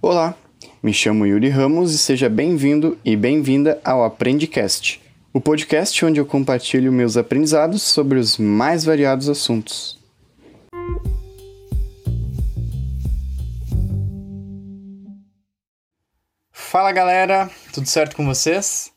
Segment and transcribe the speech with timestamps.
[0.00, 0.36] Olá,
[0.80, 5.02] me chamo Yuri Ramos e seja bem-vindo e bem-vinda ao Aprendicast,
[5.32, 9.98] o podcast onde eu compartilho meus aprendizados sobre os mais variados assuntos.
[16.52, 18.92] Fala galera, tudo certo com vocês?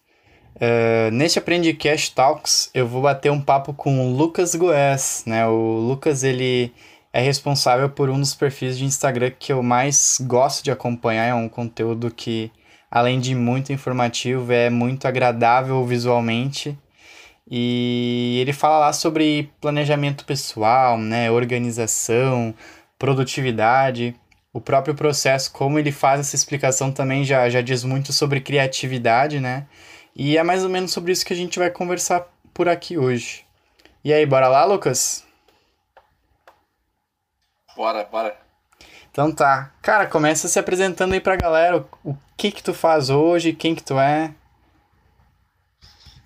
[0.55, 5.47] Uh, neste Aprendicast Talks eu vou bater um papo com o Lucas Goes, né?
[5.47, 6.71] O Lucas ele
[7.14, 11.26] é responsável por um dos perfis de Instagram que eu mais gosto de acompanhar.
[11.26, 12.52] É um conteúdo que,
[12.90, 16.77] além de muito informativo, é muito agradável visualmente.
[17.49, 22.54] E ele fala lá sobre planejamento pessoal, né, organização,
[22.98, 24.16] produtividade,
[24.54, 29.40] o próprio processo, como ele faz essa explicação também já, já diz muito sobre criatividade,
[29.40, 29.66] né?
[30.16, 33.46] E é mais ou menos sobre isso que a gente vai conversar por aqui hoje.
[34.04, 35.26] E aí, bora lá, Lucas?
[37.75, 38.38] Bora, bora.
[39.11, 39.71] Então tá.
[39.81, 43.84] Cara, começa se apresentando aí pra galera o, que que tu faz hoje, quem que
[43.84, 44.34] tu é.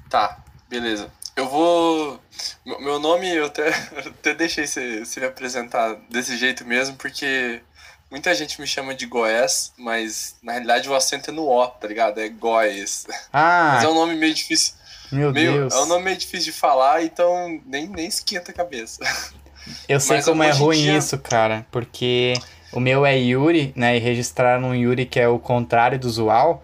[0.09, 0.38] Tá,
[0.70, 1.11] beleza.
[1.36, 2.20] Eu vou.
[2.66, 3.70] Meu nome, eu até,
[4.08, 7.61] até deixei você, se me apresentar desse jeito mesmo, porque
[8.09, 11.88] muita gente me chama de Goiás, mas na realidade o acento é no O, tá
[11.88, 12.20] ligado?
[12.20, 13.05] É Goiás.
[13.33, 13.73] Ah!
[13.75, 14.75] Mas é um nome meio difícil.
[15.11, 15.73] Meu meio, Deus.
[15.73, 19.00] É um nome meio difícil de falar, então nem, nem esquenta a cabeça.
[19.88, 20.97] Eu sei Mas como é ruim dia...
[20.97, 22.33] isso, cara, porque
[22.71, 23.95] o meu é Yuri, né?
[23.95, 26.63] E registraram um Yuri que é o contrário do usual.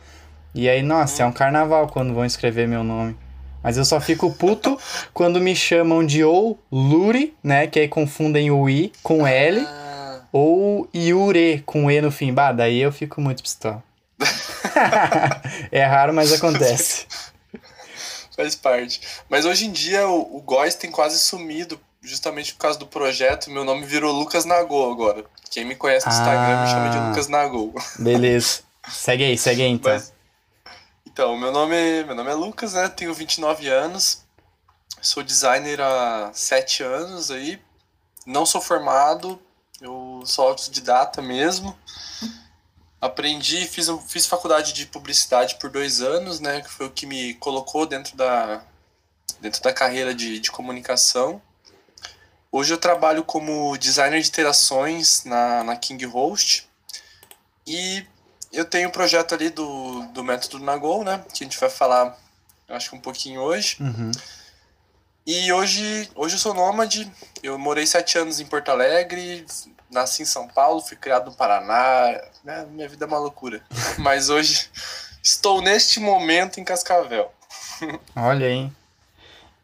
[0.54, 1.26] E aí, nossa, hum.
[1.26, 3.16] é um carnaval quando vão escrever meu nome.
[3.64, 4.78] Mas eu só fico puto
[5.14, 7.68] quando me chamam de ou Luri, né?
[7.68, 9.60] Que aí confundem o I com L.
[9.60, 10.22] Ah.
[10.32, 12.34] Ou Yure com E no fim.
[12.34, 13.84] Bah, daí eu fico muito pistola.
[15.72, 17.06] é raro, mas acontece.
[18.36, 19.02] Faz parte.
[19.30, 23.52] Mas hoje em dia o, o Góis tem quase sumido justamente por causa do projeto,
[23.52, 25.26] meu nome virou Lucas Nagol agora.
[25.50, 27.10] Quem me conhece no ah, Instagram me chama de ah.
[27.10, 27.74] Lucas Nagol.
[28.00, 28.62] Beleza.
[28.90, 29.94] segue aí, segue aí então.
[29.94, 30.14] Mas,
[31.06, 32.88] então, meu nome, meu nome é Lucas, né?
[32.90, 34.24] Tenho 29 anos.
[35.02, 37.60] Sou designer há 7 anos aí.
[38.26, 39.40] Não sou formado,
[39.80, 41.78] eu sou autodidata mesmo.
[43.00, 46.62] Aprendi, fiz, fiz faculdade de publicidade por dois anos, né?
[46.62, 48.64] Que foi o que me colocou dentro da,
[49.40, 51.42] dentro da carreira de, de comunicação.
[52.52, 56.70] Hoje eu trabalho como designer de interações na, na King Host
[57.66, 58.06] e
[58.52, 61.24] eu tenho um projeto ali do, do método Nagol, né?
[61.34, 62.18] Que a gente vai falar,
[62.68, 63.78] acho que um pouquinho hoje.
[63.80, 64.12] Uhum.
[65.26, 67.10] E hoje, hoje eu sou nômade,
[67.42, 69.46] eu morei sete anos em Porto Alegre,
[69.90, 72.66] nasci em São Paulo, fui criado no Paraná, né?
[72.70, 73.64] minha vida é uma loucura.
[73.98, 74.70] Mas hoje
[75.24, 77.32] estou neste momento em Cascavel.
[78.14, 78.70] Olha aí.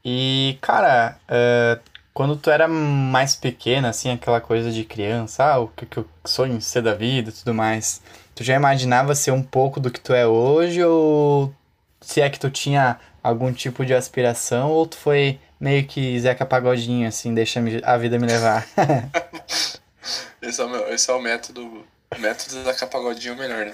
[0.06, 5.68] E, cara, uh, quando tu era mais pequena, assim, aquela coisa de criança, ah, o
[5.68, 8.02] que, que eu sonho em ser da vida e tudo mais,
[8.34, 11.54] tu já imaginava ser um pouco do que tu é hoje ou
[12.02, 16.44] se é que tu tinha algum tipo de aspiração ou tu foi meio que Zeca
[16.44, 18.68] Pagodinho, assim, deixa a vida me levar?
[20.42, 21.86] esse, é o meu, esse é o método
[22.18, 23.74] método Zeca Pagodinho melhor, né?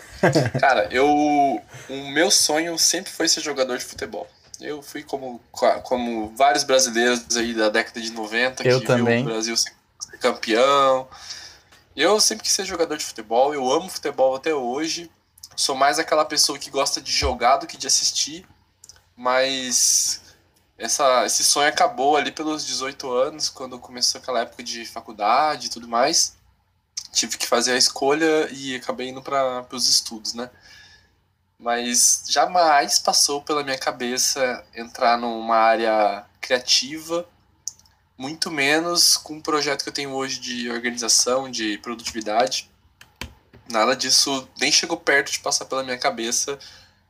[0.60, 1.08] Cara, eu.
[1.08, 4.28] O meu sonho sempre foi ser jogador de futebol.
[4.60, 5.42] Eu fui como,
[5.84, 9.24] como vários brasileiros aí da década de 90 eu que também.
[9.24, 9.74] viu o Brasil ser
[10.20, 11.08] campeão.
[11.96, 15.12] Eu sempre quis ser jogador de futebol, eu amo futebol até hoje.
[15.56, 18.48] Sou mais aquela pessoa que gosta de jogar do que de assistir,
[19.16, 20.22] mas
[20.78, 25.70] essa, esse sonho acabou ali pelos 18 anos, quando começou aquela época de faculdade e
[25.70, 26.36] tudo mais.
[27.12, 30.50] Tive que fazer a escolha e acabei indo para os estudos, né?
[31.64, 37.26] Mas jamais passou pela minha cabeça entrar numa área criativa,
[38.18, 42.70] muito menos com o projeto que eu tenho hoje de organização, de produtividade.
[43.70, 46.60] Nada disso nem chegou perto de passar pela minha cabeça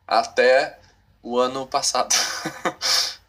[0.07, 0.77] até
[1.23, 2.13] o ano passado.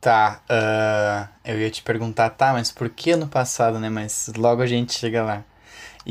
[0.00, 3.88] tá, uh, eu ia te perguntar, tá, mas por que ano passado, né?
[3.88, 5.44] Mas logo a gente chega lá.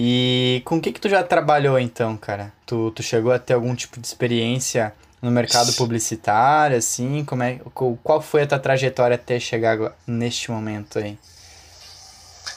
[0.01, 2.53] E com o que que tu já trabalhou então, cara?
[2.65, 7.25] Tu, tu chegou a ter algum tipo de experiência no mercado publicitário, assim?
[7.25, 7.59] Como é,
[8.01, 11.19] qual foi a tua trajetória até chegar neste momento aí?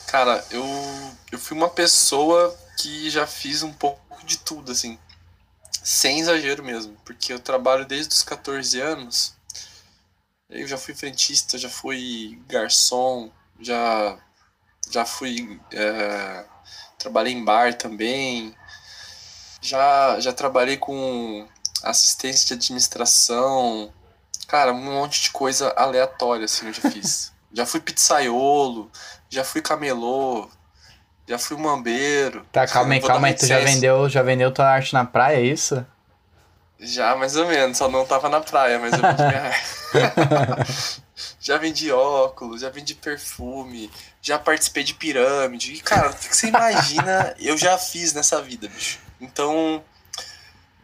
[0.07, 0.65] Cara, eu,
[1.33, 4.97] eu fui uma pessoa que já fiz um pouco de tudo, assim.
[5.83, 9.35] Sem exagero mesmo, porque eu trabalho desde os 14 anos.
[10.49, 14.17] Eu já fui frentista, já fui garçom, já,
[14.89, 16.45] já fui é,
[17.03, 18.55] trabalhei em bar também.
[19.61, 21.47] Já, já trabalhei com
[21.83, 23.93] assistência de administração.
[24.47, 27.33] Cara, um monte de coisa aleatória, assim, eu já fiz.
[27.53, 28.91] já fui pizzaiolo,
[29.29, 30.49] já fui camelô,
[31.27, 32.47] já fui mambeiro.
[32.53, 33.35] Tá, calma aí, calma aí.
[33.35, 35.85] Tu já vendeu, já vendeu tua arte na praia, é isso?
[36.79, 37.79] Já, mais ou menos.
[37.79, 39.23] Só não tava na praia, mas eu vendi
[41.41, 43.91] Já vendi óculos, já vendi perfume,
[44.23, 45.75] já participei de pirâmide.
[45.75, 49.01] E, cara, o que você imagina eu já fiz nessa vida, bicho.
[49.21, 49.83] Então,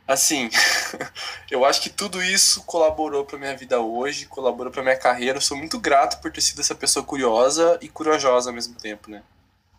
[0.07, 0.51] assim,
[1.49, 5.39] eu acho que tudo isso colaborou para minha vida hoje, colaborou para minha carreira.
[5.39, 9.09] Eu sou muito grato por ter sido essa pessoa curiosa e corajosa ao mesmo tempo,
[9.09, 9.23] né?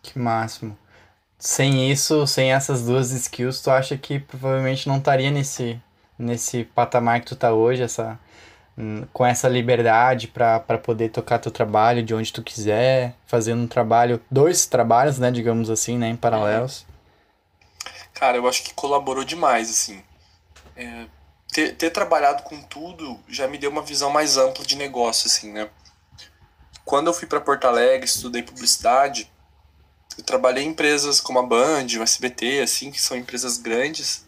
[0.02, 0.76] Que máximo.
[1.38, 5.80] Sem isso, sem essas duas skills, tu acha que provavelmente não estaria nesse
[6.18, 8.18] nesse patamar que tu tá hoje, essa
[9.12, 14.20] com essa liberdade para poder tocar teu trabalho de onde tu quiser, fazendo um trabalho,
[14.30, 16.86] dois trabalhos, né, digamos assim, né, em paralelos.
[18.14, 20.02] Cara, eu acho que colaborou demais, assim.
[20.76, 21.06] É,
[21.52, 25.52] ter, ter trabalhado com tudo já me deu uma visão mais ampla de negócio, assim,
[25.52, 25.68] né?
[26.84, 29.30] Quando eu fui para Porto Alegre, estudei publicidade,
[30.18, 34.26] eu trabalhei em empresas como a Band, o SBT, assim, que são empresas grandes,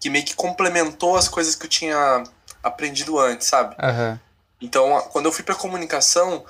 [0.00, 2.24] que meio que complementou as coisas que eu tinha
[2.64, 3.76] aprendido antes, sabe?
[3.76, 4.18] Uhum.
[4.60, 6.44] Então, quando eu fui para comunicação,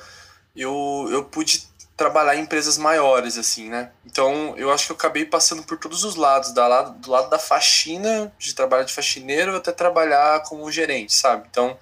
[0.56, 1.66] eu, eu pude
[1.96, 3.90] trabalhar em empresas maiores, assim, né?
[4.04, 7.30] Então, eu acho que eu acabei passando por todos os lados, da lado, do lado
[7.30, 11.46] da faxina, de trabalhar de faxineiro, até trabalhar como gerente, sabe?
[11.50, 11.76] Então,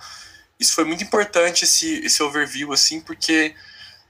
[0.59, 3.55] isso foi muito importante, esse, esse overview, assim, porque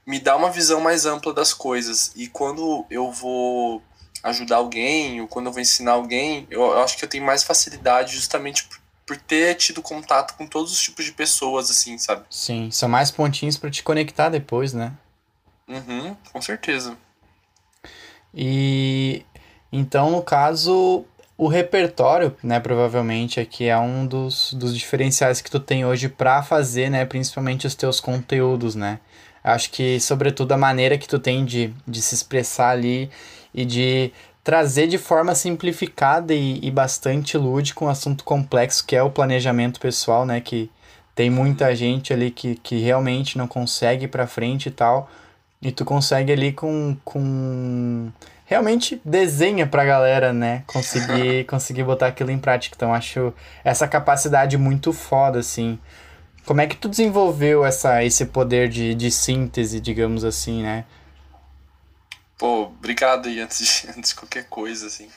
[0.05, 2.11] me dá uma visão mais ampla das coisas.
[2.15, 3.81] E quando eu vou
[4.23, 7.43] ajudar alguém, ou quando eu vou ensinar alguém, eu, eu acho que eu tenho mais
[7.43, 12.25] facilidade justamente por, por, ter tido contato com todos os tipos de pessoas, assim, sabe?
[12.29, 14.93] Sim, são mais pontinhos para te conectar depois, né?
[15.67, 16.97] Uhum, com certeza.
[18.33, 19.25] E
[19.71, 21.05] então, no caso,
[21.37, 26.43] o repertório, né, provavelmente aqui é um dos, dos diferenciais que tu tem hoje para
[26.43, 28.99] fazer, né, principalmente os teus conteúdos, né?
[29.43, 33.09] Acho que, sobretudo, a maneira que tu tem de, de se expressar ali
[33.53, 34.11] e de
[34.43, 39.79] trazer de forma simplificada e, e bastante lúdica um assunto complexo que é o planejamento
[39.79, 40.41] pessoal, né?
[40.41, 40.69] Que
[41.15, 45.09] tem muita gente ali que, que realmente não consegue ir pra frente e tal.
[45.61, 46.97] E tu consegue ali com.
[47.05, 48.11] com
[48.45, 50.63] realmente desenha pra galera, né?
[50.67, 52.75] Conseguir, conseguir botar aquilo em prática.
[52.75, 55.79] Então acho essa capacidade muito foda, assim.
[56.45, 60.83] Como é que tu desenvolveu essa, esse poder de, de síntese, digamos assim, né?
[62.43, 65.09] Pô, obrigado aí antes de, antes de qualquer coisa, assim.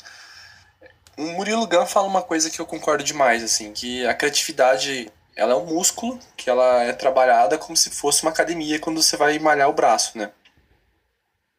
[1.16, 5.52] O Murilo Gun fala uma coisa que eu concordo demais, assim, que a criatividade, ela
[5.52, 9.36] é um músculo, que ela é trabalhada como se fosse uma academia quando você vai
[9.40, 10.30] malhar o braço, né?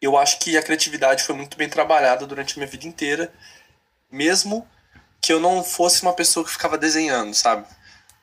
[0.02, 3.34] Eu acho que a criatividade foi muito bem trabalhada durante a minha vida inteira,
[4.10, 4.66] mesmo
[5.20, 7.68] que eu não fosse uma pessoa que ficava desenhando, sabe?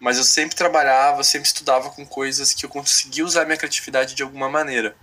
[0.00, 4.22] mas eu sempre trabalhava, sempre estudava com coisas que eu conseguia usar minha criatividade de
[4.22, 4.96] alguma maneira.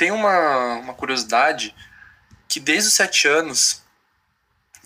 [0.00, 1.76] Tem uma, uma curiosidade
[2.48, 3.82] que desde os sete anos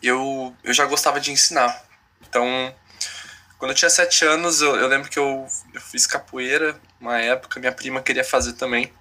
[0.03, 1.85] eu, eu já gostava de ensinar.
[2.21, 2.45] Então,
[3.57, 7.61] quando eu tinha sete anos, eu, eu lembro que eu, eu fiz capoeira uma época,
[7.61, 8.93] minha prima queria fazer também.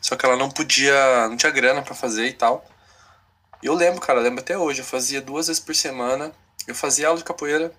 [0.00, 2.68] Só que ela não podia, não tinha grana para fazer e tal.
[3.62, 6.32] E eu lembro, cara, eu lembro até hoje, eu fazia duas vezes por semana,
[6.66, 7.72] eu fazia aula de capoeira,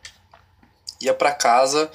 [1.02, 1.92] ia para casa,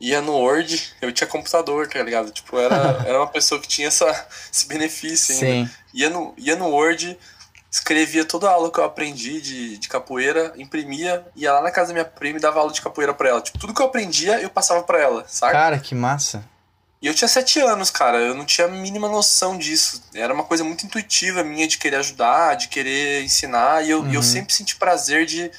[0.00, 2.30] ia no Word, eu tinha computador, tá ligado?
[2.30, 5.68] Tipo, era, era uma pessoa que tinha essa, esse benefício ainda.
[5.68, 5.76] Sim.
[5.94, 7.18] Ia no, ia no Word,
[7.70, 11.88] escrevia toda a aula que eu aprendi de, de capoeira, imprimia, ia lá na casa
[11.88, 13.40] da minha prima e dava aula de capoeira pra ela.
[13.40, 15.52] Tipo, tudo que eu aprendia, eu passava pra ela, sabe?
[15.52, 16.44] Cara, que massa.
[17.00, 20.02] E eu tinha sete anos, cara, eu não tinha a mínima noção disso.
[20.14, 24.12] Era uma coisa muito intuitiva minha de querer ajudar, de querer ensinar, e eu, uhum.
[24.12, 25.50] eu sempre senti prazer de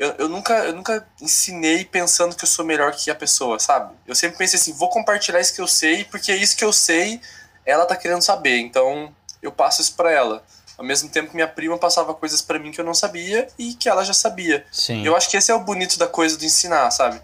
[0.00, 3.94] eu, eu, nunca, eu nunca ensinei pensando que eu sou melhor que a pessoa, sabe?
[4.06, 6.72] Eu sempre pensei assim, vou compartilhar isso que eu sei, porque é isso que eu
[6.72, 7.20] sei,
[7.66, 10.42] ela tá querendo saber, então eu passo isso para ela.
[10.78, 13.74] Ao mesmo tempo que minha prima passava coisas para mim que eu não sabia e
[13.74, 14.64] que ela já sabia.
[14.72, 15.04] Sim.
[15.04, 17.20] Eu acho que esse é o bonito da coisa do ensinar, sabe?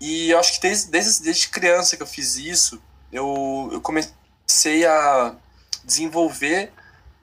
[0.00, 2.80] E eu acho que desde, desde, desde criança que eu fiz isso,
[3.12, 5.34] eu, eu comecei a
[5.84, 6.72] desenvolver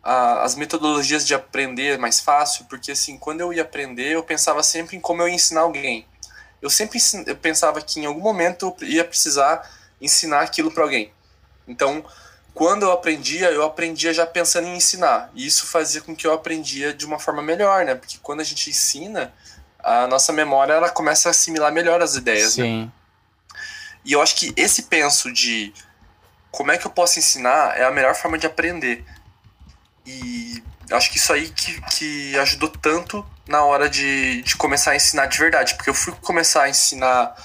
[0.04, 4.62] a, as metodologias de aprender mais fácil, porque assim, quando eu ia aprender, eu pensava
[4.62, 6.06] sempre em como eu ia ensinar alguém.
[6.62, 9.70] Eu sempre eu pensava que em algum momento eu ia precisar
[10.02, 11.12] ensinar aquilo para alguém.
[11.68, 12.06] Então,
[12.54, 15.32] quando eu aprendia, eu aprendia já pensando em ensinar.
[15.34, 17.96] E isso fazia com que eu aprendia de uma forma melhor, né?
[17.96, 19.34] Porque quando a gente ensina,
[19.80, 22.66] a nossa memória ela começa a assimilar melhor as ideias, né?
[22.66, 22.82] Sim.
[22.84, 22.92] Né?
[24.06, 25.74] E eu acho que esse penso de
[26.52, 29.04] como é que eu posso ensinar é a melhor forma de aprender.
[30.06, 34.96] E acho que isso aí que, que ajudou tanto na hora de, de começar a
[34.96, 35.76] ensinar de verdade.
[35.76, 37.36] Porque eu fui começar a ensinar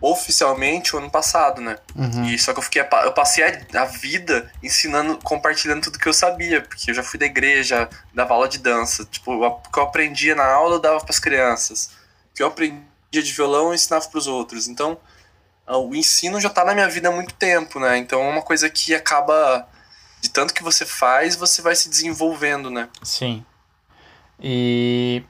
[0.00, 1.76] oficialmente o ano passado, né?
[1.94, 2.26] Uhum.
[2.26, 6.12] E só que eu fiquei eu passei a, a, vida ensinando, compartilhando tudo que eu
[6.12, 9.82] sabia, porque eu já fui da igreja, dava aula de dança, tipo, o que eu
[9.84, 11.90] aprendia na aula eu dava para as crianças.
[12.30, 14.68] O que eu aprendia de violão eu ensinava para os outros.
[14.68, 14.98] Então,
[15.66, 17.96] o ensino já tá na minha vida há muito tempo, né?
[17.96, 19.66] Então é uma coisa que acaba
[20.26, 22.88] de tanto que você faz, você vai se desenvolvendo, né?
[23.02, 23.44] Sim.
[24.40, 25.22] E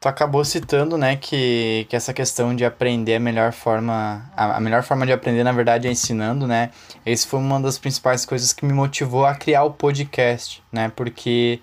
[0.00, 4.30] Tu acabou citando, né, que, que essa questão de aprender a melhor forma.
[4.36, 6.70] A, a melhor forma de aprender, na verdade, é ensinando, né?
[7.04, 10.92] Esse foi uma das principais coisas que me motivou a criar o podcast, né?
[10.94, 11.60] Porque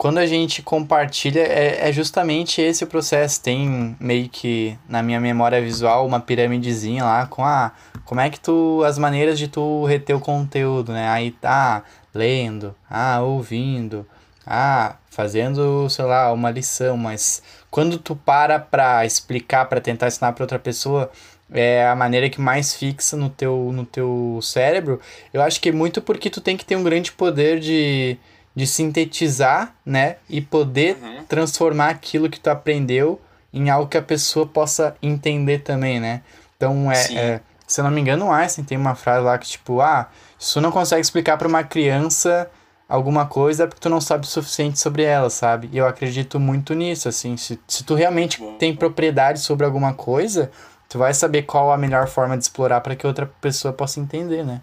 [0.00, 3.42] quando a gente compartilha, é, é justamente esse o processo.
[3.42, 7.66] Tem meio que na minha memória visual uma piramidezinha lá com a.
[7.66, 7.72] Ah,
[8.06, 8.82] como é que tu.
[8.86, 11.06] as maneiras de tu reter o conteúdo, né?
[11.10, 14.06] Aí tá lendo, ah, ouvindo,
[14.46, 20.32] ah, fazendo, sei lá, uma lição, mas quando tu para para explicar, para tentar ensinar
[20.32, 21.10] para outra pessoa,
[21.52, 24.98] é a maneira que mais fixa no teu, no teu cérebro,
[25.30, 28.16] eu acho que é muito porque tu tem que ter um grande poder de,
[28.54, 30.16] de sintetizar, né?
[30.28, 31.24] E poder uhum.
[31.24, 33.20] transformar aquilo que tu aprendeu
[33.52, 36.22] em algo que a pessoa possa entender também, né?
[36.56, 39.46] Então, é, é se eu não me engano, o Einstein tem uma frase lá que,
[39.46, 42.50] tipo, ah, se tu não consegue explicar para uma criança
[42.88, 45.70] alguma coisa é porque tu não sabe o suficiente sobre ela, sabe?
[45.72, 47.36] E eu acredito muito nisso, assim.
[47.36, 50.50] Se, se tu realmente tem propriedade sobre alguma coisa,
[50.88, 54.44] tu vai saber qual a melhor forma de explorar para que outra pessoa possa entender,
[54.44, 54.60] né?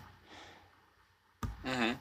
[1.63, 1.96] Uhum.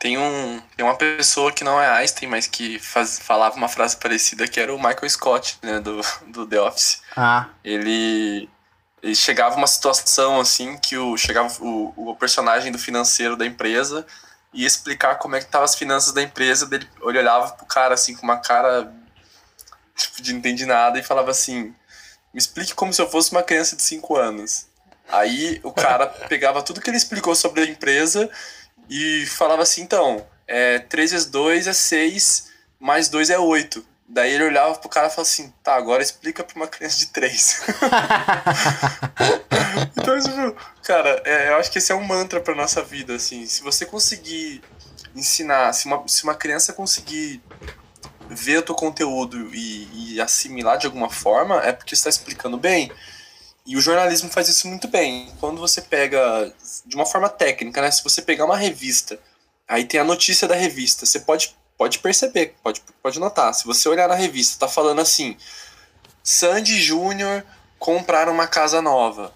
[0.00, 3.98] Tem, um, tem uma pessoa que não é Einstein, mas que faz, falava uma frase
[3.98, 7.02] parecida, que era o Michael Scott, né, do, do The Office.
[7.14, 7.50] Ah.
[7.62, 8.48] Ele,
[9.02, 14.06] ele chegava uma situação, assim, que o, chegava o, o personagem do financeiro da empresa
[14.54, 17.92] e explicar como é que estavam as finanças da empresa, dele, ele olhava pro cara
[17.92, 18.90] assim com uma cara
[19.94, 21.74] tipo, de entender nada e falava assim:
[22.32, 24.66] "Me explique como se eu fosse uma criança de 5 anos".
[25.08, 28.30] Aí o cara pegava tudo que ele explicou sobre a empresa
[28.90, 33.88] e falava assim: "Então, é 3 vezes 2 é 6, mais 2 é 8".
[34.12, 37.06] Daí ele olhava pro cara e falava assim, tá, agora explica pra uma criança de
[37.06, 37.62] três.
[39.96, 43.46] então, tipo, cara, é, eu acho que esse é um mantra pra nossa vida, assim.
[43.46, 44.62] Se você conseguir
[45.14, 47.40] ensinar, se uma, se uma criança conseguir
[48.28, 52.56] ver o teu conteúdo e, e assimilar de alguma forma, é porque você está explicando
[52.56, 52.90] bem.
[53.66, 55.32] E o jornalismo faz isso muito bem.
[55.38, 56.52] Quando você pega,
[56.86, 57.90] de uma forma técnica, né?
[57.90, 59.18] Se você pegar uma revista,
[59.68, 63.54] aí tem a notícia da revista, você pode pode perceber, pode, pode notar.
[63.54, 65.38] Se você olhar na revista, tá falando assim:
[66.22, 67.42] Sandy Júnior
[67.78, 69.32] comprar uma casa nova.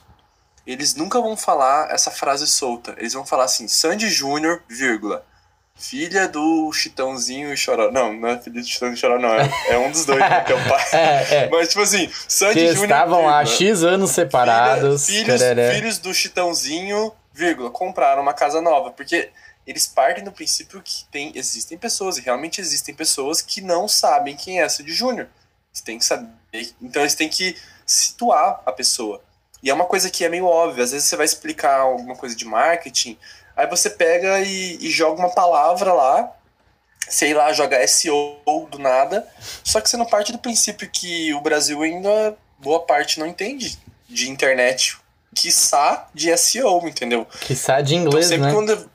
[0.67, 2.95] Eles nunca vão falar essa frase solta.
[2.99, 5.25] Eles vão falar assim: Sandy Júnior, vírgula.
[5.77, 7.91] Filha do Chitãozinho e Choró.
[7.91, 9.35] Não, não é filha do Chitãozinho e Choró, não.
[9.35, 10.85] É, é um dos dois, né, que é o pai.
[10.93, 11.49] é, é.
[11.51, 12.85] Mas, tipo assim, Sandy que Júnior.
[12.85, 15.07] estavam há X anos separados.
[15.07, 18.93] Filha, filhos, filhos do Chitãozinho, vírgula, compraram uma casa nova.
[18.93, 19.31] Porque
[19.67, 24.37] eles partem do princípio que tem, existem pessoas, e realmente existem pessoas que não sabem
[24.37, 25.29] quem é Sandy Júnior.
[25.73, 26.29] Você tem que saber.
[26.81, 29.21] Então eles têm que situar a pessoa.
[29.61, 30.85] E é uma coisa que é meio óbvia.
[30.85, 33.19] Às vezes você vai explicar alguma coisa de marketing,
[33.57, 36.33] aí você pega e, e joga uma palavra lá,
[37.09, 38.39] sei lá, joga SEO
[38.71, 39.27] do nada,
[39.63, 43.79] só que você não parte do princípio que o Brasil ainda, boa parte, não entende
[44.09, 44.97] de internet,
[45.35, 47.27] quiçá de SEO, entendeu?
[47.41, 48.53] Quiçá de inglês, então, sempre né?
[48.53, 48.91] Quando,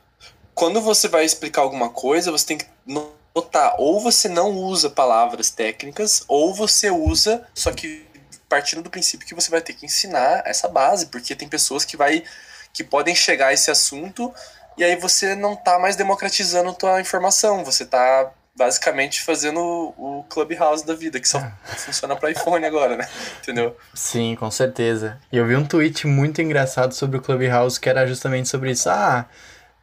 [0.54, 5.50] quando você vai explicar alguma coisa, você tem que notar, ou você não usa palavras
[5.50, 8.08] técnicas, ou você usa, só que
[8.48, 11.96] partindo do princípio que você vai ter que ensinar essa base, porque tem pessoas que
[11.96, 12.24] vai
[12.80, 14.34] que podem chegar a esse assunto
[14.78, 19.60] e aí você não tá mais democratizando tua informação, você tá basicamente fazendo
[19.98, 21.46] o Clubhouse da vida, que só
[21.76, 23.06] funciona para iPhone agora, né?
[23.42, 23.76] Entendeu?
[23.94, 25.20] Sim, com certeza.
[25.30, 28.90] E eu vi um tweet muito engraçado sobre o Clubhouse que era justamente sobre isso.
[28.90, 29.26] Ah,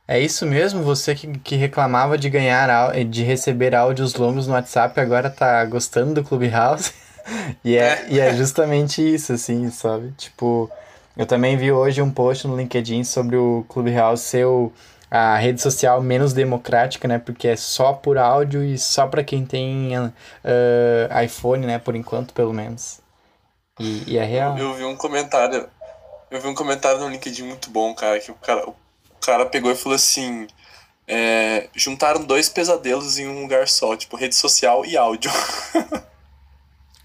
[0.08, 0.82] é isso mesmo?
[0.82, 6.14] Você que, que reclamava de ganhar, de receber áudios longos no WhatsApp, agora tá gostando
[6.14, 6.94] do Clubhouse?
[7.62, 8.06] e, é, é.
[8.08, 10.12] e é justamente isso, assim, sabe?
[10.12, 10.70] Tipo,
[11.16, 14.72] eu também vi hoje um post no LinkedIn sobre o Clubhouse ser o,
[15.10, 17.18] a rede social menos democrática, né?
[17.18, 21.78] Porque é só por áudio e só para quem tem uh, iPhone, né?
[21.78, 23.00] Por enquanto, pelo menos.
[23.78, 24.58] E, e é real.
[24.58, 25.68] Eu, eu vi um comentário.
[26.30, 28.74] Eu vi um comentário no LinkedIn muito bom, cara, que o cara, o
[29.20, 30.46] cara pegou e falou assim:
[31.06, 35.30] é, juntaram dois pesadelos em um lugar só, tipo rede social e áudio.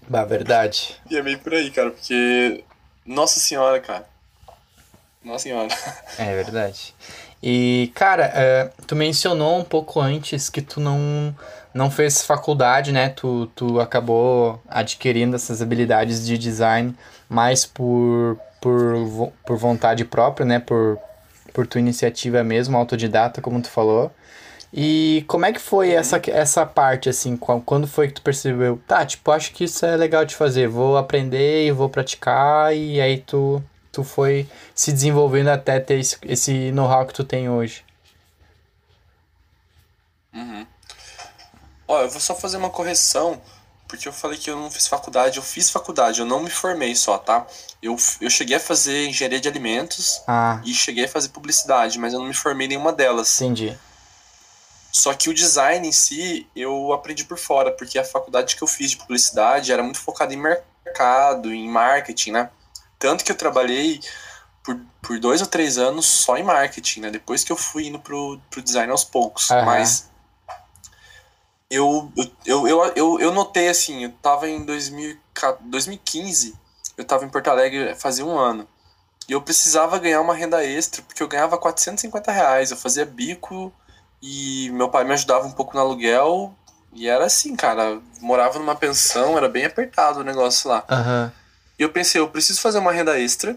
[0.08, 1.00] Bah, verdade.
[1.08, 2.62] E é meio por aí, cara, porque.
[3.04, 4.06] Nossa senhora, cara.
[5.24, 5.68] Nossa senhora.
[6.18, 6.94] É verdade.
[7.42, 11.34] E, cara, é, tu mencionou um pouco antes que tu não,
[11.74, 13.08] não fez faculdade, né?
[13.08, 16.94] Tu, tu acabou adquirindo essas habilidades de design
[17.28, 20.60] mais por por, por vontade própria, né?
[20.60, 20.96] Por,
[21.52, 24.10] por tua iniciativa mesmo, autodidata, como tu falou.
[24.72, 25.98] E como é que foi uhum.
[25.98, 27.36] essa, essa parte, assim?
[27.36, 28.80] Quando foi que tu percebeu?
[28.86, 30.66] Tá, tipo, acho que isso é legal de fazer.
[30.66, 32.74] Vou aprender e vou praticar.
[32.74, 37.50] E aí tu, tu foi se desenvolvendo até ter esse, esse know-how que tu tem
[37.50, 37.84] hoje.
[40.32, 40.66] Uhum.
[41.86, 43.40] Ó, eu vou só fazer uma correção.
[43.86, 45.36] Porque eu falei que eu não fiz faculdade.
[45.36, 47.46] Eu fiz faculdade, eu não me formei só, tá?
[47.82, 50.22] Eu, eu cheguei a fazer engenharia de alimentos.
[50.26, 50.62] Ah.
[50.64, 53.38] E cheguei a fazer publicidade, mas eu não me formei em nenhuma delas.
[53.38, 53.76] Entendi.
[54.92, 58.68] Só que o design em si eu aprendi por fora, porque a faculdade que eu
[58.68, 62.50] fiz de publicidade era muito focada em mercado, em marketing, né?
[62.98, 64.00] Tanto que eu trabalhei
[64.62, 67.10] por, por dois ou três anos só em marketing, né?
[67.10, 69.48] Depois que eu fui indo pro, pro design aos poucos.
[69.48, 69.64] Uhum.
[69.64, 70.10] Mas
[71.70, 72.12] eu,
[72.44, 75.18] eu, eu, eu, eu notei assim, eu tava em 2000,
[75.62, 76.54] 2015,
[76.98, 78.68] eu tava em Porto Alegre fazia um ano.
[79.26, 82.70] E eu precisava ganhar uma renda extra, porque eu ganhava 450 reais.
[82.70, 83.72] Eu fazia bico
[84.22, 86.54] e meu pai me ajudava um pouco no aluguel.
[86.92, 88.00] E era assim, cara.
[88.20, 90.84] Morava numa pensão, era bem apertado o negócio lá.
[90.88, 91.30] Uhum.
[91.78, 93.56] E eu pensei, eu preciso fazer uma renda extra,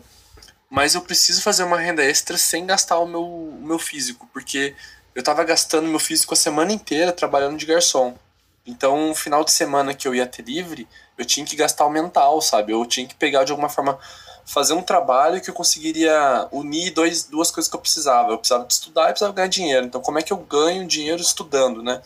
[0.69, 4.73] mas eu preciso fazer uma renda extra sem gastar o meu, o meu físico, porque
[5.13, 8.17] eu tava gastando meu físico a semana inteira trabalhando de garçom.
[8.65, 11.89] Então, no final de semana que eu ia ter livre, eu tinha que gastar o
[11.89, 12.71] mental, sabe?
[12.71, 13.99] Eu tinha que pegar de alguma forma
[14.45, 18.31] fazer um trabalho que eu conseguiria unir dois, duas coisas que eu precisava.
[18.31, 19.85] Eu precisava de estudar e precisava ganhar dinheiro.
[19.85, 22.01] Então, como é que eu ganho dinheiro estudando, né?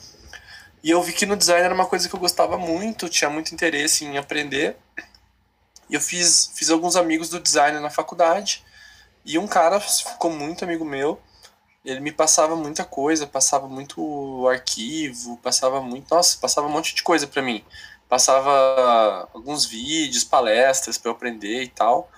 [0.81, 3.53] E eu vi que no design era uma coisa que eu gostava muito, tinha muito
[3.53, 4.77] interesse em aprender.
[5.89, 8.63] E eu fiz, fiz alguns amigos do design na faculdade.
[9.25, 11.19] E um cara ficou muito amigo meu.
[11.84, 16.13] Ele me passava muita coisa, passava muito arquivo, passava muito.
[16.13, 17.63] Nossa, passava um monte de coisa para mim
[18.10, 22.12] passava alguns vídeos, palestras para eu aprender e tal.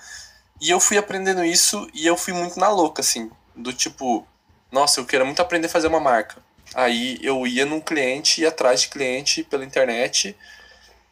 [0.61, 4.25] E eu fui aprendendo isso e eu fui muito na louca, assim, do tipo,
[4.71, 6.37] nossa, eu quero muito aprender a fazer uma marca.
[6.75, 10.37] Aí eu ia num cliente, ia atrás de cliente pela internet,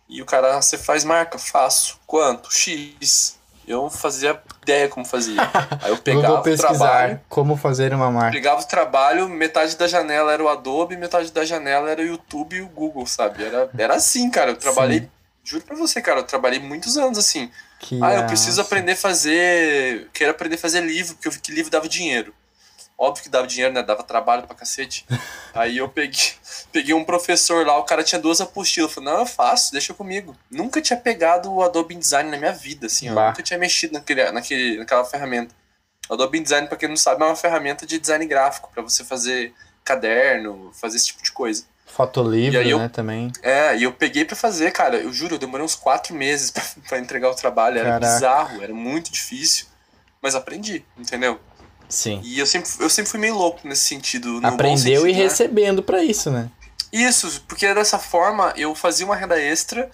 [0.10, 1.38] e o cara, você faz marca?
[1.38, 2.00] Faço.
[2.08, 2.52] Quanto?
[2.52, 3.38] X.
[3.68, 5.40] Eu não fazia ideia como fazia.
[5.84, 7.22] Aí eu pegava o trabalho.
[7.30, 8.32] Como fazer uma marca.
[8.32, 12.56] Pegava o trabalho, metade da janela era o Adobe, metade da janela era o YouTube
[12.56, 13.44] e o Google, sabe?
[13.44, 14.52] Era, era assim, cara.
[14.52, 15.02] Eu trabalhei.
[15.02, 15.10] Sim.
[15.44, 17.52] Juro pra você, cara, eu trabalhei muitos anos assim.
[17.80, 20.10] Que ah, eu preciso aprender a fazer.
[20.14, 22.34] Quero aprender a fazer livro, porque eu vi que livro dava dinheiro.
[22.98, 23.82] Óbvio que dava dinheiro, né?
[23.82, 25.06] Dava trabalho pra cacete.
[25.56, 26.34] Aí eu peguei,
[26.74, 28.90] peguei um professor lá, o cara tinha duas apostilas.
[28.92, 30.36] Eu falei, não, eu faço, deixa comigo.
[30.52, 34.30] Nunca tinha pegado o Adobe InDesign na minha vida, assim, eu nunca tinha mexido naquele,
[34.34, 35.56] naquele, naquela ferramenta.
[36.10, 39.06] O Adobe InDesign, pra quem não sabe, é uma ferramenta de design gráfico, para você
[39.06, 39.54] fazer
[39.86, 41.64] caderno, fazer esse tipo de coisa.
[41.90, 43.32] Fotolivro, né, eu, também.
[43.42, 46.52] É, e eu peguei para fazer, cara, eu juro, eu demorei uns quatro meses
[46.88, 48.14] para entregar o trabalho, era Caraca.
[48.14, 49.66] bizarro, era muito difícil,
[50.22, 51.40] mas aprendi, entendeu?
[51.90, 52.22] Sim.
[52.24, 54.40] E eu sempre, eu sempre fui meio louco nesse sentido.
[54.44, 55.18] Aprendeu sentido, e né?
[55.18, 56.50] recebendo para isso, né?
[56.92, 59.90] Isso, porque dessa forma eu fazia uma renda extra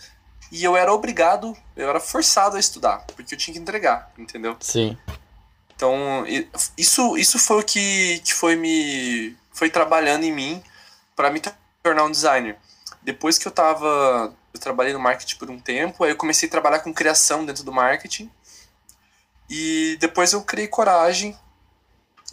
[0.52, 4.56] e eu era obrigado, eu era forçado a estudar, porque eu tinha que entregar, entendeu?
[4.60, 4.98] Sim.
[5.76, 6.26] Então,
[6.78, 10.64] isso, isso foi o que, que foi me foi trabalhando em mim
[11.16, 11.42] para me
[11.86, 12.58] tornar um designer.
[13.04, 16.52] Depois que eu tava, eu trabalhei no marketing por um tempo, aí eu comecei a
[16.52, 18.32] trabalhar com criação dentro do marketing.
[19.48, 21.38] E depois eu criei coragem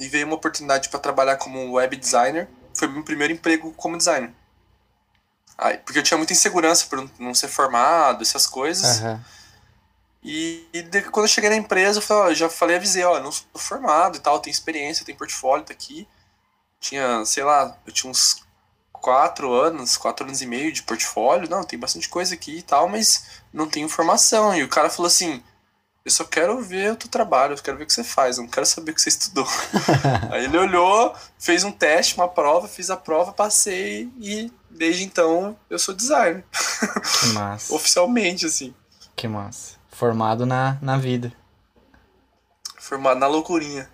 [0.00, 2.48] e veio uma oportunidade para trabalhar como web designer.
[2.74, 4.32] Foi meu primeiro emprego como designer.
[5.58, 9.00] Aí, porque eu tinha muita insegurança por não ser formado, essas coisas.
[9.00, 9.20] Uhum.
[10.24, 13.20] E, e de, quando eu cheguei na empresa, eu falei, ó, já falei, avisei, ó,
[13.20, 16.08] não sou formado e tal, tenho experiência, tenho portfólio, tá aqui.
[16.80, 18.42] Tinha, sei lá, eu tinha uns
[19.02, 21.50] quatro anos, quatro anos e meio de portfólio.
[21.50, 24.56] Não, tem bastante coisa aqui e tal, mas não tenho formação.
[24.56, 25.42] E o cara falou assim,
[26.04, 28.44] eu só quero ver o teu trabalho, eu quero ver o que você faz, eu
[28.44, 29.46] não quero saber o que você estudou.
[30.30, 35.56] Aí ele olhou, fez um teste, uma prova, fiz a prova, passei e desde então
[35.68, 36.44] eu sou designer.
[37.20, 37.74] Que massa.
[37.74, 38.72] Oficialmente, assim.
[39.16, 39.76] Que massa.
[39.90, 41.32] Formado na, na vida.
[42.78, 43.90] Formado na loucurinha.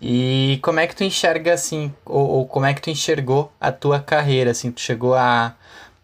[0.00, 3.72] E como é que tu enxerga assim, ou, ou como é que tu enxergou a
[3.72, 5.54] tua carreira, assim, tu chegou a,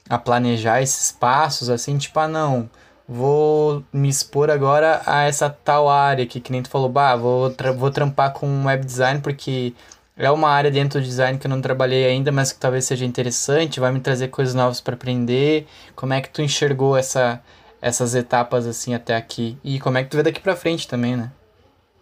[0.09, 2.71] a planejar esses passos, assim, tipo, ah não,
[3.07, 7.51] vou me expor agora a essa tal área aqui, que nem tu falou, bah, vou,
[7.51, 9.75] tra vou trampar com web design porque
[10.17, 13.05] é uma área dentro do design que eu não trabalhei ainda, mas que talvez seja
[13.05, 15.67] interessante, vai me trazer coisas novas para aprender.
[15.95, 17.43] Como é que tu enxergou essa,
[17.81, 19.59] essas etapas assim até aqui?
[19.65, 21.31] E como é que tu vê daqui para frente também, né?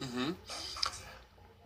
[0.02, 0.34] Uhum.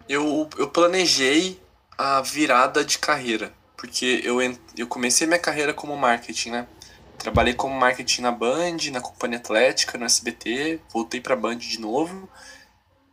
[0.08, 1.60] Eu, eu planejei
[1.96, 4.38] a virada de carreira, porque eu,
[4.76, 6.66] eu comecei minha carreira como marketing, né?
[7.18, 12.28] Trabalhei como marketing na Band, na Companhia Atlética, no SBT, voltei pra Band de novo.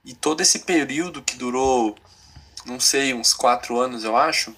[0.03, 1.95] E todo esse período que durou,
[2.65, 4.55] não sei, uns quatro anos, eu acho,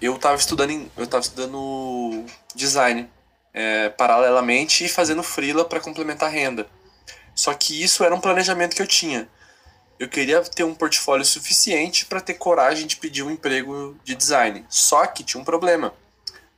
[0.00, 3.08] eu tava estudando, eu tava estudando design
[3.54, 6.68] é, paralelamente e fazendo freela para complementar a renda.
[7.34, 9.28] Só que isso era um planejamento que eu tinha.
[9.98, 14.64] Eu queria ter um portfólio suficiente para ter coragem de pedir um emprego de design.
[14.68, 15.94] Só que tinha um problema.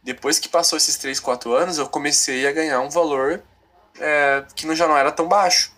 [0.03, 3.43] Depois que passou esses 3, 4 anos, eu comecei a ganhar um valor
[4.01, 5.73] é, que já não era tão baixo.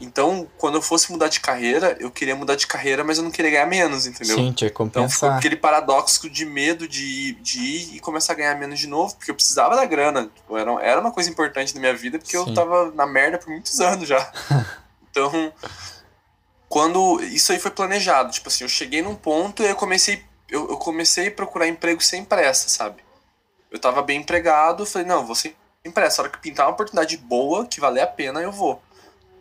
[0.00, 3.30] Então, quando eu fosse mudar de carreira, eu queria mudar de carreira, mas eu não
[3.30, 4.36] queria ganhar menos, entendeu?
[4.36, 5.04] Sim, tinha que compensar.
[5.04, 8.80] Então, ficou aquele paradoxo de medo de ir, de ir e começar a ganhar menos
[8.80, 10.28] de novo, porque eu precisava da grana.
[10.34, 12.48] Tipo, era, era uma coisa importante na minha vida, porque Sim.
[12.48, 14.32] eu tava na merda por muitos anos já.
[15.08, 15.52] então,
[16.72, 17.22] quando...
[17.24, 18.32] Isso aí foi planejado.
[18.32, 22.00] Tipo assim, eu cheguei num ponto e eu comecei, eu, eu comecei a procurar emprego
[22.00, 23.04] sem pressa, sabe?
[23.70, 25.54] Eu tava bem empregado, falei, não, vou sem
[25.92, 26.22] pressa.
[26.22, 28.82] A hora que pintar uma oportunidade boa, que valer a pena, eu vou.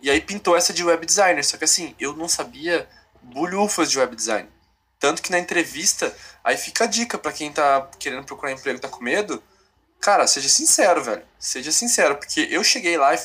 [0.02, 1.42] E aí pintou essa de web designer.
[1.46, 2.86] Só que assim, eu não sabia
[3.22, 4.50] bulhufas de web design.
[5.00, 6.14] Tanto que na entrevista,
[6.44, 9.42] aí fica a dica para quem tá querendo procurar emprego tá com medo.
[10.02, 11.24] Cara, seja sincero, velho.
[11.40, 13.20] Seja sincero, porque eu cheguei lá e,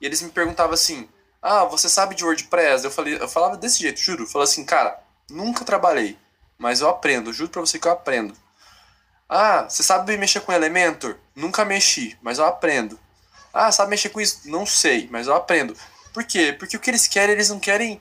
[0.00, 1.08] e eles me perguntavam assim:
[1.42, 4.24] "Ah, você sabe de WordPress?" Eu falei, eu falava desse jeito, juro.
[4.24, 4.98] Eu falava assim: "Cara,
[5.30, 6.18] nunca trabalhei,
[6.58, 8.34] mas eu aprendo, juro para você que eu aprendo."
[9.28, 12.98] "Ah, você sabe mexer com Elementor?" "Nunca mexi, mas eu aprendo."
[13.52, 15.76] "Ah, sabe mexer com isso?" "Não sei, mas eu aprendo."
[16.12, 16.52] Por quê?
[16.52, 18.00] Porque o que eles querem, eles não querem.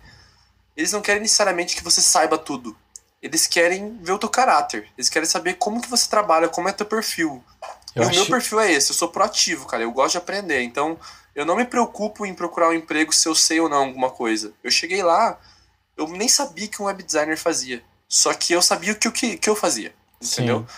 [0.75, 2.75] Eles não querem necessariamente que você saiba tudo.
[3.21, 4.87] Eles querem ver o teu caráter.
[4.97, 7.43] Eles querem saber como que você trabalha, como é teu perfil.
[7.95, 8.13] Eu e acho...
[8.13, 9.83] o meu perfil é esse, eu sou proativo, cara.
[9.83, 10.61] Eu gosto de aprender.
[10.61, 10.99] Então,
[11.37, 14.53] eu não me preocupo em procurar um emprego se eu sei ou não alguma coisa.
[14.63, 15.39] Eu cheguei lá,
[15.95, 17.83] eu nem sabia que um web designer fazia.
[18.09, 19.93] Só que eu sabia o que, que, que eu fazia.
[20.19, 20.65] Entendeu?
[20.67, 20.75] Sim.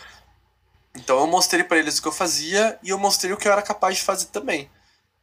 [0.98, 3.54] Então eu mostrei para eles o que eu fazia e eu mostrei o que eu
[3.54, 4.70] era capaz de fazer também.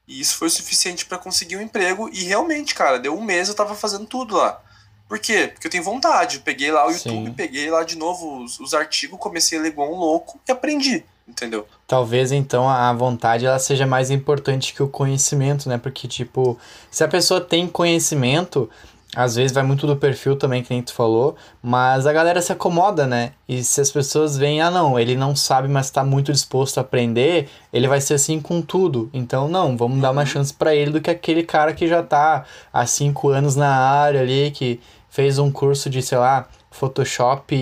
[0.08, 2.08] E isso foi o suficiente para conseguir um emprego.
[2.10, 4.62] E realmente, cara, deu um mês eu tava fazendo tudo lá.
[5.06, 5.50] Por quê?
[5.52, 6.36] Porque eu tenho vontade.
[6.36, 7.34] Eu peguei lá o YouTube, Sim.
[7.34, 11.04] peguei lá de novo os, os artigos, comecei a ler igual um louco e aprendi.
[11.28, 11.66] Entendeu?
[11.86, 15.76] Talvez então a vontade ela seja mais importante que o conhecimento, né?
[15.76, 16.56] Porque, tipo,
[16.90, 18.70] se a pessoa tem conhecimento,
[19.14, 22.52] às vezes vai muito do perfil também, que nem tu falou, mas a galera se
[22.52, 23.32] acomoda, né?
[23.48, 26.82] E se as pessoas veem, ah não, ele não sabe, mas tá muito disposto a
[26.82, 29.08] aprender, ele vai ser assim com tudo.
[29.12, 30.26] Então, não, vamos dar uma uhum.
[30.26, 34.20] chance para ele do que aquele cara que já tá há cinco anos na área
[34.20, 37.56] ali, que fez um curso de, sei lá, Photoshop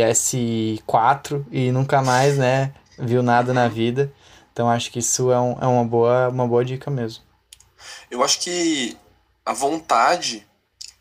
[0.00, 4.12] S4 e nunca mais, né, viu nada na vida.
[4.52, 7.24] Então, acho que isso é, um, é uma, boa, uma boa dica mesmo.
[8.10, 8.96] Eu acho que
[9.44, 10.46] a vontade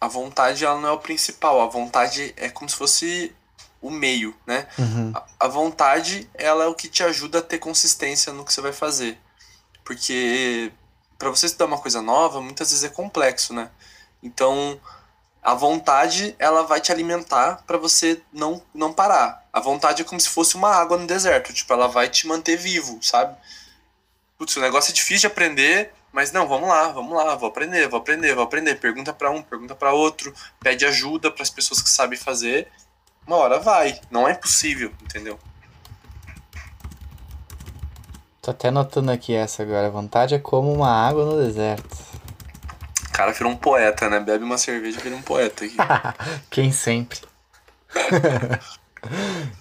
[0.02, 3.36] a vontade ela não é o principal, a vontade é como se fosse
[3.80, 4.68] o meio, né?
[4.80, 5.12] Uhum.
[5.14, 8.62] A, a, vontade ela é o que te ajuda a ter consistência no que você
[8.62, 9.20] vai fazer.
[9.84, 10.72] Porque
[11.20, 13.70] para você estudar uma coisa nova, muitas vezes é complexo, né?
[14.24, 14.80] Então,
[15.42, 19.48] a vontade ela vai te alimentar para você não não parar.
[19.52, 22.56] A vontade é como se fosse uma água no deserto, tipo, ela vai te manter
[22.58, 23.36] vivo, sabe?
[24.38, 27.88] Putz, o negócio é difícil de aprender, mas não, vamos lá, vamos lá, vou aprender,
[27.88, 28.76] vou aprender, vou aprender.
[28.76, 32.68] Pergunta para um, pergunta para outro, pede ajuda para as pessoas que sabem fazer.
[33.26, 35.40] Uma hora vai, não é impossível, entendeu?
[38.42, 39.88] Tô até notando aqui essa agora.
[39.88, 42.11] A vontade é como uma água no deserto.
[43.22, 44.20] Cara virou um poeta, né?
[44.20, 45.78] Bebe uma cerveja e vira um poeta aqui.
[46.50, 47.20] Quem sempre.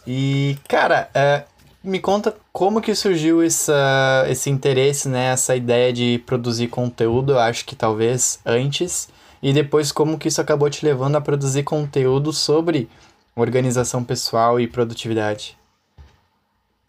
[0.07, 1.45] e, cara, é,
[1.85, 5.27] me conta como que surgiu essa, esse interesse, né?
[5.27, 9.11] Essa ideia de produzir conteúdo, eu acho que talvez antes.
[9.43, 12.89] E depois como que isso acabou te levando a produzir conteúdo sobre
[13.37, 15.59] organização pessoal e produtividade?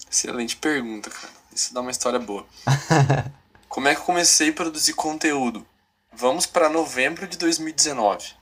[0.10, 1.34] Excelente pergunta, cara.
[1.53, 2.45] Isso dá uma história boa.
[3.67, 5.67] como é que eu comecei a produzir conteúdo?
[6.13, 8.34] Vamos para novembro de 2019.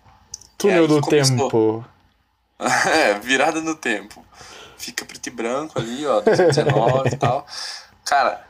[0.58, 1.38] Túnel é do começou...
[1.38, 1.86] tempo.
[2.90, 4.26] é, virada no tempo
[4.80, 7.46] fica preto e branco ali, ó, 2019 e tal.
[8.06, 8.48] Cara,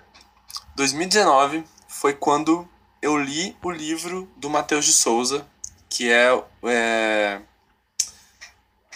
[0.76, 2.68] 2019 foi quando
[3.02, 5.46] eu li o livro do Matheus de Souza,
[5.90, 7.42] que é, é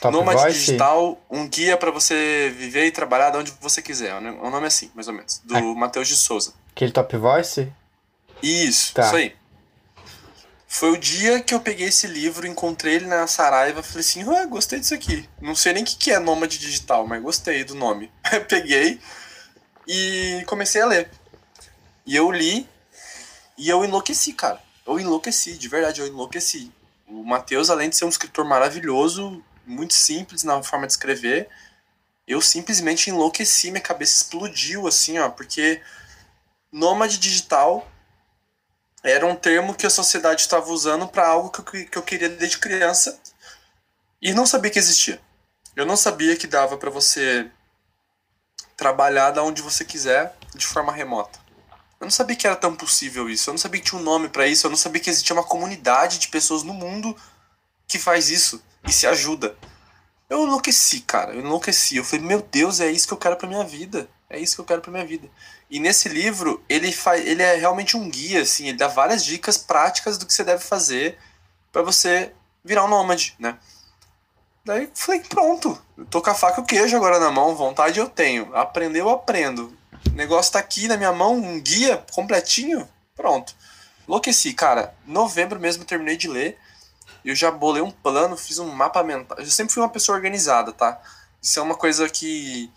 [0.09, 4.15] Nômade Digital, um guia para você viver e trabalhar de onde você quiser.
[4.15, 5.61] O nome é assim, mais ou menos, do é.
[5.61, 6.53] Matheus de Souza.
[6.71, 7.71] Aquele Top Voice?
[8.41, 9.07] Isso, tá.
[9.07, 9.35] isso aí.
[10.73, 14.43] Foi o dia que eu peguei esse livro, encontrei ele na Saraiva, falei assim, ah,
[14.47, 15.29] gostei disso aqui.
[15.39, 18.11] Não sei nem o que, que é nômade digital, mas gostei do nome.
[18.49, 18.99] peguei
[19.87, 21.11] e comecei a ler.
[22.07, 22.67] E eu li
[23.55, 24.59] e eu enlouqueci, cara.
[24.83, 26.71] Eu enlouqueci, de verdade, eu enlouqueci.
[27.07, 31.49] O Matheus, além de ser um escritor maravilhoso, muito simples na forma de escrever,
[32.27, 35.83] eu simplesmente enlouqueci, minha cabeça explodiu, assim, ó, porque
[36.71, 37.87] Nômade Digital
[39.03, 42.29] era um termo que a sociedade estava usando para algo que eu, que eu queria
[42.29, 43.19] desde criança
[44.21, 45.21] e não sabia que existia.
[45.75, 47.51] Eu não sabia que dava para você
[48.77, 51.39] trabalhar da onde você quiser de forma remota.
[51.99, 53.49] Eu não sabia que era tão possível isso.
[53.49, 54.65] Eu não sabia que tinha um nome para isso.
[54.65, 57.15] Eu não sabia que existia uma comunidade de pessoas no mundo
[57.87, 59.55] que faz isso e se ajuda.
[60.29, 61.33] Eu enlouqueci, cara.
[61.33, 61.97] Eu enlouqueci.
[61.97, 64.09] Eu falei, meu Deus, é isso que eu quero pra minha vida.
[64.29, 65.29] É isso que eu quero pra minha vida.
[65.73, 68.67] E nesse livro, ele, faz, ele é realmente um guia, assim.
[68.67, 71.17] Ele dá várias dicas práticas do que você deve fazer
[71.71, 72.31] para você
[72.63, 73.57] virar um nômade, né?
[74.63, 75.81] Daí falei, pronto.
[76.09, 77.55] tô com a faca e o queijo agora na mão.
[77.55, 78.55] Vontade eu tenho.
[78.55, 79.75] Aprender eu aprendo.
[80.07, 82.87] O negócio tá aqui na minha mão, um guia completinho.
[83.15, 83.55] Pronto.
[84.07, 84.93] Enlouqueci, cara.
[85.07, 86.57] Novembro mesmo terminei de ler
[87.23, 89.37] eu já bolei um plano, fiz um mapa mental.
[89.39, 91.01] Eu sempre fui uma pessoa organizada, tá?
[91.41, 92.69] Isso é uma coisa que,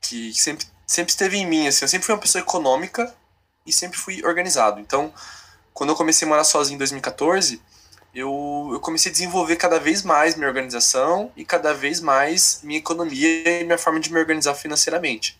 [0.00, 1.84] que sempre, sempre esteve em mim, assim.
[1.84, 3.14] Eu sempre fui uma pessoa econômica
[3.66, 4.80] e sempre fui organizado.
[4.80, 5.12] Então,
[5.72, 7.60] quando eu comecei a morar sozinho em 2014,
[8.14, 12.78] eu, eu comecei a desenvolver cada vez mais minha organização e cada vez mais minha
[12.78, 15.38] economia e minha forma de me organizar financeiramente.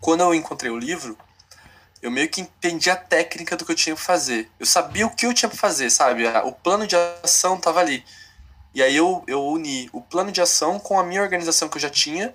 [0.00, 1.16] Quando eu encontrei o livro,
[2.00, 4.50] eu meio que entendi a técnica do que eu tinha que fazer.
[4.58, 6.26] Eu sabia o que eu tinha para fazer, sabe?
[6.44, 8.04] O plano de ação tava ali.
[8.74, 11.80] E aí eu, eu uni o plano de ação com a minha organização que eu
[11.80, 12.34] já tinha.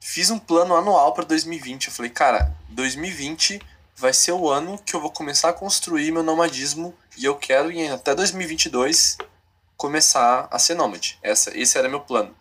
[0.00, 1.88] Fiz um plano anual para 2020.
[1.88, 3.60] Eu falei, cara, 2020
[3.94, 7.70] vai ser o ano que eu vou começar a construir meu nomadismo e eu quero
[7.70, 9.18] em até 2022
[9.76, 11.18] começar a ser nômade.
[11.22, 12.34] Essa, esse era meu plano.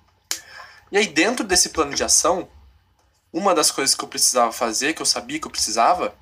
[0.89, 2.47] E aí dentro desse plano de ação,
[3.31, 6.15] uma das coisas que eu precisava fazer, que eu sabia que eu precisava,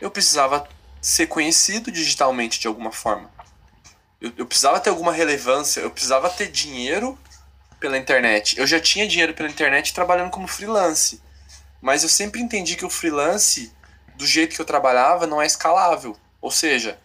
[0.00, 0.66] eu precisava
[1.00, 3.28] ser conhecido digitalmente de alguma forma.
[4.20, 7.18] Eu, eu precisava ter alguma relevância, eu precisava ter dinheiro
[7.78, 8.58] pela internet.
[8.58, 11.20] Eu já tinha dinheiro pela internet trabalhando como freelance.
[11.80, 13.72] Mas eu sempre entendi que o freelance,
[14.16, 16.16] do jeito que eu trabalhava, não é escalável.
[16.40, 16.98] Ou seja,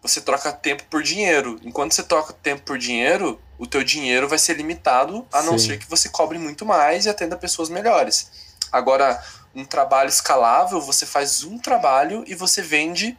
[0.00, 1.58] você troca tempo por dinheiro.
[1.62, 5.70] Enquanto você troca tempo por dinheiro, o teu dinheiro vai ser limitado, a não Sim.
[5.70, 8.30] ser que você cobre muito mais e atenda pessoas melhores.
[8.70, 9.22] Agora,
[9.54, 13.18] um trabalho escalável, você faz um trabalho e você vende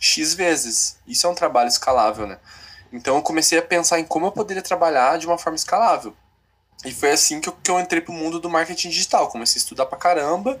[0.00, 0.98] X vezes.
[1.06, 2.38] Isso é um trabalho escalável, né?
[2.92, 6.14] Então eu comecei a pensar em como eu poderia trabalhar de uma forma escalável.
[6.84, 9.28] E foi assim que eu, que eu entrei pro mundo do marketing digital.
[9.28, 10.60] Comecei a estudar pra caramba.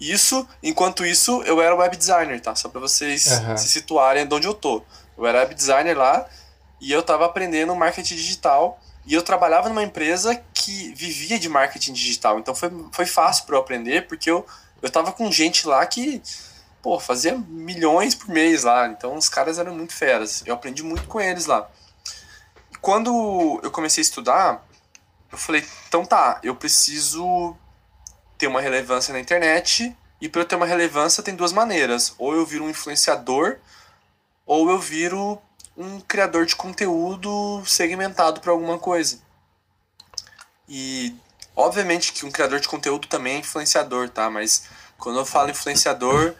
[0.00, 2.54] Isso, enquanto isso, eu era web designer, tá?
[2.54, 3.56] Só pra vocês uhum.
[3.56, 4.82] se situarem de onde eu tô.
[5.16, 6.26] Eu era web designer lá
[6.80, 8.80] e eu tava aprendendo marketing digital.
[9.04, 12.38] E eu trabalhava numa empresa que vivia de marketing digital.
[12.38, 14.46] Então foi, foi fácil para eu aprender, porque eu,
[14.80, 16.22] eu tava com gente lá que,
[16.82, 18.88] pô, fazia milhões por mês lá.
[18.88, 20.42] Então os caras eram muito feras.
[20.46, 21.68] Eu aprendi muito com eles lá.
[22.80, 24.66] Quando eu comecei a estudar,
[25.30, 27.56] eu falei, então tá, eu preciso
[28.36, 29.96] ter uma relevância na internet.
[30.20, 32.14] E para eu ter uma relevância tem duas maneiras.
[32.18, 33.58] Ou eu viro um influenciador,
[34.46, 35.40] ou eu viro
[35.76, 39.20] um criador de conteúdo segmentado para alguma coisa.
[40.68, 41.14] E
[41.54, 44.28] obviamente que um criador de conteúdo também é influenciador, tá?
[44.28, 44.64] Mas
[44.96, 46.34] quando eu falo influenciador,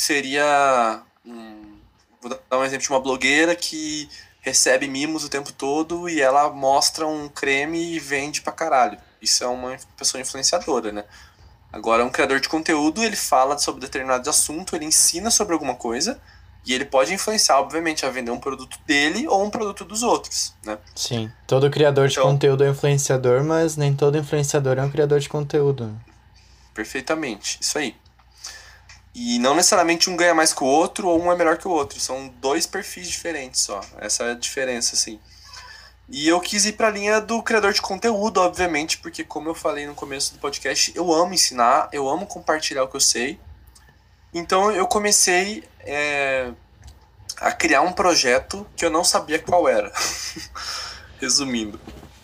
[0.00, 1.76] seria um,
[2.22, 4.08] vou dar um exemplo de uma blogueira que
[4.40, 8.98] recebe mimos o tempo todo e ela mostra um creme e vende pra caralho.
[9.20, 11.04] Isso é uma pessoa influenciadora, né?
[11.70, 16.18] Agora, um criador de conteúdo, ele fala sobre determinado assunto, ele ensina sobre alguma coisa,
[16.66, 20.54] e ele pode influenciar, obviamente, a vender um produto dele ou um produto dos outros,
[20.64, 20.78] né?
[20.96, 21.30] Sim.
[21.46, 25.28] Todo criador de então, conteúdo é influenciador, mas nem todo influenciador é um criador de
[25.28, 25.94] conteúdo.
[26.74, 27.58] Perfeitamente.
[27.60, 27.94] Isso aí.
[29.14, 31.70] E não necessariamente um ganha mais que o outro ou um é melhor que o
[31.70, 31.98] outro.
[31.98, 33.80] São dois perfis diferentes só.
[33.98, 35.18] Essa é a diferença, assim.
[36.08, 39.54] E eu quis ir para a linha do criador de conteúdo, obviamente, porque, como eu
[39.54, 43.38] falei no começo do podcast, eu amo ensinar, eu amo compartilhar o que eu sei.
[44.34, 46.52] Então eu comecei é,
[47.40, 49.92] a criar um projeto que eu não sabia qual era.
[51.20, 51.80] Resumindo.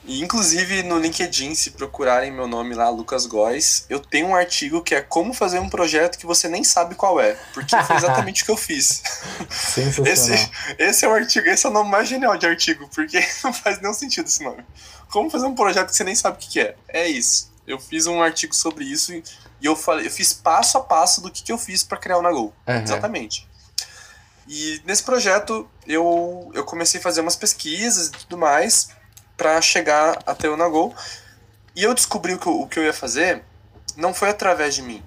[0.07, 4.81] E, inclusive no LinkedIn, se procurarem meu nome lá, Lucas Góes, eu tenho um artigo
[4.81, 7.33] que é como fazer um projeto que você nem sabe qual é.
[7.53, 9.03] Porque foi exatamente o que eu fiz.
[9.51, 10.12] Sensacional.
[10.12, 13.53] Esse, esse é o artigo, esse é o nome mais genial de artigo, porque não
[13.53, 14.64] faz nenhum sentido esse nome.
[15.11, 16.77] Como fazer um projeto que você nem sabe o que é.
[16.88, 17.53] É isso.
[17.66, 19.25] Eu fiz um artigo sobre isso e
[19.61, 22.23] eu falei, eu fiz passo a passo do que, que eu fiz para criar o
[22.23, 22.55] Nagol.
[22.64, 22.83] Uhum.
[22.83, 23.49] Exatamente.
[24.47, 28.95] E nesse projeto eu, eu comecei a fazer umas pesquisas e tudo mais
[29.37, 30.94] para chegar até o Nagol.
[31.75, 33.42] E eu descobri o que, eu, o que eu ia fazer
[33.96, 35.03] não foi através de mim.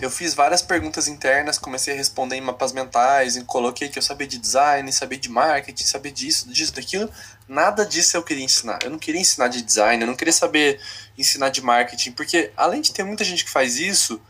[0.00, 4.02] Eu fiz várias perguntas internas, comecei a responder em mapas mentais, e coloquei que eu
[4.02, 7.10] sabia de design, sabia de marketing, sabia disso, disso, daquilo.
[7.46, 8.78] Nada disso eu queria ensinar.
[8.82, 10.80] Eu não queria ensinar de design, eu não queria saber
[11.18, 14.20] ensinar de marketing, porque além de ter muita gente que faz isso,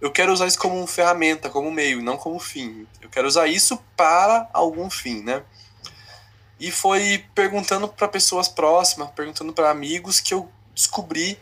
[0.00, 2.86] eu quero usar isso como ferramenta, como meio, não como fim.
[3.00, 5.42] Eu quero usar isso para algum fim, né?
[6.58, 11.38] E foi perguntando para pessoas próximas, perguntando para amigos que eu descobri,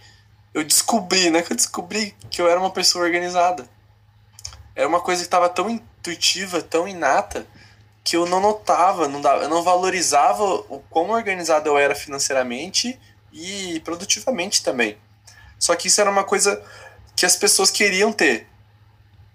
[0.52, 3.68] eu descobri, né, que eu descobri que eu era uma pessoa organizada.
[4.74, 7.46] Era uma coisa que estava tão intuitiva, tão inata,
[8.02, 13.00] que eu não notava, não dava, eu não valorizava o quão organizado eu era financeiramente
[13.32, 14.98] e produtivamente também.
[15.58, 16.62] Só que isso era uma coisa
[17.16, 18.46] que as pessoas queriam ter.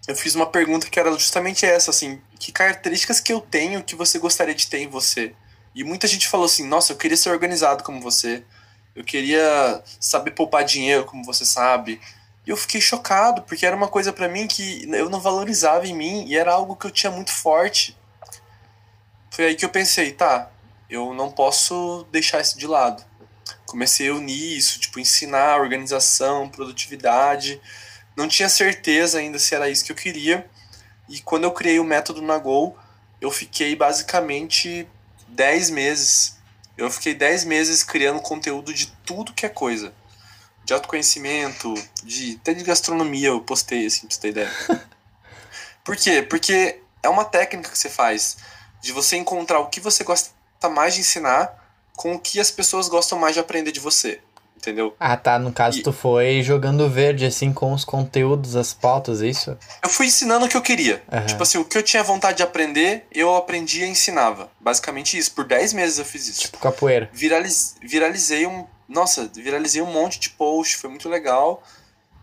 [0.07, 3.95] Eu fiz uma pergunta que era justamente essa, assim, que características que eu tenho que
[3.95, 5.33] você gostaria de ter em você?
[5.73, 8.43] E muita gente falou assim: nossa, eu queria ser organizado como você.
[8.95, 12.01] Eu queria saber poupar dinheiro como você sabe.
[12.45, 15.95] E eu fiquei chocado, porque era uma coisa para mim que eu não valorizava em
[15.95, 17.95] mim e era algo que eu tinha muito forte.
[19.31, 20.51] Foi aí que eu pensei: tá,
[20.89, 23.03] eu não posso deixar isso de lado.
[23.65, 27.61] Comecei a unir isso, tipo, ensinar organização, produtividade.
[28.17, 30.49] Não tinha certeza ainda se era isso que eu queria.
[31.07, 32.75] E quando eu criei o método na Go,
[33.21, 34.87] eu fiquei basicamente
[35.39, 36.37] 10 meses.
[36.77, 39.93] Eu fiquei 10 meses criando conteúdo de tudo que é coisa.
[40.65, 41.73] De autoconhecimento,
[42.03, 44.51] de até de gastronomia eu postei, assim, pra você ter ideia.
[45.81, 46.21] Por quê?
[46.21, 48.35] Porque é uma técnica que você faz
[48.81, 50.29] de você encontrar o que você gosta
[50.69, 51.55] mais de ensinar
[51.95, 54.19] com o que as pessoas gostam mais de aprender de você
[54.59, 54.93] entendeu?
[54.99, 55.39] Ah, tá.
[55.39, 55.83] No caso, e...
[55.83, 59.57] tu foi jogando verde, assim, com os conteúdos, as pautas, é isso?
[59.81, 61.01] Eu fui ensinando o que eu queria.
[61.11, 61.25] Uhum.
[61.25, 64.51] Tipo assim, o que eu tinha vontade de aprender, eu aprendia e ensinava.
[64.59, 65.31] Basicamente isso.
[65.31, 66.41] Por 10 meses eu fiz isso.
[66.41, 67.09] Tipo capoeira.
[67.11, 67.75] Viraliz...
[67.81, 68.65] Viralizei um.
[68.87, 71.63] Nossa, viralizei um monte de post, foi muito legal.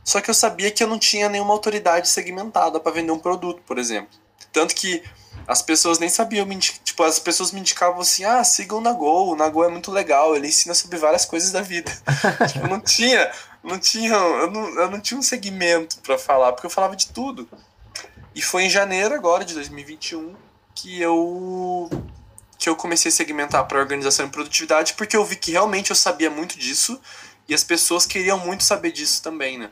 [0.05, 3.63] Só que eu sabia que eu não tinha nenhuma autoridade segmentada para vender um produto,
[3.67, 4.11] por exemplo.
[4.53, 5.03] Tanto que
[5.47, 9.37] as pessoas nem sabiam, tipo, as pessoas me indicavam assim, ah, sigam o Nago, o
[9.37, 11.91] Nago é muito legal, ele ensina sobre várias coisas da vida.
[12.53, 13.31] tipo, não tinha,
[13.63, 17.07] não tinha, eu não, eu não tinha um segmento para falar, porque eu falava de
[17.09, 17.49] tudo.
[18.35, 20.35] E foi em janeiro agora de 2021
[20.75, 21.89] que eu
[22.59, 25.97] que eu comecei a segmentar para organização e produtividade, porque eu vi que realmente eu
[25.97, 26.99] sabia muito disso
[27.47, 29.71] e as pessoas queriam muito saber disso também, né?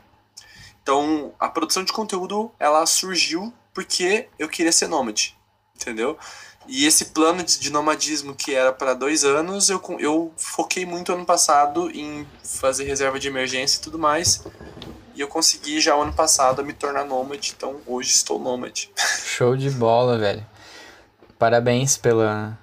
[0.82, 5.34] Então, a produção de conteúdo, ela surgiu porque eu queria ser nômade
[5.74, 6.18] entendeu?
[6.66, 11.24] E esse plano de, nomadismo que era para dois anos, eu, eu foquei muito ano
[11.24, 14.42] passado em fazer reserva de emergência e tudo mais.
[15.14, 18.90] E eu consegui já ano passado me tornar nômade, então hoje estou nômade.
[19.24, 20.44] Show de bola, velho.
[21.38, 22.58] Parabéns pela,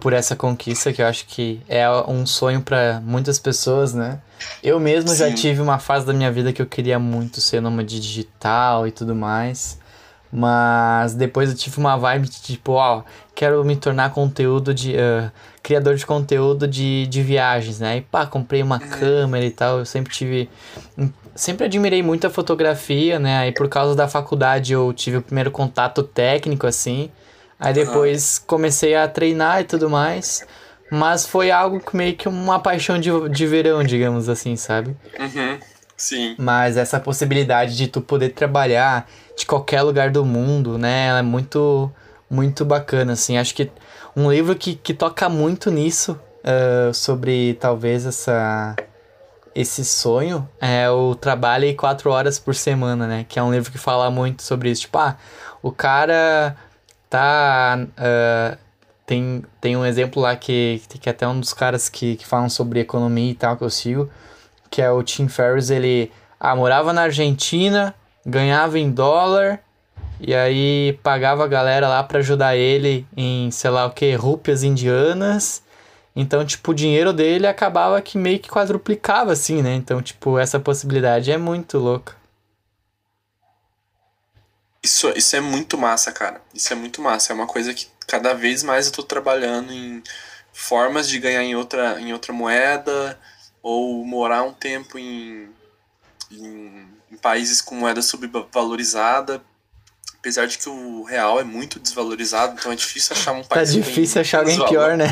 [0.00, 4.20] por essa conquista que eu acho que é um sonho para muitas pessoas, né?
[4.62, 5.16] Eu mesmo Sim.
[5.16, 8.90] já tive uma fase da minha vida que eu queria muito ser nômade digital e
[8.90, 9.78] tudo mais.
[10.36, 13.04] Mas depois eu tive uma vibe de tipo, ó,
[13.36, 14.94] quero me tornar conteúdo de.
[14.94, 15.30] Uh,
[15.62, 17.98] criador de conteúdo de, de viagens, né?
[17.98, 18.88] E pá, comprei uma uhum.
[18.88, 19.78] câmera e tal.
[19.78, 20.50] Eu sempre tive.
[21.36, 23.38] Sempre admirei muito a fotografia, né?
[23.38, 27.10] Aí por causa da faculdade eu tive o primeiro contato técnico, assim.
[27.58, 30.44] Aí depois comecei a treinar e tudo mais.
[30.90, 34.96] Mas foi algo que meio que uma paixão de, de verão, digamos assim, sabe?
[35.18, 35.58] Uhum.
[35.96, 36.34] Sim.
[36.38, 41.06] Mas essa possibilidade de tu poder trabalhar de qualquer lugar do mundo, né?
[41.06, 41.90] Ela é muito,
[42.28, 43.36] muito bacana, assim.
[43.38, 43.70] Acho que
[44.16, 48.76] um livro que, que toca muito nisso, uh, sobre talvez essa
[49.54, 53.24] esse sonho, é o Trabalhe Quatro Horas por Semana, né?
[53.28, 54.82] Que é um livro que fala muito sobre isso.
[54.82, 55.16] Tipo, ah,
[55.62, 56.56] o cara
[57.08, 57.78] tá...
[57.96, 58.58] Uh,
[59.06, 62.80] tem, tem um exemplo lá que, que até um dos caras que, que falam sobre
[62.80, 64.10] economia e tal, que eu sigo,
[64.74, 66.10] que é o Tim Ferriss, ele
[66.40, 67.94] ah, morava na Argentina,
[68.26, 69.60] ganhava em dólar
[70.18, 74.64] e aí pagava a galera lá para ajudar ele em, sei lá o que, rúpias
[74.64, 75.62] indianas.
[76.16, 79.74] Então, tipo, o dinheiro dele acabava que meio que quadruplicava, assim, né?
[79.76, 82.16] Então, tipo, essa possibilidade é muito louca.
[84.82, 86.40] Isso, isso é muito massa, cara.
[86.52, 87.32] Isso é muito massa.
[87.32, 90.02] É uma coisa que cada vez mais eu tô trabalhando em
[90.52, 93.16] formas de ganhar em outra, em outra moeda
[93.64, 95.48] ou morar um tempo em,
[96.30, 99.42] em em países com moeda subvalorizada,
[100.14, 103.70] apesar de que o real é muito desvalorizado, então é difícil achar um tá país.
[103.70, 104.70] Tá difícil achar alguém desvalor.
[104.70, 105.06] pior, né?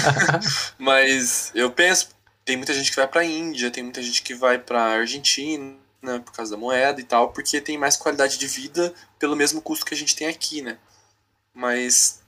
[0.78, 2.08] Mas eu penso,
[2.44, 6.20] tem muita gente que vai para Índia, tem muita gente que vai para Argentina, né,
[6.24, 9.84] por causa da moeda e tal, porque tem mais qualidade de vida pelo mesmo custo
[9.84, 10.78] que a gente tem aqui, né?
[11.52, 12.20] Mas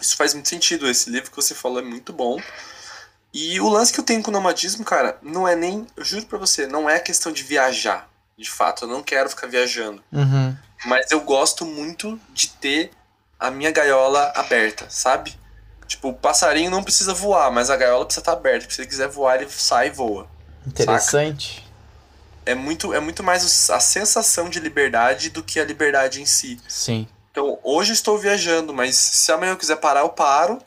[0.00, 0.88] isso faz muito sentido.
[0.88, 2.40] Esse livro que você falou é muito bom.
[3.32, 6.26] E o lance que eu tenho com o nomadismo, cara, não é nem, eu juro
[6.26, 8.84] pra você, não é questão de viajar de fato.
[8.84, 10.02] Eu não quero ficar viajando.
[10.12, 10.56] Uhum.
[10.86, 12.90] Mas eu gosto muito de ter
[13.38, 15.36] a minha gaiola aberta, sabe?
[15.86, 18.70] Tipo, o passarinho não precisa voar, mas a gaiola precisa estar aberta.
[18.70, 20.28] Se ele quiser voar, ele sai e voa.
[20.66, 21.56] Interessante.
[21.56, 21.68] Saca?
[22.48, 26.58] é muito, é muito mais a sensação de liberdade do que a liberdade em si.
[26.66, 27.06] Sim.
[27.30, 30.58] Então, hoje eu estou viajando, mas se amanhã eu quiser parar, eu paro.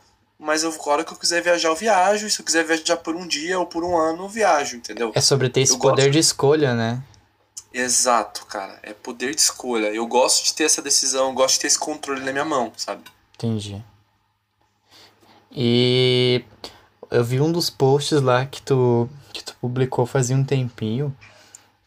[0.41, 2.25] Mas eu, a hora que eu quiser viajar, eu viajo.
[2.25, 5.11] E se eu quiser viajar por um dia ou por um ano, eu viajo, entendeu?
[5.13, 6.13] É sobre ter esse eu poder gosto.
[6.13, 6.99] de escolha, né?
[7.71, 8.79] Exato, cara.
[8.81, 9.93] É poder de escolha.
[9.93, 12.73] Eu gosto de ter essa decisão, eu gosto de ter esse controle na minha mão,
[12.75, 13.03] sabe?
[13.35, 13.83] Entendi.
[15.51, 16.43] E
[17.11, 21.15] eu vi um dos posts lá que tu, que tu publicou fazia um tempinho,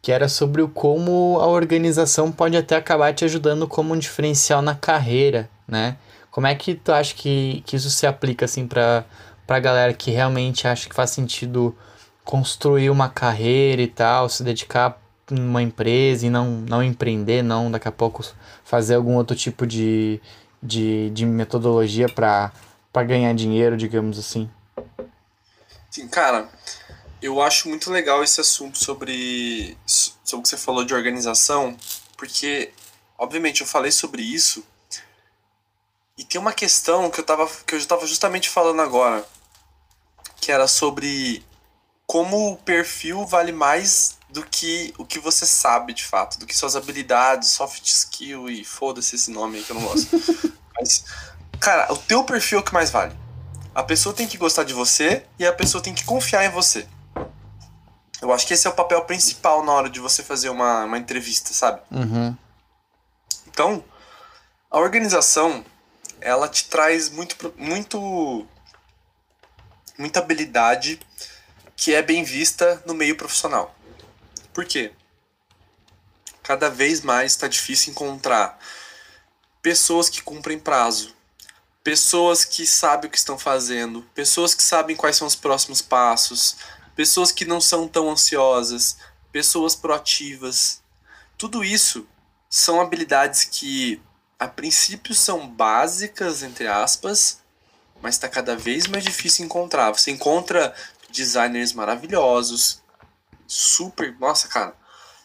[0.00, 4.62] que era sobre o como a organização pode até acabar te ajudando como um diferencial
[4.62, 5.96] na carreira, né?
[6.34, 9.04] Como é que tu acha que, que isso se aplica, assim, pra,
[9.46, 11.78] pra galera que realmente acha que faz sentido
[12.24, 17.86] construir uma carreira e tal, se dedicar uma empresa e não, não empreender, não daqui
[17.86, 18.24] a pouco
[18.64, 20.20] fazer algum outro tipo de,
[20.60, 22.50] de, de metodologia para
[23.06, 24.50] ganhar dinheiro, digamos assim?
[25.88, 26.48] Sim, cara,
[27.22, 31.76] eu acho muito legal esse assunto sobre, sobre o que você falou de organização,
[32.16, 32.72] porque,
[33.16, 34.64] obviamente, eu falei sobre isso
[36.16, 39.24] e tem uma questão que eu tava, que eu estava justamente falando agora,
[40.36, 41.44] que era sobre
[42.06, 46.56] como o perfil vale mais do que o que você sabe de fato, do que
[46.56, 50.08] suas habilidades, soft skill e foda-se esse nome aí que eu não gosto.
[50.74, 51.04] Mas,
[51.60, 53.16] cara, o teu perfil é o que mais vale.
[53.74, 56.86] A pessoa tem que gostar de você e a pessoa tem que confiar em você.
[58.20, 60.98] Eu acho que esse é o papel principal na hora de você fazer uma, uma
[60.98, 61.80] entrevista, sabe?
[61.90, 62.36] Uhum.
[63.48, 63.84] Então,
[64.70, 65.64] a organização,
[66.24, 68.48] ela te traz muito, muito,
[69.98, 70.98] muita habilidade
[71.76, 73.76] que é bem vista no meio profissional.
[74.54, 74.92] Por quê?
[76.42, 78.58] Cada vez mais está difícil encontrar
[79.60, 81.14] pessoas que cumprem prazo,
[81.82, 86.56] pessoas que sabem o que estão fazendo, pessoas que sabem quais são os próximos passos,
[86.96, 88.96] pessoas que não são tão ansiosas,
[89.30, 90.82] pessoas proativas.
[91.36, 92.08] Tudo isso
[92.48, 94.00] são habilidades que
[94.38, 97.40] a princípio são básicas, entre aspas,
[98.02, 99.92] mas está cada vez mais difícil encontrar.
[99.92, 100.74] Você encontra
[101.10, 102.82] designers maravilhosos,
[103.46, 104.74] super, nossa, cara,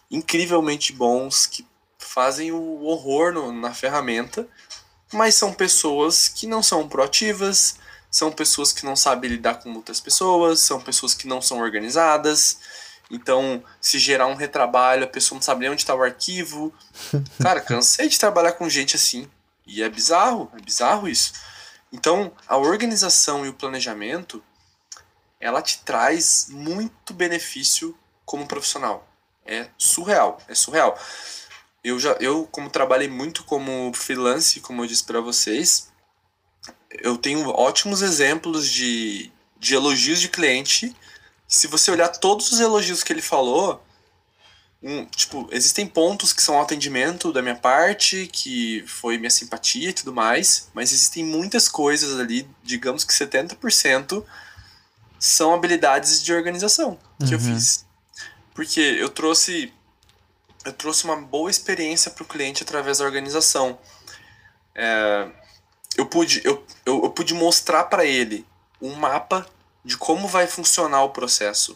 [0.09, 4.47] incrivelmente bons, que fazem o horror no, na ferramenta,
[5.11, 7.75] mas são pessoas que não são proativas,
[8.09, 12.59] são pessoas que não sabem lidar com muitas pessoas, são pessoas que não são organizadas.
[13.09, 16.73] Então, se gerar um retrabalho, a pessoa não sabe nem onde está o arquivo.
[17.41, 19.27] Cara, cansei de trabalhar com gente assim.
[19.65, 21.33] E é bizarro, é bizarro isso.
[21.91, 24.43] Então, a organização e o planejamento,
[25.39, 29.07] ela te traz muito benefício como profissional.
[29.45, 30.99] É surreal, é surreal.
[31.83, 35.89] Eu já, eu como trabalhei muito como freelance, como eu disse para vocês,
[36.91, 40.95] eu tenho ótimos exemplos de, de elogios de cliente.
[41.49, 43.83] Se você olhar todos os elogios que ele falou,
[44.81, 49.93] um, tipo, existem pontos que são atendimento da minha parte, que foi minha simpatia e
[49.93, 54.23] tudo mais, mas existem muitas coisas ali, digamos que 70%
[55.19, 57.31] são habilidades de organização que uhum.
[57.33, 57.85] eu fiz.
[58.53, 59.73] Porque eu trouxe
[60.65, 63.79] eu trouxe uma boa experiência para o cliente através da organização.
[64.75, 65.27] É,
[65.97, 68.45] eu pude, eu, eu, eu pude mostrar para ele
[68.81, 69.45] um mapa
[69.89, 71.75] de como vai funcionar o processo.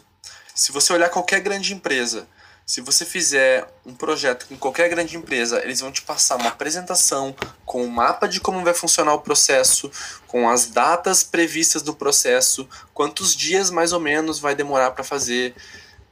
[0.54, 2.28] Se você olhar qualquer grande empresa,
[2.64, 7.34] se você fizer um projeto com qualquer grande empresa, eles vão te passar uma apresentação
[7.66, 9.90] com o um mapa de como vai funcionar o processo,
[10.28, 15.52] com as datas previstas do processo, quantos dias mais ou menos vai demorar para fazer,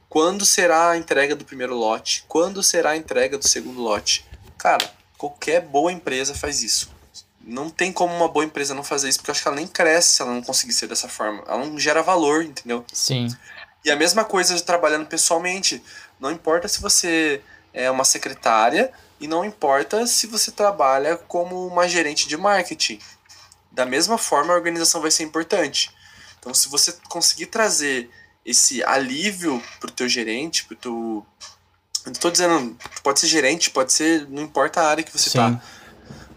[0.09, 4.25] quando será a entrega do primeiro lote, quando será a entrega do segundo lote.
[4.57, 6.92] Cara, qualquer boa empresa faz isso
[7.43, 9.67] não tem como uma boa empresa não fazer isso, porque eu acho que ela nem
[9.67, 11.43] cresce se ela não conseguir ser dessa forma.
[11.47, 12.85] Ela não gera valor, entendeu?
[12.91, 13.27] Sim.
[13.83, 15.83] E a mesma coisa de trabalhando pessoalmente.
[16.19, 17.41] Não importa se você
[17.73, 22.99] é uma secretária e não importa se você trabalha como uma gerente de marketing.
[23.71, 25.91] Da mesma forma, a organização vai ser importante.
[26.39, 28.09] Então, se você conseguir trazer
[28.45, 31.25] esse alívio pro teu gerente, pro teu.
[32.05, 35.29] Eu não tô dizendo, pode ser gerente, pode ser, não importa a área que você
[35.29, 35.61] tá.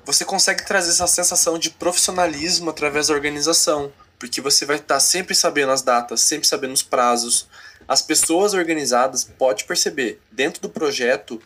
[0.07, 5.00] Tá você consegue trazer essa sensação de profissionalismo através da organização, porque você vai estar
[5.00, 7.48] sempre sabendo as datas, sempre sabendo os prazos.
[7.88, 11.42] As pessoas organizadas, pode perceber, dentro do projeto,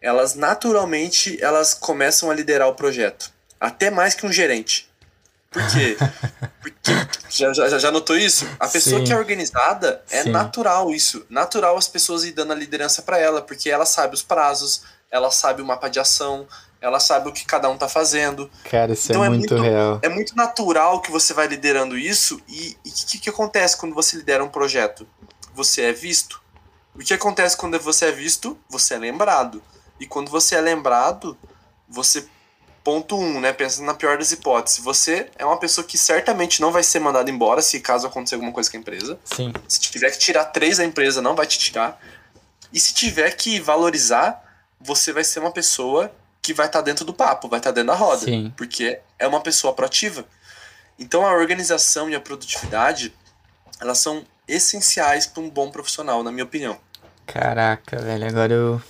[0.00, 4.88] elas naturalmente elas começam a liderar o projeto, até mais que um gerente.
[5.50, 5.96] Por quê?
[6.60, 6.92] Porque,
[7.30, 8.46] já, já, já notou isso?
[8.58, 9.04] A pessoa Sim.
[9.04, 10.30] que é organizada, é Sim.
[10.30, 11.24] natural isso.
[11.30, 15.30] Natural as pessoas ir dando a liderança para ela, porque ela sabe os prazos, ela
[15.30, 16.46] sabe o mapa de ação,
[16.86, 18.48] ela sabe o que cada um tá fazendo.
[18.70, 19.98] Cara, isso é então é, é muito, muito, real.
[20.02, 22.40] É muito natural que você vai liderando isso.
[22.48, 25.06] E o que, que acontece quando você lidera um projeto?
[25.52, 26.40] Você é visto,
[26.94, 28.56] O que acontece quando você é visto?
[28.68, 29.60] Você é lembrado.
[29.98, 31.36] E quando você é lembrado,
[31.88, 32.24] você.
[32.84, 33.52] Ponto um, né?
[33.52, 34.78] Pensando na pior das hipóteses.
[34.78, 38.52] Você é uma pessoa que certamente não vai ser mandada embora se caso acontecer alguma
[38.52, 39.18] coisa com a empresa.
[39.24, 39.52] Sim.
[39.66, 42.00] Se tiver que tirar três da empresa, não vai te tirar.
[42.72, 44.40] E se tiver que valorizar,
[44.80, 46.12] você vai ser uma pessoa
[46.46, 48.24] que vai estar tá dentro do papo, vai estar tá dentro da roda.
[48.24, 48.52] Sim.
[48.56, 50.24] Porque é uma pessoa proativa.
[50.96, 53.12] Então a organização e a produtividade,
[53.80, 56.78] elas são essenciais para um bom profissional, na minha opinião.
[57.26, 58.80] Caraca, velho, agora eu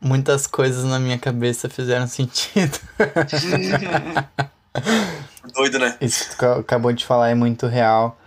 [0.00, 2.76] muitas coisas na minha cabeça fizeram sentido.
[5.54, 5.96] Doido, né?
[6.00, 8.18] Isso que tu acabou de falar é muito real.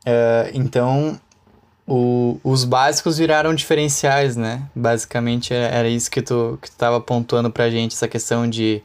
[0.00, 1.20] Uh, então,
[1.90, 4.62] o, os básicos viraram diferenciais, né?
[4.72, 8.80] Basicamente é, era isso que tu, que tu tava pontuando pra gente, essa questão de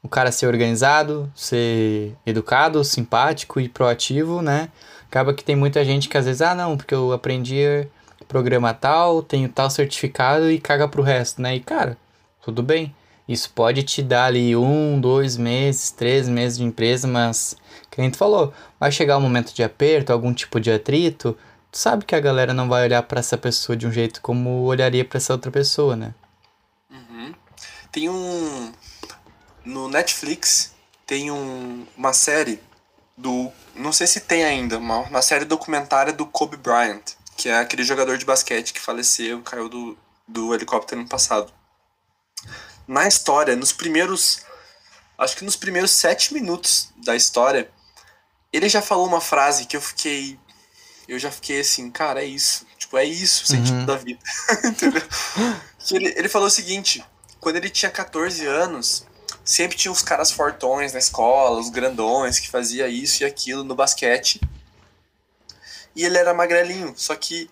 [0.00, 4.68] o cara ser organizado, ser educado, simpático e proativo, né?
[5.08, 7.88] Acaba que tem muita gente que às vezes, ah, não, porque eu aprendi
[8.28, 11.56] programa tal, tenho tal certificado e caga pro resto, né?
[11.56, 11.98] E cara,
[12.40, 12.94] tudo bem.
[13.28, 17.56] Isso pode te dar ali um, dois meses, três meses de empresa, mas,
[17.90, 21.36] que nem tu falou, vai chegar um momento de aperto, algum tipo de atrito,
[21.76, 25.04] sabe que a galera não vai olhar para essa pessoa de um jeito como olharia
[25.04, 26.14] para essa outra pessoa, né?
[26.90, 27.34] Uhum.
[27.92, 28.72] Tem um.
[29.64, 30.74] No Netflix
[31.06, 32.60] tem um, uma série
[33.16, 33.50] do.
[33.74, 37.84] Não sei se tem ainda, uma, uma série documentária do Kobe Bryant que é aquele
[37.84, 39.96] jogador de basquete que faleceu, caiu do,
[40.26, 41.52] do helicóptero no passado.
[42.88, 44.40] Na história, nos primeiros.
[45.18, 47.70] Acho que nos primeiros sete minutos da história,
[48.52, 50.38] ele já falou uma frase que eu fiquei.
[51.08, 52.66] Eu já fiquei assim, cara, é isso.
[52.78, 53.86] Tipo, é isso o sentido uhum.
[53.86, 54.20] da vida.
[54.64, 55.02] Entendeu?
[55.92, 57.04] ele, ele falou o seguinte:
[57.40, 59.06] quando ele tinha 14 anos,
[59.44, 63.74] sempre tinha os caras fortões na escola, os grandões que fazia isso e aquilo no
[63.74, 64.40] basquete
[65.96, 66.92] e ele era magrelinho.
[66.94, 67.48] Só que o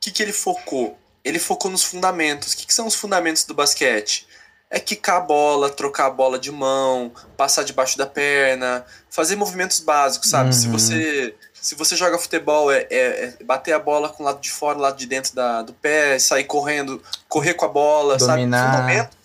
[0.00, 0.98] que, que ele focou?
[1.24, 2.52] Ele focou nos fundamentos.
[2.52, 4.26] O que, que são os fundamentos do basquete?
[4.68, 9.78] É quicar a bola, trocar a bola de mão, passar debaixo da perna, fazer movimentos
[9.78, 10.46] básicos, sabe?
[10.46, 10.52] Uhum.
[10.52, 11.34] Se você
[11.66, 14.78] se você joga futebol, é, é, é, bater a bola com o lado de fora,
[14.78, 18.56] o lado de dentro da, do pé, sair correndo, correr com a bola, Dominar.
[18.56, 18.76] sabe?
[18.76, 19.16] Fundamentos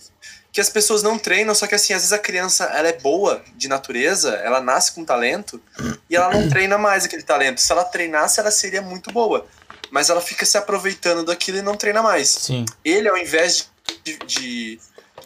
[0.51, 3.43] que as pessoas não treinam, só que assim, às vezes a criança ela é boa
[3.55, 5.61] de natureza, ela nasce com talento
[6.09, 7.61] e ela não treina mais aquele talento.
[7.61, 9.45] Se ela treinasse, ela seria muito boa.
[9.91, 12.29] Mas ela fica se aproveitando daquilo e não treina mais.
[12.29, 12.65] Sim.
[12.83, 13.69] Ele, ao invés
[14.03, 14.79] de, de,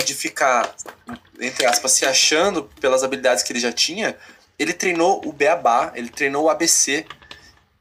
[0.03, 0.75] de ficar,
[1.39, 4.15] entre aspas, se achando pelas habilidades que ele já tinha,
[4.57, 7.05] ele treinou o beabá, ele treinou o ABC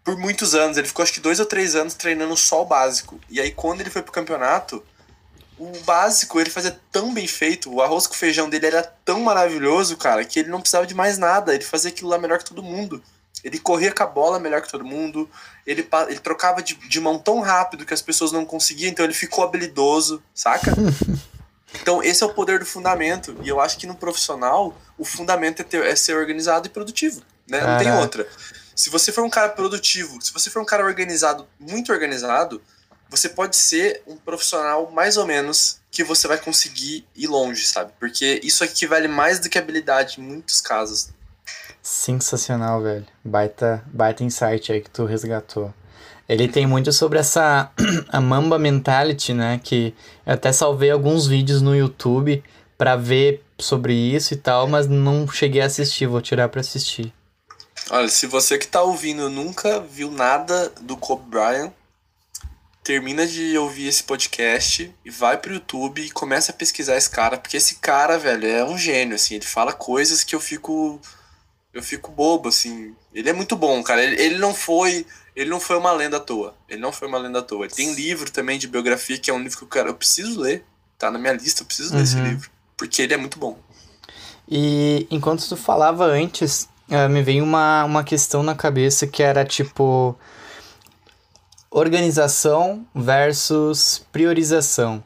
[0.03, 0.77] por muitos anos.
[0.77, 3.21] Ele ficou acho que dois ou três anos treinando só o básico.
[3.31, 4.85] E aí, quando ele foi pro campeonato,
[5.59, 9.97] o básico ele fazia tão bem feito, o arroz com feijão dele era tão maravilhoso,
[9.97, 12.63] cara, que ele não precisava de mais nada, ele fazia aquilo lá melhor que todo
[12.63, 13.03] mundo.
[13.43, 15.29] Ele corria com a bola melhor que todo mundo,
[15.67, 19.15] ele, ele trocava de, de mão tão rápido que as pessoas não conseguiam, então ele
[19.15, 20.73] ficou habilidoso, saca?
[21.81, 25.61] Então esse é o poder do fundamento, e eu acho que no profissional o fundamento
[25.61, 27.61] é, ter, é ser organizado e produtivo, né?
[27.61, 28.27] Não tem outra.
[28.75, 32.61] Se você for um cara produtivo, se você for um cara organizado, muito organizado,
[33.09, 37.93] você pode ser um profissional mais ou menos que você vai conseguir ir longe, sabe?
[38.01, 41.11] Porque isso aqui vale mais do que habilidade em muitos casos.
[41.81, 43.07] Sensacional, velho.
[43.23, 45.73] Baita, baita insight aí que tu resgatou.
[46.29, 47.71] Ele tem muito sobre essa
[48.09, 49.61] a Mamba Mentality, né?
[49.63, 49.95] Que
[50.27, 52.43] eu até salvei alguns vídeos no YouTube
[52.79, 57.13] para ver sobre isso e tal, mas não cheguei a assistir, vou tirar para assistir.
[57.91, 61.71] Olha, se você que tá ouvindo nunca viu nada do Kobe Bryant,
[62.83, 67.37] termina de ouvir esse podcast e vai pro YouTube e começa a pesquisar esse cara,
[67.37, 71.01] porque esse cara, velho, é um gênio, assim, ele fala coisas que eu fico
[71.75, 72.95] eu fico bobo, assim.
[73.15, 74.03] Ele é muito bom, cara.
[74.03, 75.07] Ele, ele não foi
[75.37, 76.55] ele não foi uma lenda à toa.
[76.69, 77.65] Ele não foi uma lenda à toa.
[77.65, 80.41] Ele tem livro também de biografia, que é um livro que eu, cara, eu preciso
[80.41, 80.65] ler.
[80.97, 81.97] Tá na minha lista, eu preciso uhum.
[81.97, 82.25] ler esse uhum.
[82.25, 82.51] livro.
[82.77, 83.59] Porque ele é muito bom.
[84.49, 89.45] E enquanto tu falava antes, uh, me veio uma, uma questão na cabeça que era
[89.45, 90.17] tipo
[91.71, 95.03] organização versus priorização.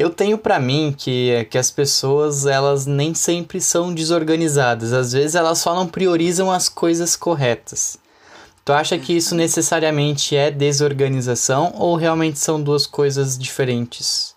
[0.00, 5.34] Eu tenho para mim que, que as pessoas elas nem sempre são desorganizadas, às vezes
[5.34, 7.98] elas só não priorizam as coisas corretas.
[8.64, 14.34] Tu acha que isso necessariamente é desorganização ou realmente são duas coisas diferentes?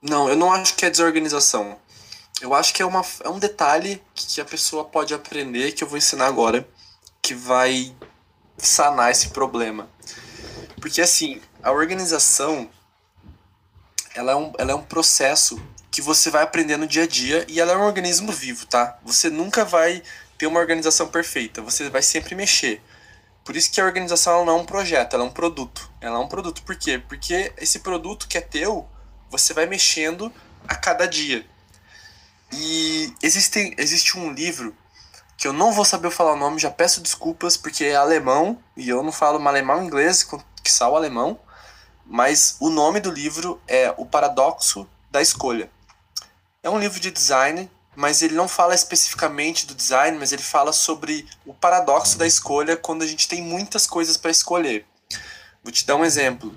[0.00, 1.76] Não, eu não acho que é desorganização.
[2.40, 5.88] Eu acho que é, uma, é um detalhe que a pessoa pode aprender, que eu
[5.88, 6.66] vou ensinar agora,
[7.20, 7.94] que vai
[8.56, 9.86] sanar esse problema.
[10.80, 12.70] Porque assim, a organização
[14.18, 15.62] ela é um, ela é um processo
[15.92, 18.98] que você vai aprender no dia a dia e ela é um organismo vivo, tá?
[19.04, 20.02] Você nunca vai
[20.36, 22.82] ter uma organização perfeita, você vai sempre mexer.
[23.44, 25.88] Por isso que a organização não é um projeto, ela é um produto.
[26.00, 26.62] Ela é um produto.
[26.64, 26.98] Por quê?
[27.08, 28.88] Porque esse produto que é teu,
[29.30, 30.32] você vai mexendo
[30.66, 31.46] a cada dia.
[32.52, 34.74] E existe, existe um livro
[35.36, 38.88] que eu não vou saber falar o nome, já peço desculpas, porque é alemão e
[38.88, 41.38] eu não falo alemão inglês, que o alemão.
[42.08, 45.70] Mas o nome do livro é O Paradoxo da Escolha.
[46.62, 50.72] É um livro de design, mas ele não fala especificamente do design, mas ele fala
[50.72, 54.86] sobre o paradoxo da escolha quando a gente tem muitas coisas para escolher.
[55.62, 56.56] Vou te dar um exemplo.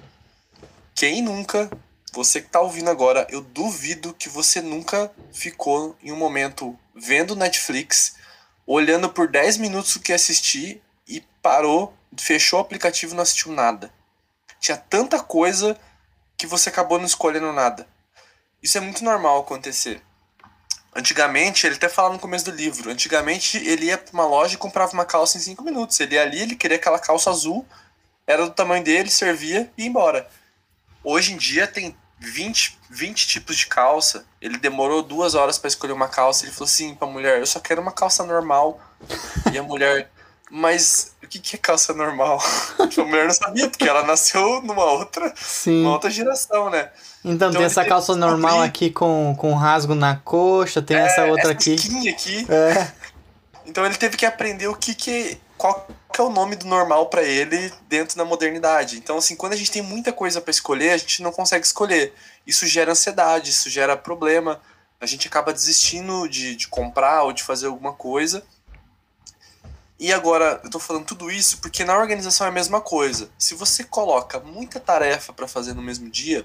[0.95, 1.69] Quem nunca
[2.13, 7.37] você que está ouvindo agora, eu duvido que você nunca ficou em um momento vendo
[7.37, 8.15] Netflix,
[8.67, 13.53] olhando por 10 minutos o que assistir e parou, fechou o aplicativo e não assistiu
[13.53, 13.91] nada.
[14.61, 15.75] Tinha tanta coisa
[16.37, 17.87] que você acabou não escolhendo nada.
[18.61, 20.01] Isso é muito normal acontecer.
[20.95, 24.57] Antigamente, ele até fala no começo do livro, antigamente ele ia para uma loja e
[24.57, 25.99] comprava uma calça em 5 minutos.
[25.99, 27.65] Ele ia ali, ele queria aquela calça azul,
[28.27, 30.29] era do tamanho dele, servia e ia embora.
[31.03, 34.25] Hoje em dia tem 20, 20 tipos de calça.
[34.39, 36.45] Ele demorou duas horas para escolher uma calça.
[36.45, 38.79] Ele falou assim pra mulher: Eu só quero uma calça normal.
[39.51, 40.11] e a mulher,
[40.53, 42.37] mas o que, que é calça normal?
[42.77, 45.83] a mulher não sabia, porque ela nasceu numa outra, Sim.
[45.83, 46.89] Uma outra geração, né?
[47.23, 51.23] Então, então tem essa calça normal aqui com, com rasgo na coxa, tem é, essa
[51.25, 52.09] outra essa aqui.
[52.09, 52.45] aqui.
[52.51, 52.91] É.
[53.65, 57.05] Então ele teve que aprender o que que qual que é o nome do normal
[57.05, 58.97] para ele dentro da modernidade.
[58.97, 62.13] Então, assim, quando a gente tem muita coisa para escolher, a gente não consegue escolher.
[62.45, 64.59] Isso gera ansiedade, isso gera problema.
[64.99, 68.43] A gente acaba desistindo de, de comprar ou de fazer alguma coisa.
[70.01, 73.29] E agora, eu tô falando tudo isso porque na organização é a mesma coisa.
[73.37, 76.43] Se você coloca muita tarefa para fazer no mesmo dia,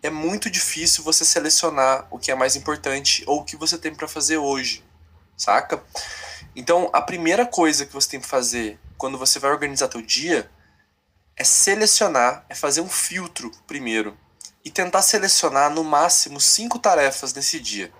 [0.00, 3.92] é muito difícil você selecionar o que é mais importante ou o que você tem
[3.92, 4.84] para fazer hoje,
[5.36, 5.82] saca?
[6.54, 10.48] Então, a primeira coisa que você tem que fazer quando você vai organizar teu dia
[11.36, 14.16] é selecionar, é fazer um filtro primeiro
[14.64, 17.92] e tentar selecionar no máximo cinco tarefas nesse dia.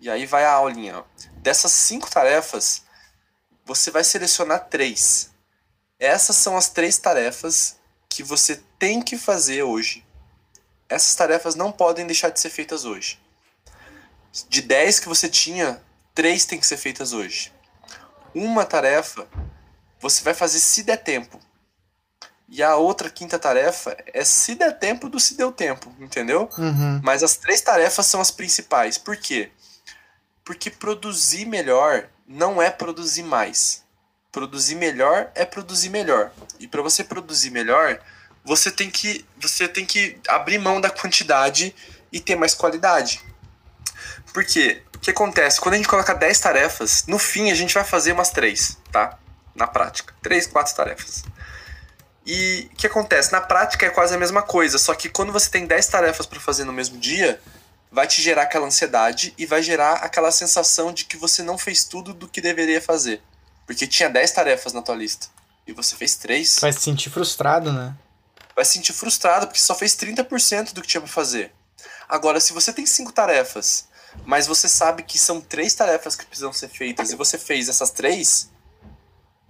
[0.00, 1.04] E aí vai a aulinha.
[1.42, 2.88] Dessas cinco tarefas,
[3.74, 5.30] você vai selecionar três.
[5.98, 7.76] Essas são as três tarefas
[8.08, 10.04] que você tem que fazer hoje.
[10.88, 13.20] Essas tarefas não podem deixar de ser feitas hoje.
[14.48, 15.82] De 10 que você tinha,
[16.14, 17.52] três têm que ser feitas hoje
[18.34, 19.26] uma tarefa
[20.00, 21.40] você vai fazer se der tempo.
[22.48, 26.48] E a outra quinta tarefa é se der tempo do se deu tempo, entendeu?
[26.58, 27.00] Uhum.
[27.02, 28.98] Mas as três tarefas são as principais.
[28.98, 29.52] Por quê?
[30.42, 33.82] Porque produzir melhor não é produzir mais.
[34.30, 36.30] Produzir melhor é produzir melhor.
[36.60, 37.98] E para você produzir melhor,
[38.44, 41.74] você tem que você tem que abrir mão da quantidade
[42.12, 43.20] e ter mais qualidade.
[44.32, 44.82] Por quê?
[44.94, 45.60] O que acontece?
[45.60, 49.18] Quando a gente coloca 10 tarefas, no fim a gente vai fazer umas 3, tá?
[49.52, 50.14] Na prática.
[50.22, 51.24] 3, 4 tarefas.
[52.24, 53.32] E o que acontece?
[53.32, 56.38] Na prática é quase a mesma coisa, só que quando você tem 10 tarefas para
[56.38, 57.40] fazer no mesmo dia,
[57.90, 61.84] vai te gerar aquela ansiedade e vai gerar aquela sensação de que você não fez
[61.84, 63.22] tudo do que deveria fazer.
[63.66, 65.28] Porque tinha 10 tarefas na tua lista
[65.66, 66.58] e você fez 3.
[66.60, 67.94] Vai se sentir frustrado, né?
[68.54, 71.52] Vai se sentir frustrado porque só fez 30% do que tinha para fazer.
[72.08, 73.88] Agora, se você tem 5 tarefas
[74.24, 77.90] mas você sabe que são três tarefas que precisam ser feitas e você fez essas
[77.90, 78.50] três,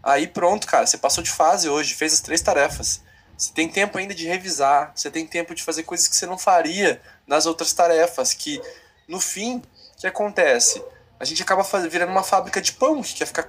[0.03, 3.03] aí pronto, cara, você passou de fase hoje, fez as três tarefas.
[3.41, 6.37] Você tem tempo ainda de revisar, você tem tempo de fazer coisas que você não
[6.37, 8.61] faria nas outras tarefas, que
[9.09, 10.85] no fim, o que acontece?
[11.19, 13.49] A gente acaba virando uma fábrica de pão, que quer ficar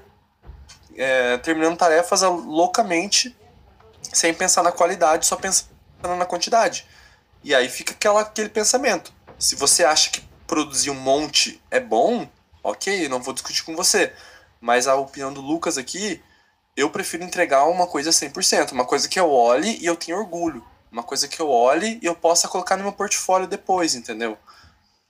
[0.95, 3.35] é, terminando tarefas loucamente,
[4.13, 5.67] sem pensar na qualidade, só pensando
[6.17, 6.87] na quantidade.
[7.43, 9.11] E aí fica aquela, aquele pensamento.
[9.37, 12.29] Se você acha que produzir um monte é bom,
[12.63, 14.13] ok, não vou discutir com você.
[14.61, 16.23] Mas a opinião do Lucas aqui,
[16.75, 20.65] eu prefiro entregar uma coisa 100%, uma coisa que eu olhe e eu tenho orgulho.
[20.91, 24.37] Uma coisa que eu olhe e eu possa colocar no meu portfólio depois, entendeu?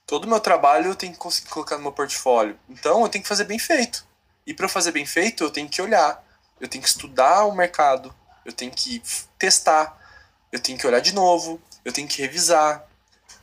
[0.06, 2.58] Todo o meu trabalho eu tenho que conseguir colocar no meu portfólio.
[2.68, 4.06] Então eu tenho que fazer bem feito.
[4.46, 6.22] E para fazer bem feito, eu tenho que olhar,
[6.60, 9.02] eu tenho que estudar o mercado, eu tenho que
[9.38, 9.96] testar,
[10.50, 12.84] eu tenho que olhar de novo, eu tenho que revisar,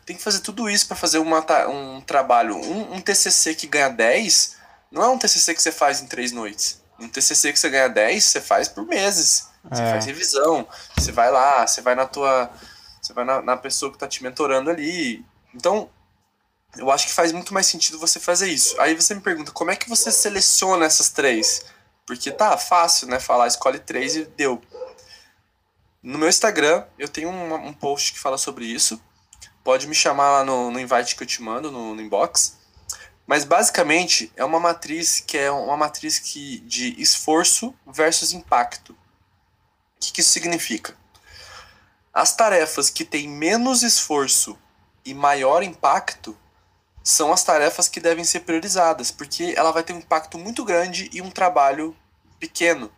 [0.06, 2.58] tem que fazer tudo isso para fazer uma, um trabalho.
[2.58, 4.58] Um, um, TCC que ganha 10
[4.92, 6.82] não é um TCC que você faz em três noites.
[7.00, 9.48] Um TCC que você ganha 10, você faz por meses.
[9.70, 9.92] Você é.
[9.92, 12.50] faz revisão, você vai lá, você vai na tua.
[13.02, 15.26] Você vai na, na pessoa que está te mentorando ali.
[15.54, 15.90] Então,
[16.78, 18.80] eu acho que faz muito mais sentido você fazer isso.
[18.80, 21.66] Aí você me pergunta, como é que você seleciona essas três?
[22.06, 23.20] Porque tá fácil, né?
[23.20, 24.62] Falar, escolhe três e deu.
[26.02, 29.02] No meu Instagram, eu tenho um, um post que fala sobre isso
[29.70, 32.58] pode me chamar lá no, no invite que eu te mando, no, no inbox.
[33.30, 38.98] Mas basicamente é uma matriz que é uma matriz que, de esforço versus impacto.
[40.00, 40.98] que, que isso significa?
[42.12, 44.58] As tarefas que têm menos esforço
[45.06, 46.36] e maior impacto
[47.04, 51.08] são as tarefas que devem ser priorizadas, porque ela vai ter um impacto muito grande
[51.14, 51.96] e um trabalho
[52.40, 52.92] pequeno.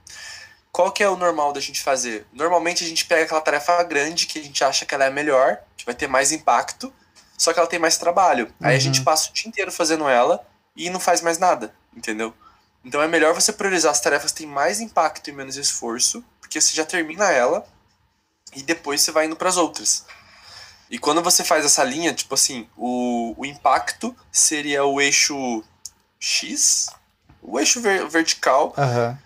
[0.72, 2.26] Qual que é o normal da gente fazer?
[2.32, 5.62] Normalmente a gente pega aquela tarefa grande que a gente acha que ela é melhor,
[5.76, 6.94] que vai ter mais impacto,
[7.42, 8.46] só que ela tem mais trabalho.
[8.46, 8.68] Uhum.
[8.68, 9.06] Aí a gente uhum.
[9.06, 12.36] passa o dia inteiro fazendo ela e não faz mais nada, entendeu?
[12.86, 16.62] Então é melhor você priorizar as tarefas que têm mais impacto e menos esforço, porque
[16.62, 17.66] você já termina ela
[18.56, 20.06] e depois você vai indo para as outras.
[20.88, 25.64] E quando você faz essa linha, tipo assim, o, o impacto seria o eixo
[26.20, 26.90] X,
[27.42, 29.18] o eixo ver, vertical, uhum.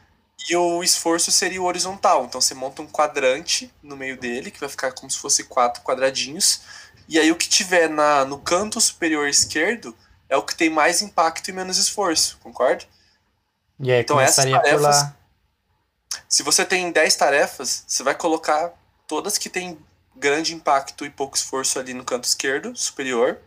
[0.49, 2.23] e o esforço seria o horizontal.
[2.23, 5.83] Então você monta um quadrante no meio dele, que vai ficar como se fosse quatro
[5.83, 6.61] quadradinhos.
[7.07, 9.95] E aí o que tiver na, no canto superior esquerdo
[10.27, 12.83] é o que tem mais impacto e menos esforço, concorda?
[13.79, 15.05] E aí então essas tarefas.
[16.27, 18.73] Se você tem 10 tarefas, você vai colocar
[19.07, 19.77] todas que têm
[20.15, 23.39] grande impacto e pouco esforço ali no canto esquerdo superior.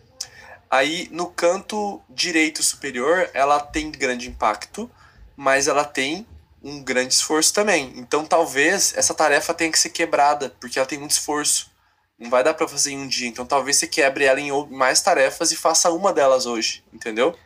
[0.70, 4.90] Aí no canto direito superior, ela tem grande impacto,
[5.34, 6.26] mas ela tem
[6.62, 7.92] um grande esforço também.
[7.96, 11.70] Então talvez essa tarefa tenha que ser quebrada, porque ela tem muito esforço.
[12.18, 13.28] Não vai dar para fazer em um dia.
[13.28, 17.38] Então talvez você quebre ela em mais tarefas e faça uma delas hoje, entendeu?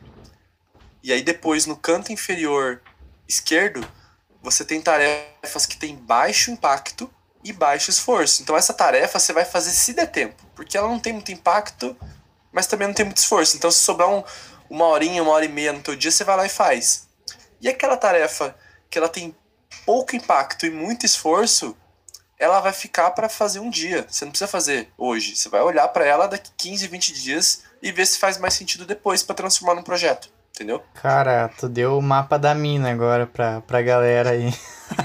[1.03, 2.81] E aí depois no canto inferior
[3.29, 3.87] esquerdo,
[4.43, 7.13] você tem tarefas que têm baixo impacto
[7.45, 8.43] e baixo esforço.
[8.43, 11.97] Então essa tarefa você vai fazer se der tempo, porque ela não tem muito impacto,
[12.51, 13.57] mas também não tem muito esforço.
[13.57, 14.25] Então se sobrar um,
[14.71, 17.09] uma horinha, uma hora e meia no teu dia, você vai lá e faz.
[17.61, 18.57] E aquela tarefa
[18.89, 19.35] que ela tem
[19.85, 21.77] pouco impacto e muito esforço,
[22.43, 24.05] ela vai ficar para fazer um dia.
[24.09, 25.37] Você não precisa fazer hoje.
[25.37, 28.85] Você vai olhar para ela daqui 15, 20 dias e ver se faz mais sentido
[28.85, 30.29] depois para transformar num projeto.
[30.53, 30.83] Entendeu?
[31.01, 34.53] Cara, tu deu o mapa da mina agora pra, pra galera aí.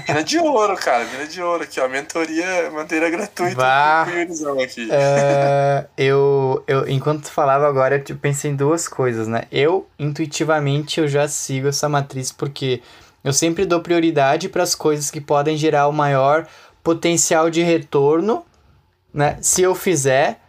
[0.08, 1.04] Mina de ouro, cara.
[1.04, 1.88] Mina de ouro aqui, ó.
[1.88, 3.54] Mentoria, maneira gratuita.
[3.54, 4.02] Vá.
[4.02, 4.88] Aqui.
[4.90, 9.44] É, eu, eu, enquanto tu falava agora, eu pensei em duas coisas, né?
[9.50, 12.82] Eu, intuitivamente, eu já sigo essa matriz porque
[13.24, 16.46] eu sempre dou prioridade para as coisas que podem gerar o maior
[16.88, 18.42] potencial de retorno,
[19.12, 19.36] né?
[19.42, 20.40] Se eu fizer,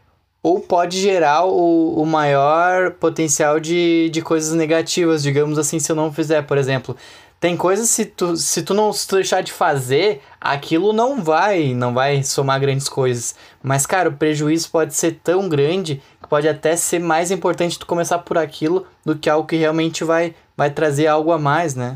[0.41, 5.97] ou pode gerar o, o maior potencial de, de coisas negativas, digamos assim, se eu
[5.97, 6.95] não fizer, por exemplo.
[7.41, 11.73] Tem coisas se tu, se tu não se tu deixar de fazer, aquilo não vai,
[11.73, 13.35] não vai somar grandes coisas.
[13.61, 17.85] Mas, cara, o prejuízo pode ser tão grande que pode até ser mais importante tu
[17.85, 21.95] começar por aquilo do que algo que realmente vai, vai trazer algo a mais, né?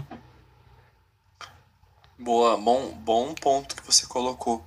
[2.24, 4.64] Boa, bom, bom ponto que você colocou.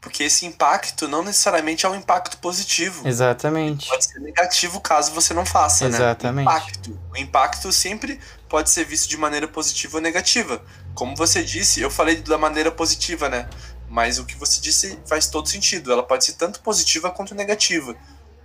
[0.00, 3.06] Porque esse impacto não necessariamente é um impacto positivo.
[3.06, 3.88] Exatamente.
[3.88, 6.46] Pode ser negativo caso você não faça, Exatamente.
[6.46, 6.52] né?
[6.52, 7.00] Impacto.
[7.10, 10.62] O impacto sempre pode ser visto de maneira positiva ou negativa.
[10.94, 13.48] Como você disse, eu falei da maneira positiva, né?
[13.88, 15.92] Mas o que você disse faz todo sentido.
[15.92, 17.96] Ela pode ser tanto positiva quanto negativa.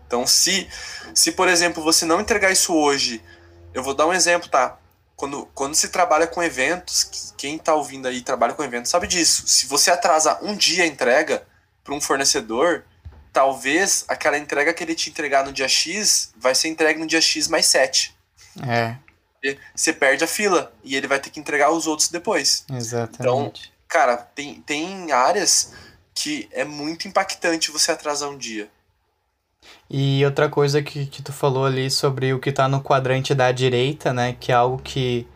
[0.08, 0.68] Então, se,
[1.14, 3.22] se por exemplo, você não entregar isso hoje,
[3.74, 4.79] eu vou dar um exemplo, tá?
[5.20, 9.46] Quando, quando se trabalha com eventos, quem está ouvindo aí trabalha com eventos sabe disso.
[9.50, 11.46] Se você atrasa um dia a entrega,
[11.84, 12.86] para um fornecedor,
[13.34, 17.20] talvez aquela entrega que ele te entregar no dia X vai ser entregue no dia
[17.20, 18.16] X mais 7.
[18.66, 18.96] É.
[19.76, 22.64] Você perde a fila e ele vai ter que entregar os outros depois.
[22.72, 23.20] Exatamente.
[23.20, 23.52] Então,
[23.90, 25.74] cara, tem, tem áreas
[26.14, 28.72] que é muito impactante você atrasar um dia.
[29.90, 33.52] E outra coisa que, que tu falou ali sobre o que tá no quadrante da
[33.52, 34.36] direita, né?
[34.40, 35.28] Que é algo que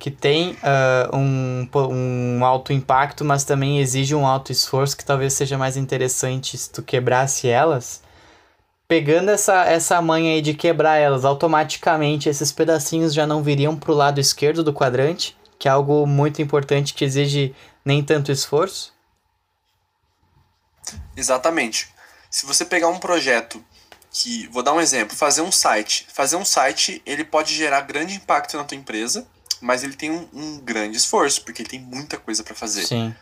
[0.00, 5.34] que tem uh, um, um alto impacto, mas também exige um alto esforço, que talvez
[5.34, 8.02] seja mais interessante se tu quebrasse elas.
[8.88, 13.92] Pegando essa, essa manha aí de quebrar elas, automaticamente esses pedacinhos já não viriam para
[13.92, 18.94] o lado esquerdo do quadrante, que é algo muito importante que exige nem tanto esforço?
[21.14, 21.88] Exatamente.
[22.30, 23.62] Se você pegar um projeto
[24.10, 26.06] que, vou dar um exemplo, fazer um site.
[26.12, 29.26] Fazer um site, ele pode gerar grande impacto na tua empresa,
[29.60, 32.86] mas ele tem um, um grande esforço, porque ele tem muita coisa para fazer.
[32.86, 33.14] Sim.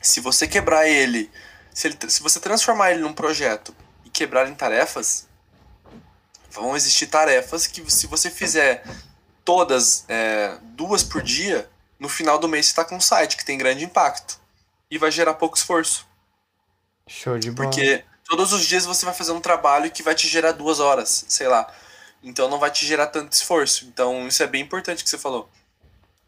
[0.00, 1.30] Se você quebrar ele
[1.76, 5.28] se, ele, se você transformar ele num projeto e quebrar em tarefas,
[6.50, 8.82] vão existir tarefas que se você fizer
[9.44, 11.68] todas é, duas por dia,
[12.00, 14.40] no final do mês você está com um site que tem grande impacto
[14.90, 16.08] e vai gerar pouco esforço.
[17.06, 17.68] Show de bola.
[17.68, 21.24] Porque todos os dias você vai fazer um trabalho que vai te gerar duas horas,
[21.28, 21.66] sei lá.
[22.22, 23.86] Então não vai te gerar tanto esforço.
[23.86, 25.48] Então isso é bem importante que você falou.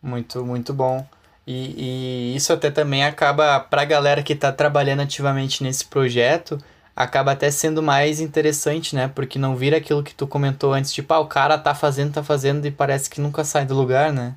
[0.03, 1.07] Muito, muito bom.
[1.47, 6.63] E, e isso até também acaba, para a galera que está trabalhando ativamente nesse projeto,
[6.95, 9.09] acaba até sendo mais interessante, né?
[9.09, 12.23] Porque não vira aquilo que tu comentou antes, tipo, ah, o cara tá fazendo, tá
[12.23, 14.35] fazendo e parece que nunca sai do lugar, né?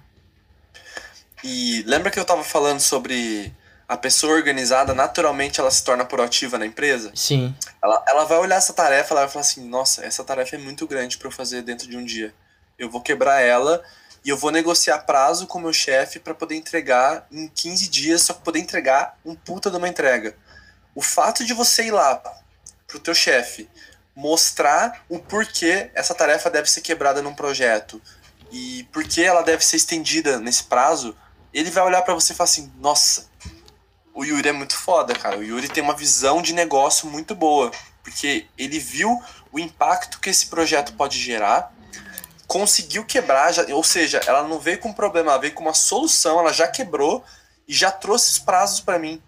[1.43, 3.51] E lembra que eu tava falando sobre
[3.91, 7.11] a pessoa organizada, naturalmente, ela se torna proativa na empresa?
[7.13, 7.53] Sim.
[7.83, 10.87] Ela, ela vai olhar essa tarefa, ela vai falar assim: nossa, essa tarefa é muito
[10.87, 12.33] grande para eu fazer dentro de um dia.
[12.79, 13.83] Eu vou quebrar ela
[14.23, 18.21] e eu vou negociar prazo com o meu chefe para poder entregar em 15 dias,
[18.21, 20.37] só poder entregar um puta de uma entrega.
[20.95, 22.15] O fato de você ir lá
[22.87, 23.69] pro teu chefe
[24.15, 28.01] mostrar o porquê essa tarefa deve ser quebrada num projeto
[28.53, 31.13] e por que ela deve ser estendida nesse prazo,
[31.53, 33.30] ele vai olhar para você e falar assim: nossa,
[34.13, 35.37] o Yuri é muito foda, cara.
[35.37, 37.71] O Yuri tem uma visão de negócio muito boa,
[38.03, 41.73] porque ele viu o impacto que esse projeto pode gerar,
[42.47, 45.73] conseguiu quebrar, já, ou seja, ela não veio com um problema, ela veio com uma
[45.73, 47.23] solução, ela já quebrou
[47.67, 49.21] e já trouxe os prazos para mim.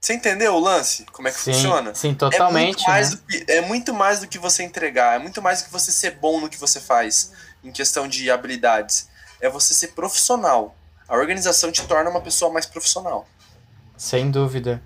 [0.00, 1.04] Você entendeu o lance?
[1.12, 1.94] Como é que sim, funciona?
[1.94, 2.84] Sim, totalmente.
[2.88, 3.22] É muito, né?
[3.28, 6.12] que, é muito mais do que você entregar, é muito mais do que você ser
[6.12, 9.08] bom no que você faz, em questão de habilidades.
[9.40, 10.76] É você ser profissional.
[11.08, 13.28] A organização te torna uma pessoa mais profissional.
[14.02, 14.82] Sem dúvida.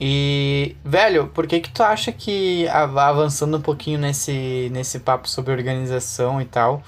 [0.00, 5.52] E, velho, por que que tu acha que, avançando um pouquinho nesse, nesse papo sobre
[5.52, 6.82] organização e tal,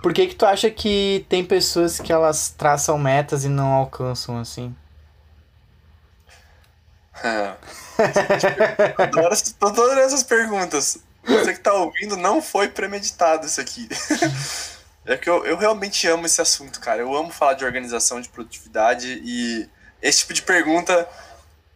[0.00, 4.38] por que que tu acha que tem pessoas que elas traçam metas e não alcançam,
[4.38, 4.72] assim?
[8.96, 10.98] adoro, adoro essas perguntas.
[11.24, 13.88] Você que tá ouvindo, não foi premeditado isso aqui.
[15.08, 17.00] É que eu, eu realmente amo esse assunto, cara.
[17.00, 19.68] Eu amo falar de organização, de produtividade e
[20.00, 21.08] esse tipo de pergunta,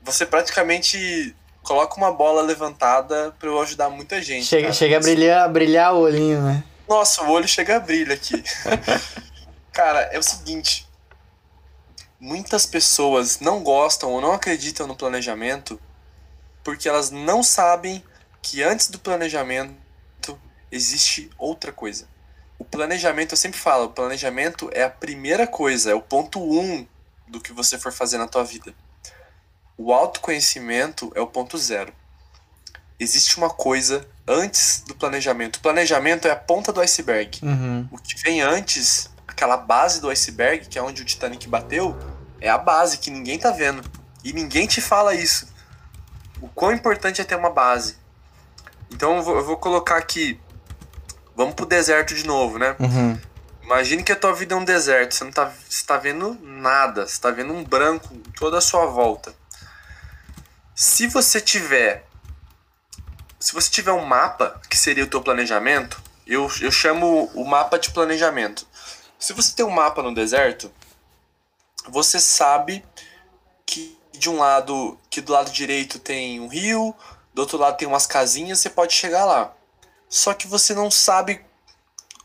[0.02, 4.46] você praticamente coloca uma bola levantada para eu ajudar muita gente.
[4.46, 4.74] Chega, cara.
[4.74, 6.64] chega a brilhar, a brilhar o olhinho, né?
[6.88, 8.42] Nossa, o olho chega a brilhar aqui.
[9.72, 10.88] cara, é o seguinte.
[12.18, 15.80] Muitas pessoas não gostam ou não acreditam no planejamento
[16.62, 18.04] porque elas não sabem
[18.42, 19.74] que antes do planejamento
[20.70, 22.06] existe outra coisa.
[22.58, 26.86] O planejamento, eu sempre falo, o planejamento é a primeira coisa, é o ponto um
[27.30, 28.74] do que você for fazer na tua vida.
[29.76, 31.92] O autoconhecimento é o ponto zero.
[32.98, 35.56] Existe uma coisa antes do planejamento.
[35.56, 37.40] O planejamento é a ponta do iceberg.
[37.42, 37.88] Uhum.
[37.90, 41.96] O que vem antes, aquela base do iceberg, que é onde o Titanic bateu,
[42.40, 43.82] é a base que ninguém tá vendo.
[44.22, 45.48] E ninguém te fala isso.
[46.42, 47.96] O quão importante é ter uma base.
[48.90, 50.38] Então eu vou, eu vou colocar aqui.
[51.34, 52.76] Vamos pro deserto de novo, né?
[52.78, 53.18] Uhum.
[53.70, 57.06] Imagine que a tua vida é um deserto, você não tá, você tá vendo nada,
[57.06, 59.32] você tá vendo um branco toda a sua volta.
[60.74, 62.04] Se você tiver
[63.38, 67.78] se você tiver um mapa, que seria o teu planejamento, eu, eu chamo o mapa
[67.78, 68.66] de planejamento.
[69.16, 70.68] Se você tem um mapa no deserto,
[71.88, 72.84] você sabe
[73.64, 76.92] que de um lado, que do lado direito tem um rio,
[77.32, 79.54] do outro lado tem umas casinhas, você pode chegar lá.
[80.08, 81.48] Só que você não sabe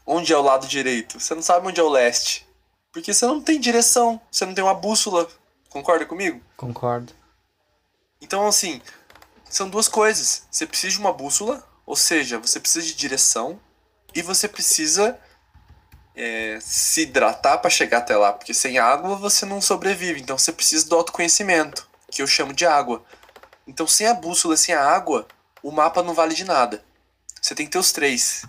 [0.05, 2.47] onde é o lado direito, você não sabe onde é o leste.
[2.91, 5.27] Porque você não tem direção, você não tem uma bússola.
[5.69, 6.41] Concorda comigo?
[6.55, 7.11] Concordo.
[8.21, 8.81] Então, assim,
[9.49, 10.43] são duas coisas.
[10.49, 13.59] Você precisa de uma bússola, ou seja, você precisa de direção
[14.13, 15.19] e você precisa
[16.15, 20.21] é, se hidratar para chegar até lá, porque sem água você não sobrevive.
[20.21, 23.03] Então, você precisa do autoconhecimento, que eu chamo de água.
[23.67, 25.27] Então, sem a bússola, sem a água,
[25.61, 26.83] o mapa não vale de nada.
[27.41, 28.43] Você tem que ter os três.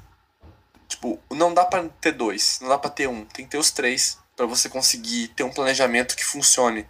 [0.88, 3.70] Tipo, não dá para ter dois, não dá para ter um, tem que ter os
[3.70, 6.86] três para você conseguir ter um planejamento que funcione.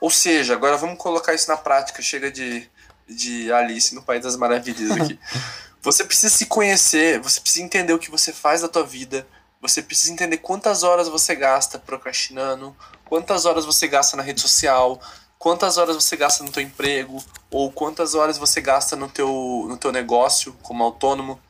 [0.00, 2.68] Ou seja, agora vamos colocar isso na prática, chega de,
[3.06, 5.18] de Alice no País das Maravilhas aqui.
[5.82, 9.26] você precisa se conhecer, você precisa entender o que você faz da tua vida,
[9.60, 15.00] você precisa entender quantas horas você gasta procrastinando, quantas horas você gasta na rede social,
[15.38, 19.76] quantas horas você gasta no teu emprego, ou quantas horas você gasta no teu, no
[19.76, 21.40] teu negócio como autônomo.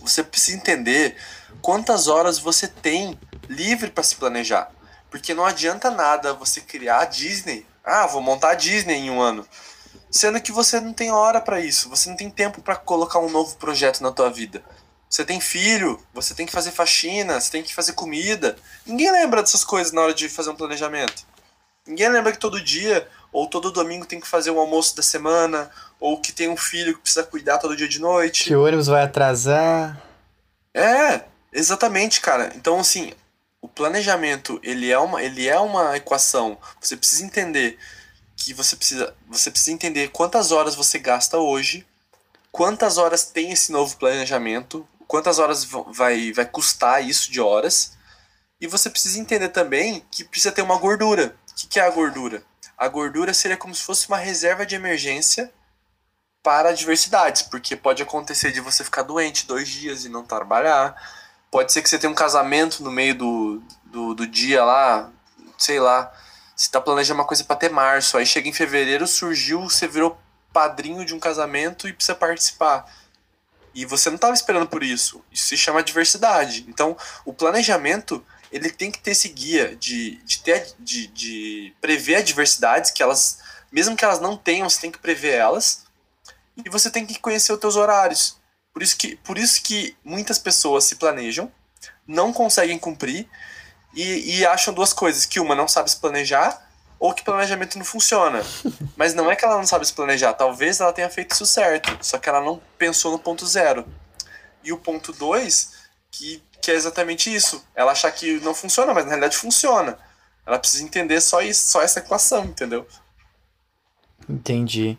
[0.00, 1.16] Você precisa entender
[1.60, 3.18] quantas horas você tem
[3.48, 4.70] livre para se planejar.
[5.10, 7.66] Porque não adianta nada você criar a Disney.
[7.84, 9.46] Ah, vou montar a Disney em um ano.
[10.10, 13.30] Sendo que você não tem hora para isso, você não tem tempo para colocar um
[13.30, 14.62] novo projeto na tua vida.
[15.08, 18.56] Você tem filho, você tem que fazer faxina, você tem que fazer comida.
[18.84, 21.24] Ninguém lembra dessas coisas na hora de fazer um planejamento.
[21.86, 25.70] Ninguém lembra que todo dia ou todo domingo tem que fazer o almoço da semana,
[26.00, 28.44] ou que tem um filho que precisa cuidar todo dia de noite.
[28.44, 30.00] Que o ônibus vai atrasar.
[30.74, 31.22] É,
[31.52, 32.52] exatamente, cara.
[32.54, 33.12] Então, assim,
[33.60, 36.58] o planejamento, ele é uma, ele é uma equação.
[36.80, 37.78] Você precisa entender
[38.36, 41.86] que você precisa, você precisa entender quantas horas você gasta hoje,
[42.52, 47.96] quantas horas tem esse novo planejamento, quantas horas vai, vai custar isso de horas,
[48.60, 51.34] e você precisa entender também que precisa ter uma gordura.
[51.50, 52.42] O que, que é a gordura?
[52.76, 55.50] A gordura seria como se fosse uma reserva de emergência
[56.46, 60.94] para adversidades, porque pode acontecer de você ficar doente dois dias e não trabalhar,
[61.50, 65.10] pode ser que você tenha um casamento no meio do, do, do dia lá,
[65.58, 66.12] sei lá,
[66.54, 70.16] Você tá planejando uma coisa para ter março, aí chega em fevereiro, surgiu, você virou
[70.52, 72.88] padrinho de um casamento e precisa participar.
[73.74, 75.24] E você não estava esperando por isso.
[75.32, 76.64] Isso se chama diversidade.
[76.68, 82.18] Então, o planejamento ele tem que ter esse guia de, de, ter, de, de prever
[82.18, 83.40] adversidades que elas,
[83.72, 85.85] mesmo que elas não tenham, você tem que prever elas.
[86.64, 88.38] E você tem que conhecer os teus horários.
[88.72, 91.50] Por isso que, por isso que muitas pessoas se planejam,
[92.06, 93.28] não conseguem cumprir
[93.94, 96.66] e, e acham duas coisas: que uma não sabe se planejar
[96.98, 98.42] ou que planejamento não funciona.
[98.96, 101.96] Mas não é que ela não sabe se planejar, talvez ela tenha feito isso certo,
[102.02, 103.86] só que ela não pensou no ponto zero.
[104.62, 105.72] E o ponto dois,
[106.10, 109.98] que, que é exatamente isso, ela achar que não funciona, mas na realidade funciona.
[110.44, 112.86] Ela precisa entender só isso, só essa equação, entendeu?
[114.28, 114.98] Entendi.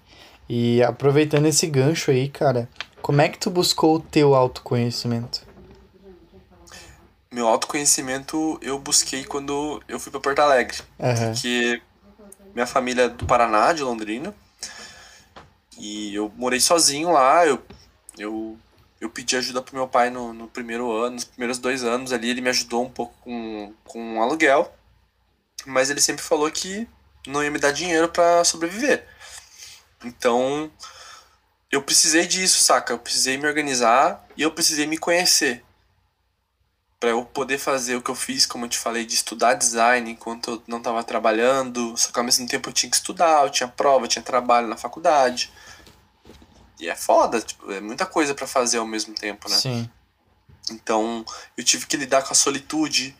[0.49, 2.69] E aproveitando esse gancho aí, cara,
[3.01, 5.45] como é que tu buscou o teu autoconhecimento?
[7.31, 10.77] Meu autoconhecimento eu busquei quando eu fui para Porto Alegre.
[10.97, 11.31] Uhum.
[11.33, 11.81] Porque
[12.53, 14.33] minha família é do Paraná, de Londrina.
[15.77, 17.45] E eu morei sozinho lá.
[17.45, 17.61] Eu,
[18.17, 18.57] eu,
[18.99, 22.29] eu pedi ajuda pro meu pai no, no primeiro ano, nos primeiros dois anos ali.
[22.29, 24.73] Ele me ajudou um pouco com, com um aluguel.
[25.65, 26.87] Mas ele sempre falou que
[27.27, 29.05] não ia me dar dinheiro para sobreviver.
[30.03, 30.71] Então,
[31.71, 32.93] eu precisei disso, saca?
[32.93, 35.63] Eu precisei me organizar e eu precisei me conhecer
[36.99, 40.09] para eu poder fazer o que eu fiz, como eu te falei, de estudar design
[40.09, 43.51] enquanto eu não estava trabalhando, só que ao mesmo tempo eu tinha que estudar, eu
[43.51, 45.51] tinha prova, eu tinha trabalho na faculdade.
[46.79, 49.55] E é foda, tipo, é muita coisa para fazer ao mesmo tempo, né?
[49.55, 49.89] Sim.
[50.71, 51.23] Então,
[51.55, 53.15] eu tive que lidar com a solitude.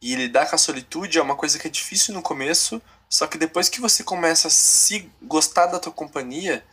[0.00, 2.82] E lidar com a solitude é uma coisa que é difícil no começo,
[3.12, 6.64] só que depois que você começa a se gostar da tua companhia,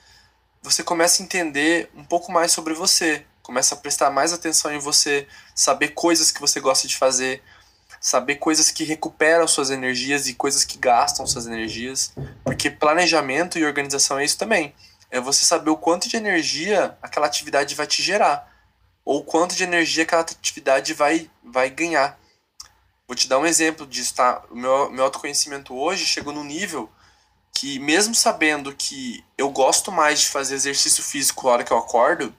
[0.62, 4.78] você começa a entender um pouco mais sobre você começa a prestar mais atenção em
[4.78, 7.42] você, saber coisas que você gosta de fazer,
[8.00, 12.14] saber coisas que recuperam suas energias e coisas que gastam suas energias,
[12.44, 14.76] porque planejamento e organização é isso também.
[15.10, 18.48] É você saber o quanto de energia aquela atividade vai te gerar,
[19.04, 22.20] ou quanto de energia aquela atividade vai, vai ganhar.
[23.10, 24.44] Vou te dar um exemplo disso, tá?
[24.52, 26.88] O meu, meu autoconhecimento hoje chegou no nível
[27.52, 31.78] que, mesmo sabendo que eu gosto mais de fazer exercício físico na hora que eu
[31.80, 32.32] acordo,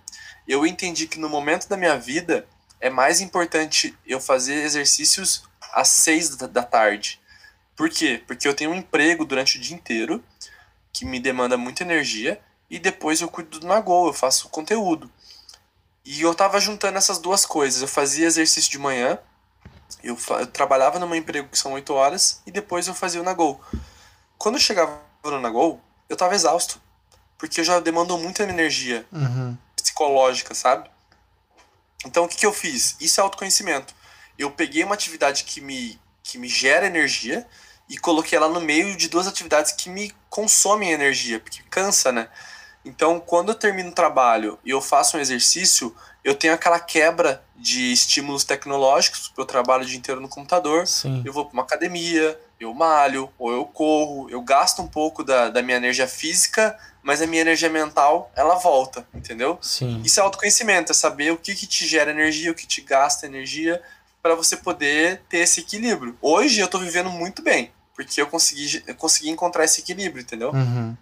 [0.47, 2.47] eu entendi que no momento da minha vida
[2.79, 5.43] é mais importante eu fazer exercícios
[5.73, 7.21] às seis da tarde.
[7.75, 8.23] Por quê?
[8.25, 10.23] Porque eu tenho um emprego durante o dia inteiro
[10.93, 12.41] que me demanda muita energia
[12.71, 15.11] e depois eu cuido do Nagol, eu faço conteúdo.
[16.05, 17.83] E eu tava juntando essas duas coisas.
[17.83, 19.19] Eu fazia exercício de manhã,
[20.03, 23.61] eu, eu trabalhava num emprego que são oito horas e depois eu fazia o Nagol.
[24.39, 26.81] Quando eu chegava no Nagol, eu tava exausto.
[27.39, 29.07] Porque já demando muita energia.
[29.11, 29.57] Uhum
[30.01, 30.91] psicológica, sabe?
[32.07, 32.97] Então o que, que eu fiz?
[33.01, 33.95] Isso é autoconhecimento.
[34.39, 37.47] Eu peguei uma atividade que me, que me gera energia
[37.89, 42.29] e coloquei ela no meio de duas atividades que me consomem energia, porque cansa, né?
[42.83, 45.95] Então, quando eu termino o trabalho e eu faço um exercício,
[46.25, 51.23] eu tenho aquela quebra de estímulos tecnológicos, eu trabalho o dia inteiro no computador, Sim.
[51.25, 55.49] eu vou para uma academia, eu malho, ou eu corro, eu gasto um pouco da,
[55.51, 59.59] da minha energia física mas a minha energia mental, ela volta, entendeu?
[59.61, 60.03] Sim.
[60.05, 63.27] Isso é autoconhecimento, é saber o que, que te gera energia, o que te gasta
[63.27, 63.83] energia,
[64.23, 66.17] para você poder ter esse equilíbrio.
[66.21, 70.51] Hoje eu tô vivendo muito bem, porque eu consegui, eu consegui encontrar esse equilíbrio, entendeu?
[70.51, 70.95] Uhum.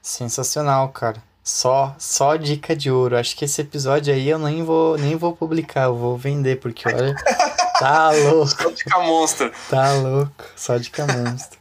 [0.00, 1.22] Sensacional, cara.
[1.42, 3.16] Só, só dica de ouro.
[3.16, 6.88] Acho que esse episódio aí eu nem vou, nem vou publicar, eu vou vender, porque
[6.88, 7.14] olha,
[7.78, 8.62] tá louco.
[8.62, 9.52] Só dica monstro.
[9.68, 11.58] Tá louco, só dica monstro.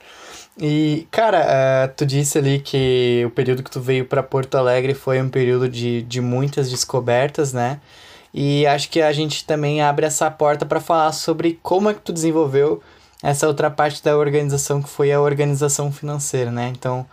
[0.62, 1.46] E, cara,
[1.88, 5.30] uh, tu disse ali que o período que tu veio para Porto Alegre foi um
[5.30, 7.80] período de, de muitas descobertas, né?
[8.34, 12.02] E acho que a gente também abre essa porta para falar sobre como é que
[12.02, 12.84] tu desenvolveu
[13.24, 16.68] essa outra parte da organização que foi a organização financeira, né?
[16.76, 17.06] Então,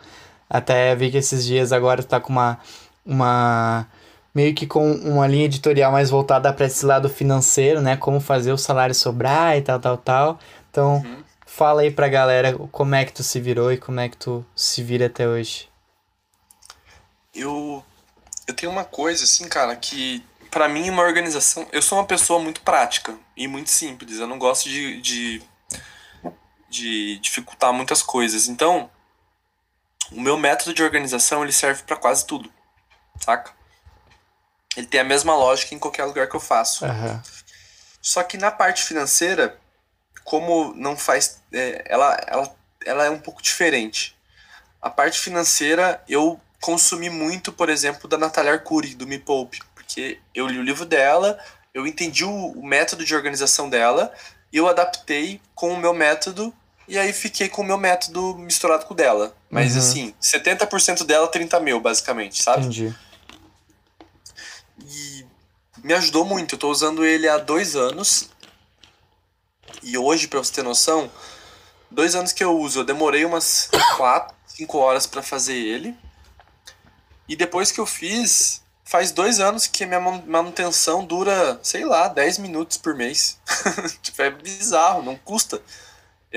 [0.48, 2.58] até vi que esses dias agora tu tá com uma,
[3.04, 3.86] uma
[4.34, 7.96] meio que com uma linha editorial mais voltada para esse lado financeiro, né?
[7.96, 10.38] Como fazer o salário sobrar e tal, tal, tal.
[10.70, 11.26] Então, uhum.
[11.56, 14.44] Fala aí pra galera como é que tu se virou e como é que tu
[14.54, 15.70] se vira até hoje.
[17.34, 17.82] Eu,
[18.46, 21.66] eu tenho uma coisa, assim, cara, que para mim uma organização.
[21.72, 24.18] Eu sou uma pessoa muito prática e muito simples.
[24.18, 25.42] Eu não gosto de, de,
[26.68, 28.48] de dificultar muitas coisas.
[28.48, 28.90] Então,
[30.12, 32.52] o meu método de organização ele serve para quase tudo,
[33.20, 33.52] saca?
[34.76, 36.84] Ele tem a mesma lógica em qualquer lugar que eu faço.
[36.84, 37.20] Uhum.
[38.00, 39.58] Só que na parte financeira,
[40.22, 41.40] como não faz.
[41.52, 44.16] É, ela, ela, ela é um pouco diferente.
[44.80, 50.20] A parte financeira, eu consumi muito, por exemplo, da Natália Arcuri, do Me Poupe, porque
[50.34, 51.38] eu li o livro dela,
[51.72, 54.12] eu entendi o, o método de organização dela
[54.52, 56.54] e eu adaptei com o meu método
[56.88, 59.36] e aí fiquei com o meu método misturado com o dela.
[59.50, 59.78] Mas Uhum.
[59.78, 62.60] assim, 70% dela, 30 mil, basicamente, sabe?
[62.62, 62.94] Entendi.
[64.80, 65.26] E
[65.82, 66.54] me ajudou muito.
[66.54, 68.30] Eu tô usando ele há dois anos.
[69.82, 71.10] E hoje, pra você ter noção,
[71.90, 75.96] dois anos que eu uso, eu demorei umas 4, 5 horas pra fazer ele.
[77.28, 82.06] E depois que eu fiz, faz dois anos que minha man- manutenção dura, sei lá,
[82.08, 83.38] 10 minutos por mês.
[84.02, 85.60] tipo, é bizarro, não custa.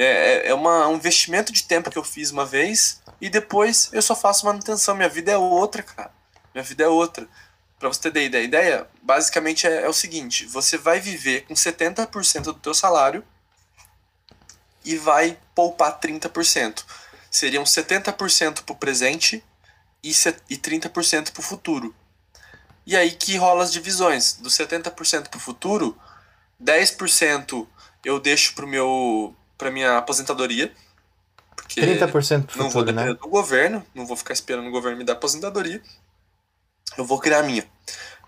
[0.01, 0.03] É,
[0.45, 4.01] é, é uma, um investimento de tempo que eu fiz uma vez e depois eu
[4.01, 4.95] só faço manutenção.
[4.95, 6.11] Minha vida é outra, cara.
[6.53, 7.27] Minha vida é outra.
[7.77, 12.43] Pra você ter ideia, ideia basicamente é, é o seguinte: você vai viver com 70%
[12.43, 13.23] do teu salário
[14.85, 16.83] e vai poupar 30%.
[17.29, 19.43] Seriam 70% pro presente
[20.01, 21.93] e, se- e 30% pro futuro.
[22.85, 24.33] E aí que rola as divisões.
[24.33, 25.97] Do 70% pro futuro,
[26.59, 27.67] 10%
[28.03, 30.73] eu deixo pro meu pra minha aposentadoria.
[31.55, 33.13] Porque 30% pro não vou futuro, depender né?
[33.13, 35.83] do governo, não vou ficar esperando o governo me dar aposentadoria.
[36.97, 37.69] Eu vou criar a minha.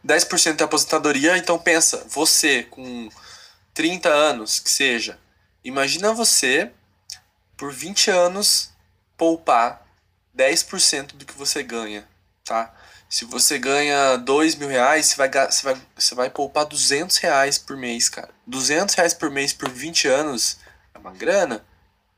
[0.06, 3.10] 10% é aposentadoria, então pensa, você com
[3.74, 5.18] 30 anos, que seja,
[5.64, 6.72] imagina você
[7.56, 8.72] por 20 anos
[9.16, 9.86] poupar
[10.36, 12.08] 10% do que você ganha,
[12.44, 12.74] tá?
[13.10, 17.58] Se você ganha 2 mil reais, você vai, você, vai, você vai poupar 200 reais
[17.58, 18.30] por mês, cara.
[18.48, 20.58] 200 reais por mês por 20 anos
[21.02, 21.66] uma grana.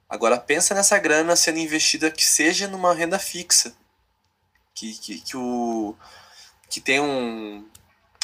[0.08, 3.74] Agora pensa nessa grana sendo investida que seja numa renda fixa.
[4.76, 5.96] Que, que, que, o,
[6.70, 7.68] que tem um,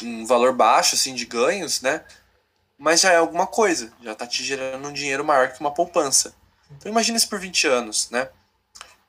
[0.02, 2.04] um valor baixo assim, de ganhos, né?
[2.78, 3.92] Mas já é alguma coisa.
[4.02, 6.34] Já tá te gerando um dinheiro maior que uma poupança.
[6.70, 8.28] Então imagina isso por 20 anos, né?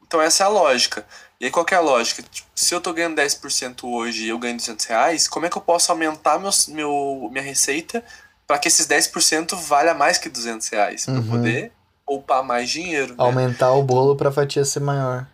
[0.01, 1.05] Então essa é a lógica.
[1.39, 2.21] E aí qual é a lógica?
[2.23, 5.57] Tipo, se eu tô ganhando 10% hoje e eu ganho 200 reais, como é que
[5.57, 8.03] eu posso aumentar meus, meu, minha receita
[8.51, 11.05] para que esses 10% valha mais que 200 reais?
[11.05, 11.29] Pra eu Uhum.
[11.29, 11.71] poder
[12.05, 13.11] poupar mais dinheiro.
[13.15, 13.23] né?
[13.23, 15.25] Aumentar o bolo pra fatia ser maior.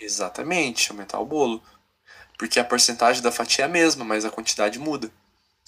[0.00, 1.62] Exatamente, aumentar o bolo.
[2.38, 5.10] Porque a porcentagem da fatia é a mesma, mas a quantidade muda.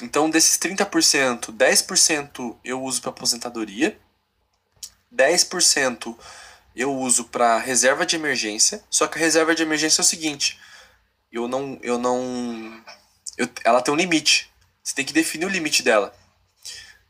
[0.02, 3.98] Então, desses 30%, 10% eu uso para aposentadoria,
[5.12, 6.16] 10%
[6.74, 8.82] eu uso para reserva de emergência.
[8.88, 10.58] Só que a reserva de emergência é o seguinte:
[11.30, 11.78] eu não.
[11.82, 12.82] Eu não
[13.36, 14.50] eu- ela tem um limite.
[14.82, 16.14] Você tem que definir o limite dela.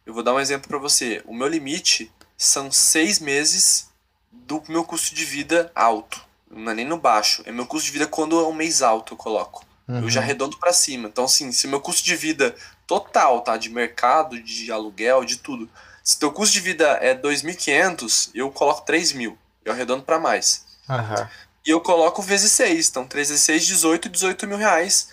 [0.06, 1.20] Eu vou dar um exemplo para você.
[1.26, 3.88] O meu limite são seis meses
[4.30, 6.24] do meu custo de vida alto.
[6.48, 7.42] Não é nem no baixo.
[7.44, 9.66] É meu custo de vida quando é um mês alto, eu coloco.
[9.88, 10.02] Uhum.
[10.02, 11.08] Eu já arredondo para cima.
[11.08, 12.54] Então, assim, se meu custo de vida
[12.86, 13.56] total, tá?
[13.56, 15.68] De mercado, de aluguel, de tudo.
[16.04, 19.36] Se teu custo de vida é 2.500, eu coloco 3.000.
[19.64, 20.64] Eu arredondo para mais.
[20.88, 21.28] Aham.
[21.66, 22.88] E eu coloco vezes 6.
[22.88, 25.08] Então, 3 vezes 6, 18, 18 mil reais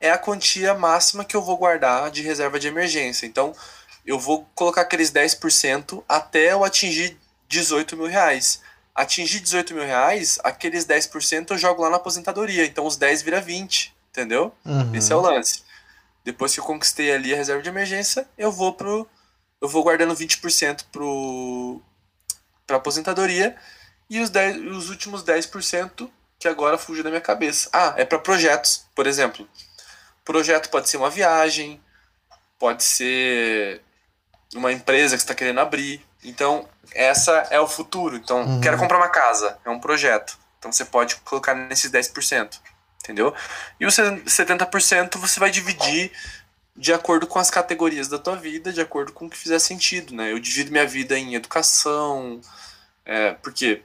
[0.00, 3.26] é a quantia máxima que eu vou guardar de reserva de emergência.
[3.26, 3.52] Então,
[4.06, 8.62] eu vou colocar aqueles 10% até eu atingir 18 mil reais.
[8.94, 12.64] Atingir 18 mil reais, aqueles 10% eu jogo lá na aposentadoria.
[12.64, 14.54] Então, os 10 vira 20, entendeu?
[14.64, 14.94] Uhum.
[14.94, 15.62] Esse é o lance.
[16.24, 19.06] Depois que eu conquistei ali a reserva de emergência, eu vou pro.
[19.60, 21.80] Eu vou guardando 20% pro.
[22.66, 23.56] pra aposentadoria.
[24.08, 27.68] E os, 10, os últimos 10% que agora fugiu da minha cabeça.
[27.72, 29.48] Ah, é para projetos, por exemplo.
[30.24, 31.80] Projeto pode ser uma viagem,
[32.58, 33.82] pode ser
[34.54, 36.04] uma empresa que você está querendo abrir.
[36.24, 38.16] Então, essa é o futuro.
[38.16, 38.60] Então, Uhum.
[38.60, 40.38] quero comprar uma casa, é um projeto.
[40.58, 42.60] Então, você pode colocar nesses 10%,
[43.02, 43.34] entendeu?
[43.78, 46.10] E os 70% você vai dividir
[46.76, 50.14] de acordo com as categorias da tua vida, de acordo com o que fizer sentido,
[50.14, 50.30] né?
[50.32, 52.40] Eu divido minha vida em educação,
[53.04, 53.82] é, porque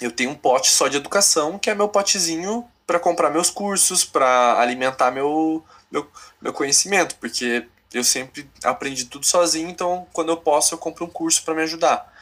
[0.00, 4.04] eu tenho um pote só de educação, que é meu potezinho para comprar meus cursos,
[4.04, 6.06] para alimentar meu, meu,
[6.40, 11.10] meu conhecimento, porque eu sempre aprendi tudo sozinho, então quando eu posso eu compro um
[11.10, 12.12] curso para me ajudar.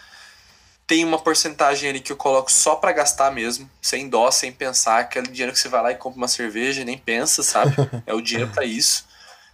[0.87, 5.01] Tem uma porcentagem ali que eu coloco só para gastar mesmo, sem dó, sem pensar,
[5.01, 7.75] aquele dinheiro que você vai lá e compra uma cerveja e nem pensa, sabe?
[8.07, 9.05] É o dinheiro para isso.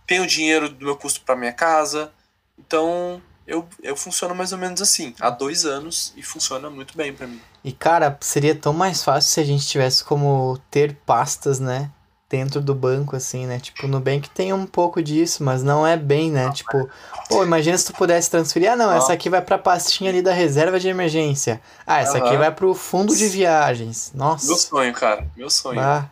[0.07, 2.13] Tem o dinheiro do meu custo para minha casa.
[2.59, 7.15] Então, eu, eu funciono mais ou menos assim, há dois anos e funciona muito bem
[7.15, 7.41] para mim.
[7.65, 11.91] E cara, seria tão mais fácil se a gente tivesse como ter pastas, né?
[12.33, 13.61] Dentro do banco, assim, né?
[13.61, 16.51] Tipo, o Nubank tem um pouco disso, mas não é bem, né?
[16.51, 16.89] Tipo,
[17.29, 18.73] pô, imagina se tu pudesse transferir.
[18.73, 21.61] Ah, não, essa aqui vai pra pastinha ali da reserva de emergência.
[21.87, 22.39] Ah, essa aqui Aham.
[22.39, 24.13] vai pro fundo de viagens.
[24.15, 24.57] Meu Nossa.
[24.57, 25.79] sonho, cara, meu sonho.
[25.79, 26.09] Ah,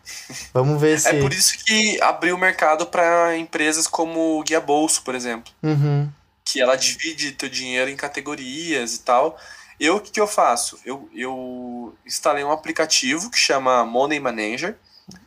[0.53, 1.09] vamos ver se.
[1.09, 5.51] É por isso que abriu o mercado para empresas como o Guia Bolso, por exemplo,
[5.63, 6.07] Uhum.
[6.45, 9.39] que ela divide teu dinheiro em categorias e tal.
[9.81, 10.79] Eu, o que, que eu faço?
[10.85, 14.77] Eu, eu instalei um aplicativo que chama Money Manager.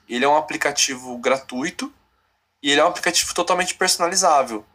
[0.07, 1.91] Ele é um aplicativo gratuito
[2.61, 4.65] e ele é um aplicativo totalmente personalizável.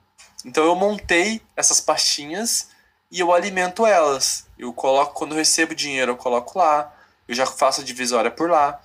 [0.44, 2.68] Então eu montei essas pastinhas
[3.10, 4.46] e eu alimento elas.
[4.58, 6.92] Eu coloco, quando eu recebo dinheiro, eu coloco lá.
[7.26, 8.80] Eu já faço a divisória por lá.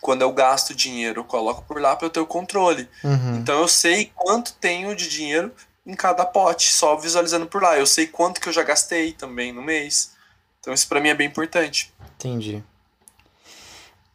[0.00, 2.88] Quando eu gasto dinheiro, eu coloco por lá para eu ter o controle.
[3.02, 3.36] Uhum.
[3.36, 5.54] Então eu sei quanto tenho de dinheiro
[5.86, 7.78] em cada pote, só visualizando por lá.
[7.78, 10.12] Eu sei quanto que eu já gastei também no mês.
[10.60, 11.92] Então isso para mim é bem importante.
[12.16, 12.62] Entendi.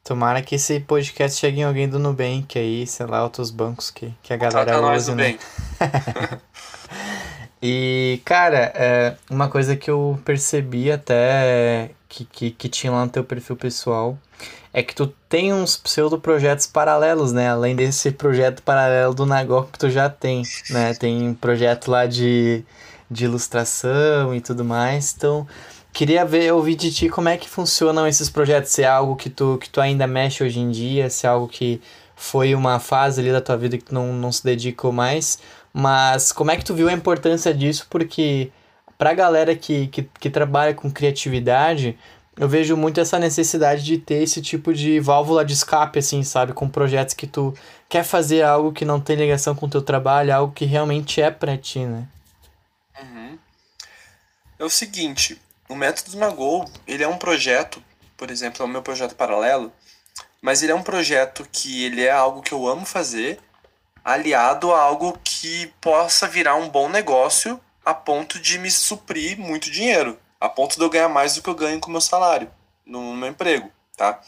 [0.04, 4.14] Tomara que esse podcast chegue em alguém do Nubank aí, sei lá, outros bancos que,
[4.24, 5.38] que a galera Trata nós, usa, né?
[7.62, 13.12] E, cara, é, uma coisa que eu percebi até que, que, que tinha lá no
[13.12, 14.18] teu perfil pessoal
[14.72, 17.50] é que tu tem uns pseudo-projetos paralelos, né?
[17.50, 20.94] Além desse projeto paralelo do Nagok que tu já tem, né?
[20.94, 22.64] Tem projeto lá de,
[23.12, 25.14] de ilustração e tudo mais.
[25.18, 25.46] Então,
[25.94, 28.72] queria ver, ouvir de ti como é que funcionam esses projetos.
[28.72, 31.48] Se é algo que tu, que tu ainda mexe hoje em dia, se é algo
[31.48, 31.82] que
[32.16, 35.40] foi uma fase ali da tua vida que tu não, não se dedicou mais.
[35.74, 37.88] Mas como é que tu viu a importância disso?
[37.90, 38.52] Porque
[38.98, 41.98] pra galera que, que, que trabalha com criatividade,
[42.38, 46.54] eu vejo muito essa necessidade de ter esse tipo de válvula de escape, assim, sabe?
[46.54, 47.54] Com projetos que tu
[47.88, 51.32] quer fazer algo que não tem ligação com o teu trabalho, algo que realmente é
[51.32, 52.08] pra ti, né?
[53.02, 53.38] Uhum.
[54.58, 57.82] É o seguinte, o método Nagol, ele é um projeto,
[58.18, 59.72] por exemplo, é o meu projeto paralelo,
[60.42, 63.40] mas ele é um projeto que ele é algo que eu amo fazer,
[64.04, 69.70] aliado a algo que possa virar um bom negócio a ponto de me suprir muito
[69.70, 72.52] dinheiro, a ponto de eu ganhar mais do que eu ganho com o meu salário
[72.86, 74.20] no meu emprego, tá?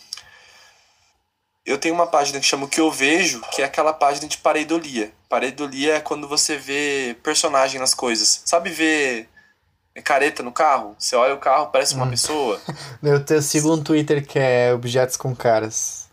[1.66, 4.38] Eu tenho uma página que chama O Que Eu Vejo, que é aquela página de
[4.38, 5.14] pareidolia.
[5.30, 8.42] Pareidolia é quando você vê personagem nas coisas.
[8.46, 9.30] Sabe ver
[10.00, 10.96] careta no carro?
[11.00, 12.12] Você olha o carro, parece uma Hum.
[12.12, 12.62] pessoa.
[13.02, 16.08] Eu, te- sigo um Twitter que é Objetos com Caras.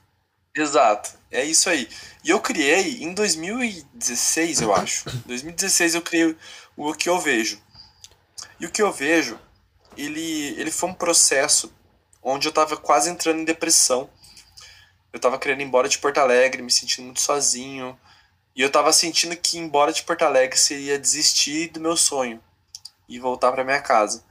[0.56, 1.88] Exato, é isso aí.
[2.24, 5.04] E eu criei em 2016, eu acho.
[5.26, 6.34] 2016 eu criei
[6.76, 7.60] o que eu vejo.
[8.58, 9.38] E o que eu vejo,
[9.96, 11.72] ele, ele foi um processo
[12.22, 14.10] onde eu tava quase entrando em depressão.
[15.12, 17.98] Eu tava querendo ir embora de Porto Alegre, me sentindo muito sozinho.
[18.56, 22.42] E eu tava sentindo que ir embora de Porto Alegre seria desistir do meu sonho
[23.08, 24.22] e voltar pra minha casa.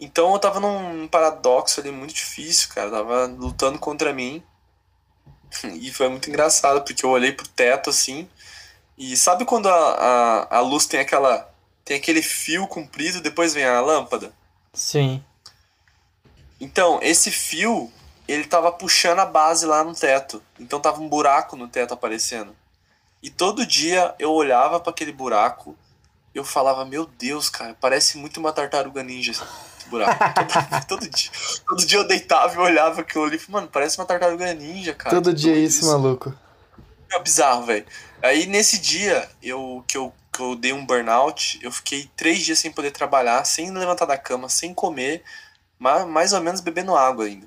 [0.00, 2.88] Então eu tava num paradoxo ali muito difícil, cara.
[2.88, 4.42] Eu tava lutando contra mim.
[5.74, 8.28] E foi muito engraçado, porque eu olhei pro teto assim.
[8.96, 11.52] E sabe quando a, a, a luz tem aquela.
[11.84, 14.32] tem aquele fio comprido, depois vem a lâmpada?
[14.72, 15.22] Sim.
[16.58, 17.92] Então, esse fio,
[18.26, 20.42] ele tava puxando a base lá no teto.
[20.58, 22.56] Então tava um buraco no teto aparecendo.
[23.22, 25.76] E todo dia eu olhava para aquele buraco
[26.34, 29.42] eu falava, meu Deus, cara, parece muito uma tartaruga ninja esse
[29.88, 30.18] buraco.
[30.86, 31.30] todo, todo dia.
[31.66, 35.14] Todo dia eu deitava e olhava aquilo ali falei, mano, parece uma tartaruga ninja, cara.
[35.14, 36.34] Todo dia é doido isso, maluco.
[37.10, 37.86] É bizarro, velho.
[38.22, 42.58] Aí nesse dia eu, que, eu, que eu dei um burnout, eu fiquei três dias
[42.58, 45.22] sem poder trabalhar, sem levantar da cama, sem comer,
[45.78, 47.46] ma- mais ou menos bebendo água ainda.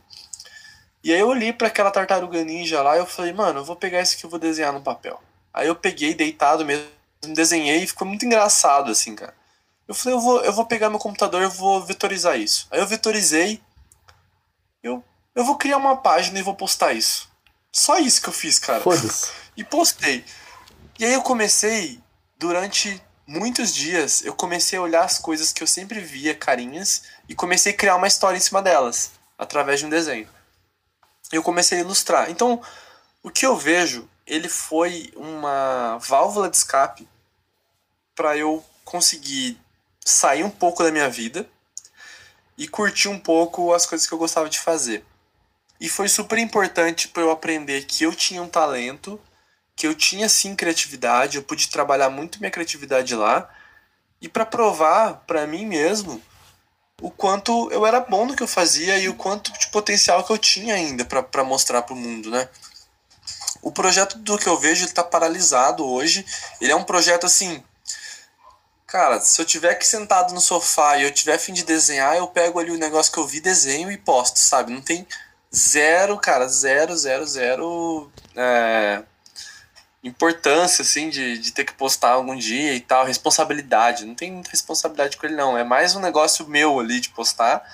[1.04, 3.76] E aí eu olhei pra aquela tartaruga ninja lá e eu falei, mano, eu vou
[3.76, 5.22] pegar isso que eu vou desenhar no papel.
[5.54, 6.86] Aí eu peguei, deitado mesmo,
[7.22, 9.34] desenhei e ficou muito engraçado, assim, cara.
[9.88, 12.68] Eu falei, eu vou, eu vou pegar meu computador e vou vetorizar isso.
[12.72, 13.62] Aí eu vetorizei,
[14.82, 15.04] eu,
[15.36, 17.30] eu vou criar uma página e vou postar isso.
[17.72, 19.32] Só isso que eu fiz, cara Foda-se.
[19.56, 20.26] e postei.
[20.98, 22.02] E aí eu comecei,
[22.38, 27.36] durante muitos dias, eu comecei a olhar as coisas que eu sempre via carinhas e
[27.36, 30.28] comecei a criar uma história em cima delas, através de um desenho.
[31.32, 32.30] Eu comecei a ilustrar.
[32.30, 32.62] Então,
[33.22, 37.08] o que eu vejo, ele foi uma válvula de escape
[38.16, 39.60] para eu conseguir
[40.04, 41.48] sair um pouco da minha vida
[42.58, 45.06] e curtir um pouco as coisas que eu gostava de fazer.
[45.80, 49.20] E foi super importante para eu aprender que eu tinha um talento,
[49.76, 53.50] que eu tinha sim criatividade, eu pude trabalhar muito minha criatividade lá,
[54.22, 56.22] e para provar para mim mesmo
[57.02, 60.32] o quanto eu era bom no que eu fazia e o quanto de potencial que
[60.32, 62.48] eu tinha ainda para mostrar para o mundo, né?
[63.66, 66.24] O projeto do que eu vejo ele tá paralisado hoje.
[66.62, 67.64] Ele é um projeto assim,
[68.86, 72.28] Cara, se eu tiver aqui sentado no sofá e eu tiver fim de desenhar, eu
[72.28, 74.72] pego ali o negócio que eu vi, desenho e posto, sabe?
[74.72, 75.06] Não tem
[75.54, 79.02] zero, cara, zero, zero, zero é,
[80.04, 84.06] importância, assim, de, de ter que postar algum dia e tal, responsabilidade.
[84.06, 85.58] Não tem muita responsabilidade com ele, não.
[85.58, 87.68] É mais um negócio meu ali de postar.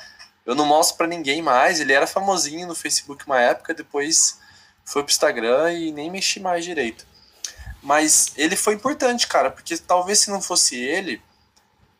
[0.45, 1.81] Eu não mostro pra ninguém mais.
[1.81, 4.39] Ele era famosinho no Facebook uma época, depois
[4.91, 7.05] foi pro Instagram e nem mexi mais direito.
[7.81, 11.21] Mas ele foi importante, cara, porque talvez se não fosse ele,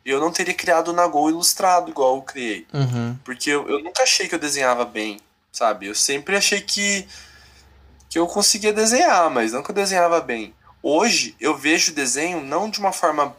[0.03, 2.67] eu não teria criado o Nagol ilustrado igual eu criei.
[2.73, 3.17] Uhum.
[3.23, 5.21] Porque eu, eu nunca achei que eu desenhava bem,
[5.53, 5.87] sabe?
[5.87, 7.07] Eu sempre achei que,
[8.09, 10.53] que eu conseguia desenhar, mas não que eu desenhava bem.
[10.83, 13.35] Hoje eu vejo o desenho não de uma forma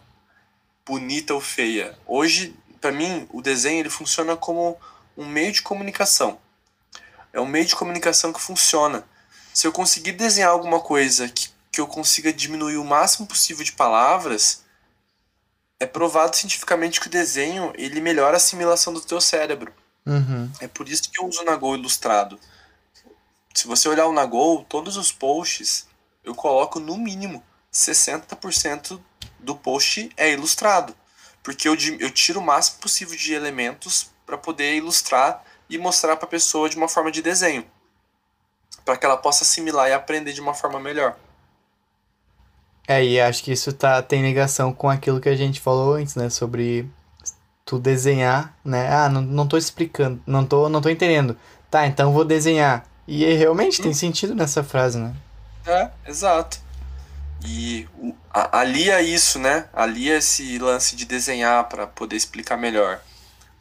[0.86, 1.94] bonita ou feia.
[2.06, 4.78] Hoje, para mim, o desenho ele funciona como
[5.14, 6.38] um meio de comunicação.
[7.34, 9.04] É um meio de comunicação que funciona.
[9.52, 13.72] Se eu conseguir desenhar alguma coisa que, que eu consiga diminuir o máximo possível de
[13.72, 14.62] palavras,
[15.78, 19.72] é provado cientificamente que o desenho ele melhora a assimilação do teu cérebro.
[20.06, 20.50] Uhum.
[20.60, 22.38] É por isso que eu uso o Nagol ilustrado.
[23.54, 25.86] Se você olhar o Nagol, todos os posts,
[26.24, 27.42] eu coloco no mínimo
[27.72, 29.00] 60%
[29.38, 30.94] do post é ilustrado.
[31.42, 36.26] Porque eu, eu tiro o máximo possível de elementos para poder ilustrar e mostrar para
[36.26, 37.66] a pessoa de uma forma de desenho.
[38.84, 41.16] Para que ela possa assimilar e aprender de uma forma melhor.
[42.86, 46.16] É, e acho que isso tá, tem ligação com aquilo que a gente falou antes,
[46.16, 46.28] né?
[46.28, 46.88] Sobre
[47.64, 48.92] tu desenhar, né?
[48.92, 51.36] Ah, não, não tô explicando, não tô, não tô entendendo.
[51.70, 52.84] Tá, então vou desenhar.
[53.06, 53.84] E realmente hum.
[53.84, 55.14] tem sentido nessa frase, né?
[55.66, 56.60] É, exato.
[57.44, 59.68] E o, a, alia isso, né?
[59.72, 63.00] Alia esse lance de desenhar para poder explicar melhor.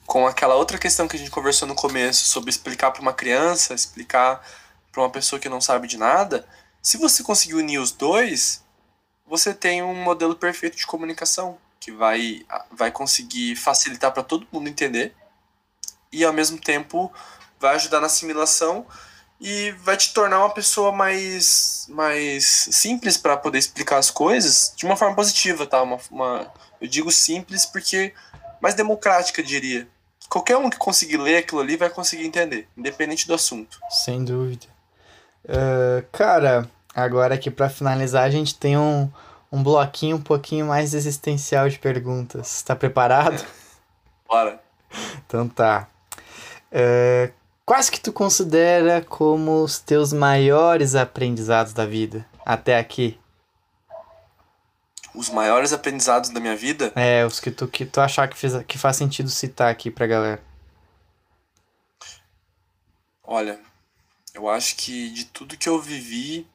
[0.06, 3.74] Com aquela outra questão que a gente conversou no começo sobre explicar para uma criança,
[3.74, 4.46] explicar
[4.92, 6.48] para uma pessoa que não sabe de nada.
[6.82, 8.64] Se você conseguir unir os dois,
[9.26, 14.68] você tem um modelo perfeito de comunicação que vai, vai conseguir facilitar para todo mundo
[14.68, 15.16] entender
[16.12, 17.12] e ao mesmo tempo
[17.60, 18.86] vai ajudar na assimilação
[19.40, 24.86] e vai te tornar uma pessoa mais, mais simples para poder explicar as coisas de
[24.86, 25.82] uma forma positiva, tá?
[25.82, 28.14] Uma, uma, eu digo simples porque
[28.62, 29.88] mais democrática, diria.
[30.30, 33.80] Qualquer um que conseguir ler aquilo ali vai conseguir entender, independente do assunto.
[33.90, 34.68] Sem dúvida.
[35.46, 39.10] Uh, cara, Agora aqui para finalizar, a gente tem um,
[39.52, 42.62] um bloquinho um pouquinho mais existencial de perguntas.
[42.64, 43.46] Tá preparado?
[44.28, 44.62] Bora.
[45.26, 45.88] Então tá.
[46.70, 47.32] É,
[47.66, 53.18] quais que tu considera como os teus maiores aprendizados da vida até aqui?
[55.16, 56.92] Os maiores aprendizados da minha vida?
[56.96, 60.08] É, os que tu, que tu achar que, fez, que faz sentido citar aqui pra
[60.08, 60.42] galera.
[63.24, 63.60] Olha,
[64.34, 66.48] eu acho que de tudo que eu vivi,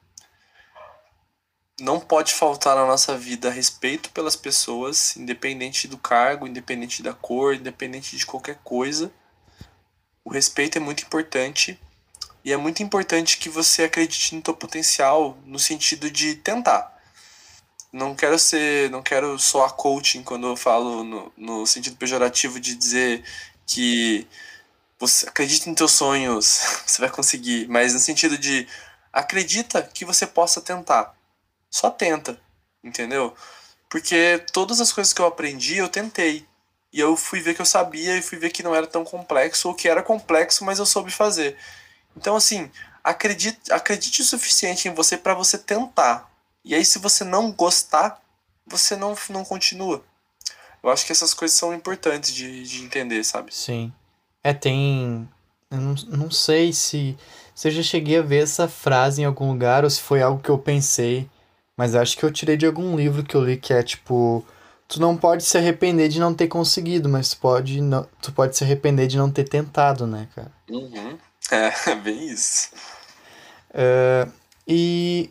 [1.79, 7.53] não pode faltar na nossa vida respeito pelas pessoas, independente do cargo, independente da cor,
[7.53, 9.11] independente de qualquer coisa.
[10.25, 11.79] O respeito é muito importante
[12.43, 16.95] e é muito importante que você acredite no teu potencial no sentido de tentar.
[17.93, 22.75] Não quero ser, não quero soar coaching quando eu falo no, no sentido pejorativo de
[22.75, 23.23] dizer
[23.65, 24.27] que
[24.99, 28.67] você acredita em teus sonhos, você vai conseguir, mas no sentido de
[29.11, 31.17] acredita que você possa tentar
[31.69, 32.39] só tenta,
[32.83, 33.35] entendeu?
[33.89, 36.45] Porque todas as coisas que eu aprendi, eu tentei.
[36.91, 39.67] E eu fui ver que eu sabia e fui ver que não era tão complexo,
[39.67, 41.57] ou que era complexo, mas eu soube fazer.
[42.15, 42.71] Então, assim,
[43.03, 46.29] acredite, acredite o suficiente em você para você tentar.
[46.63, 48.21] E aí, se você não gostar,
[48.65, 50.03] você não, não continua.
[50.81, 53.53] Eu acho que essas coisas são importantes de, de entender, sabe?
[53.53, 53.93] Sim.
[54.47, 55.27] É, tem.
[55.69, 57.17] Eu não, não sei se,
[57.53, 60.41] se eu já cheguei a ver essa frase em algum lugar ou se foi algo
[60.41, 61.29] que eu pensei.
[61.75, 64.45] Mas acho que eu tirei de algum livro que eu li que é tipo.
[64.87, 68.55] Tu não pode se arrepender de não ter conseguido, mas tu pode, não, tu pode
[68.55, 70.51] se arrepender de não ter tentado, né, cara?
[70.69, 71.17] Uhum.
[71.49, 72.71] É, bem isso.
[73.69, 74.29] Uh,
[74.67, 75.29] e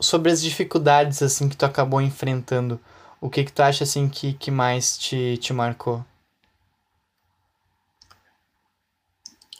[0.00, 2.78] sobre as dificuldades assim que tu acabou enfrentando,
[3.20, 6.04] o que que tu acha assim que, que mais te, te marcou?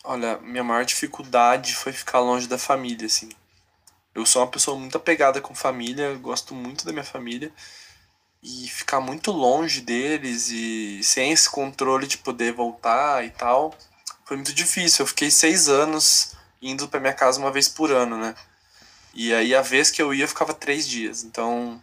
[0.09, 3.28] Olha, minha maior dificuldade foi ficar longe da família, assim.
[4.14, 7.52] Eu sou uma pessoa muito apegada com família, gosto muito da minha família.
[8.43, 13.76] E ficar muito longe deles e sem esse controle de poder voltar e tal,
[14.24, 15.02] foi muito difícil.
[15.02, 18.35] Eu fiquei seis anos indo para minha casa uma vez por ano, né?
[19.12, 21.22] E aí a vez que eu ia, eu ficava três dias.
[21.22, 21.78] Então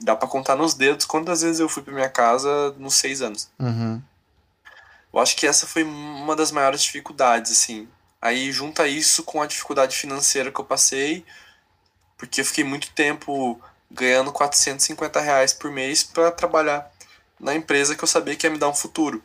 [0.00, 3.48] dá para contar nos dedos quantas vezes eu fui para minha casa nos seis anos.
[3.60, 4.02] Uhum.
[5.12, 7.88] Eu acho que essa foi uma das maiores dificuldades, assim.
[8.22, 11.24] Aí junta isso com a dificuldade financeira que eu passei,
[12.16, 13.60] porque eu fiquei muito tempo
[13.90, 16.90] ganhando 450 reais por mês para trabalhar
[17.40, 19.22] na empresa que eu sabia que ia me dar um futuro.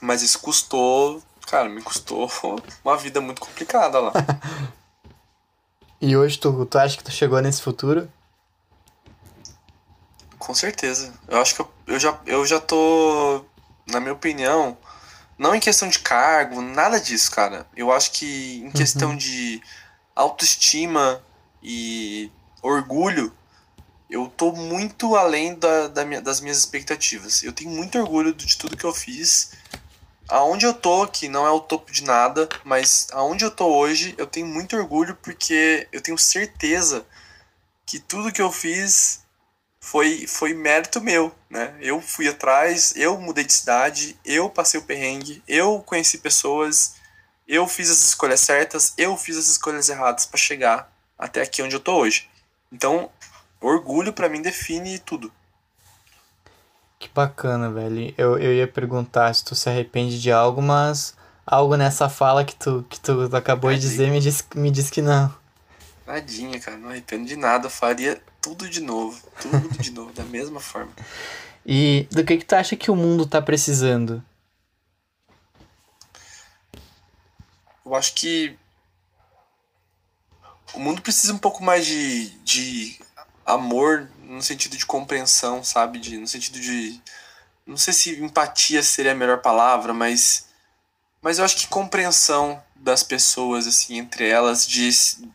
[0.00, 2.30] Mas isso custou, cara, me custou
[2.84, 4.12] uma vida muito complicada lá.
[6.00, 8.10] e hoje tu, tu acha que tu chegou nesse futuro?
[10.38, 11.12] Com certeza.
[11.28, 13.44] Eu acho que eu, eu, já, eu já tô,
[13.90, 14.76] na minha opinião,
[15.36, 17.66] não em questão de cargo, nada disso, cara.
[17.76, 19.16] Eu acho que em questão uhum.
[19.16, 19.62] de
[20.14, 21.22] autoestima,
[21.62, 22.30] e
[22.62, 23.32] orgulho,
[24.10, 27.42] eu tô muito além da, da minha, das minhas expectativas.
[27.42, 29.52] Eu tenho muito orgulho de tudo que eu fiz.
[30.28, 34.14] Aonde eu tô, que não é o topo de nada, mas aonde eu tô hoje,
[34.18, 37.04] eu tenho muito orgulho porque eu tenho certeza
[37.86, 39.24] que tudo que eu fiz
[39.80, 41.76] foi, foi mérito meu, né?
[41.80, 46.96] Eu fui atrás, eu mudei de cidade, eu passei o perrengue, eu conheci pessoas,
[47.46, 51.74] eu fiz as escolhas certas, eu fiz as escolhas erradas para chegar até aqui onde
[51.74, 52.28] eu tô hoje.
[52.72, 53.10] Então,
[53.60, 55.32] orgulho para mim define tudo.
[56.98, 58.12] Que bacana, velho.
[58.18, 62.54] Eu, eu ia perguntar se tu se arrepende de algo, mas algo nessa fala que
[62.54, 63.80] tu, que tu acabou Tadinha.
[63.80, 65.32] de dizer me diz, me diz que não.
[66.04, 67.66] Tadinha, cara, não arrependo de nada.
[67.66, 69.20] Eu faria tudo de novo.
[69.40, 70.92] Tudo de novo, da mesma forma.
[71.66, 74.24] E do que, que tu acha que o mundo tá precisando?
[77.84, 78.56] Eu acho que
[80.74, 82.98] o mundo precisa um pouco mais de, de
[83.44, 85.98] amor no sentido de compreensão, sabe?
[85.98, 87.00] De, no sentido de.
[87.66, 90.46] Não sei se empatia seria a melhor palavra, mas.
[91.20, 94.88] Mas eu acho que compreensão das pessoas, assim, entre elas, de,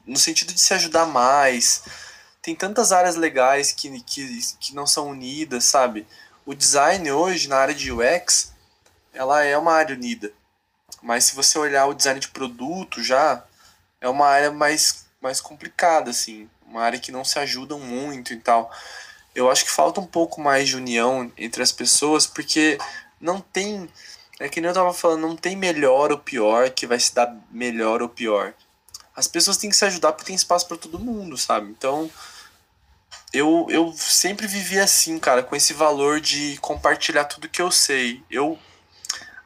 [0.08, 1.84] no sentido de se ajudar mais.
[2.44, 6.06] Tem tantas áreas legais que, que, que não são unidas, sabe?
[6.46, 8.54] O design hoje, na área de UX,
[9.12, 10.32] ela é uma área unida.
[11.02, 13.44] Mas se você olhar o design de produto já,
[14.00, 18.38] é uma área mais, mais complicada, assim uma área que não se ajudam muito e
[18.38, 18.72] tal.
[19.36, 22.78] Eu acho que falta um pouco mais de união entre as pessoas, porque
[23.22, 23.88] não tem.
[24.40, 27.36] É que nem eu tava falando, não tem melhor ou pior que vai se dar
[27.52, 28.54] melhor ou pior.
[29.16, 31.70] As pessoas têm que se ajudar porque tem espaço para todo mundo, sabe?
[31.70, 32.10] Então,
[33.34, 38.24] eu, eu sempre vivi assim, cara, com esse valor de compartilhar tudo que eu sei.
[38.30, 38.60] Eu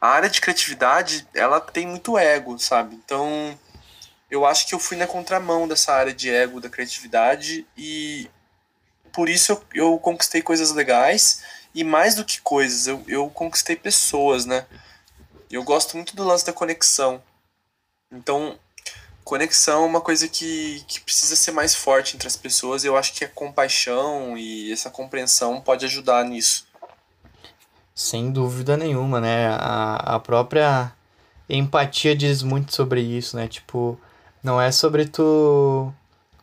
[0.00, 2.94] a área de criatividade, ela tem muito ego, sabe?
[2.94, 3.58] Então,
[4.30, 8.30] eu acho que eu fui na contramão dessa área de ego, da criatividade, e
[9.12, 11.42] por isso eu, eu conquistei coisas legais,
[11.74, 14.66] e mais do que coisas, eu, eu conquistei pessoas, né?
[15.50, 17.22] Eu gosto muito do lance da conexão.
[18.12, 18.58] Então,
[19.28, 22.96] conexão é uma coisa que, que precisa ser mais forte entre as pessoas, e eu
[22.96, 26.66] acho que a compaixão e essa compreensão pode ajudar nisso.
[27.94, 29.48] Sem dúvida nenhuma, né?
[29.48, 30.90] A, a própria
[31.46, 33.46] empatia diz muito sobre isso, né?
[33.46, 34.00] Tipo,
[34.42, 35.92] não é sobre tu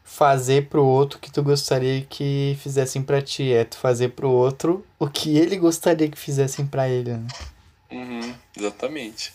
[0.03, 4.30] fazer pro outro o que tu gostaria que fizessem para ti, é tu fazer pro
[4.30, 7.28] outro o que ele gostaria que fizessem para ele, né?
[7.90, 9.34] Uhum, exatamente.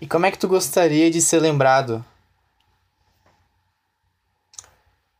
[0.00, 2.04] E como é que tu gostaria de ser lembrado?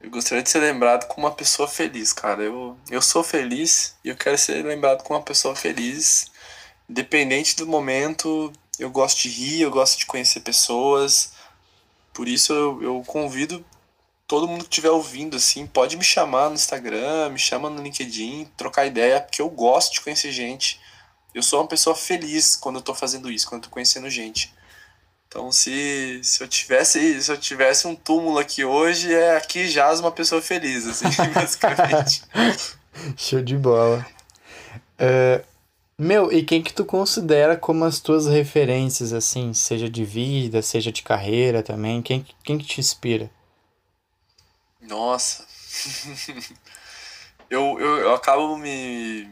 [0.03, 2.43] Eu gostaria de ser lembrado como uma pessoa feliz, cara.
[2.43, 6.27] Eu, eu sou feliz e eu quero ser lembrado como uma pessoa feliz.
[6.89, 11.35] Independente do momento, eu gosto de rir, eu gosto de conhecer pessoas.
[12.13, 13.65] Por isso eu, eu convido
[14.27, 18.49] todo mundo que estiver ouvindo, assim, pode me chamar no Instagram, me chama no LinkedIn,
[18.57, 20.81] trocar ideia, porque eu gosto de conhecer gente.
[21.33, 24.53] Eu sou uma pessoa feliz quando eu tô fazendo isso, quando eu tô conhecendo gente.
[25.33, 29.99] Então, se, se eu tivesse se eu tivesse um túmulo aqui hoje, é aqui jaz
[29.99, 32.23] uma pessoa feliz, assim, basicamente.
[33.17, 34.07] Show de bola.
[35.01, 35.43] Uh,
[35.97, 40.93] meu, e quem que tu considera como as tuas referências, assim, seja de vida, seja
[40.93, 42.03] de carreira também?
[42.03, 43.31] Quem, quem que te inspira?
[44.83, 45.47] Nossa.
[47.49, 49.25] eu, eu, eu acabo me,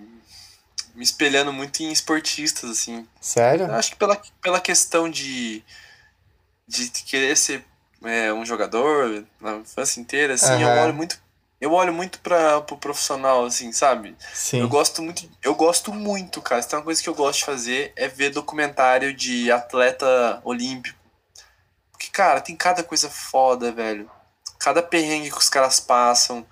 [0.94, 3.06] me espelhando muito em esportistas, assim.
[3.20, 3.66] Sério?
[3.66, 5.62] Eu acho que pela, pela questão de,
[6.70, 7.64] de querer ser
[8.04, 10.60] é, um jogador na infância inteira, assim, uhum.
[10.60, 11.18] eu olho muito
[11.60, 14.16] eu olho muito para pro profissional, assim, sabe?
[14.32, 14.60] Sim.
[14.60, 16.62] Eu gosto muito, eu gosto muito, cara.
[16.62, 20.98] Se tem uma coisa que eu gosto de fazer é ver documentário de atleta olímpico.
[21.92, 24.10] Porque, cara, tem cada coisa foda, velho.
[24.58, 26.46] Cada perrengue que os caras passam.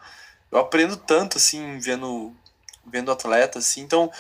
[0.53, 2.37] Eu aprendo tanto, assim, vendo,
[2.87, 3.81] vendo atleta, assim.
[3.81, 4.13] Então,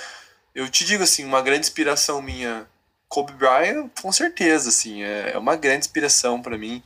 [0.54, 2.66] eu te digo, assim, uma grande inspiração minha,
[3.08, 6.82] Kobe Bryant, com certeza, assim, é, é uma grande inspiração para mim.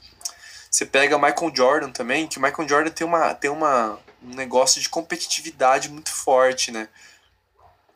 [0.70, 4.80] Você pega Michael Jordan também, que o Michael Jordan tem, uma, tem uma, um negócio
[4.80, 6.88] de competitividade muito forte, né?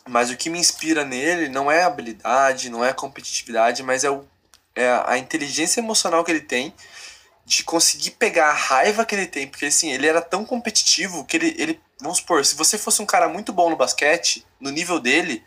[0.08, 4.04] Mas o que me inspira nele não é a habilidade, não é a competitividade, mas
[4.04, 4.24] é, o,
[4.74, 6.74] é a inteligência emocional que ele tem
[7.44, 11.36] de conseguir pegar a raiva que ele tem, porque assim, ele era tão competitivo que
[11.36, 14.98] ele, ele vamos supor, se você fosse um cara muito bom no basquete, no nível
[14.98, 15.44] dele,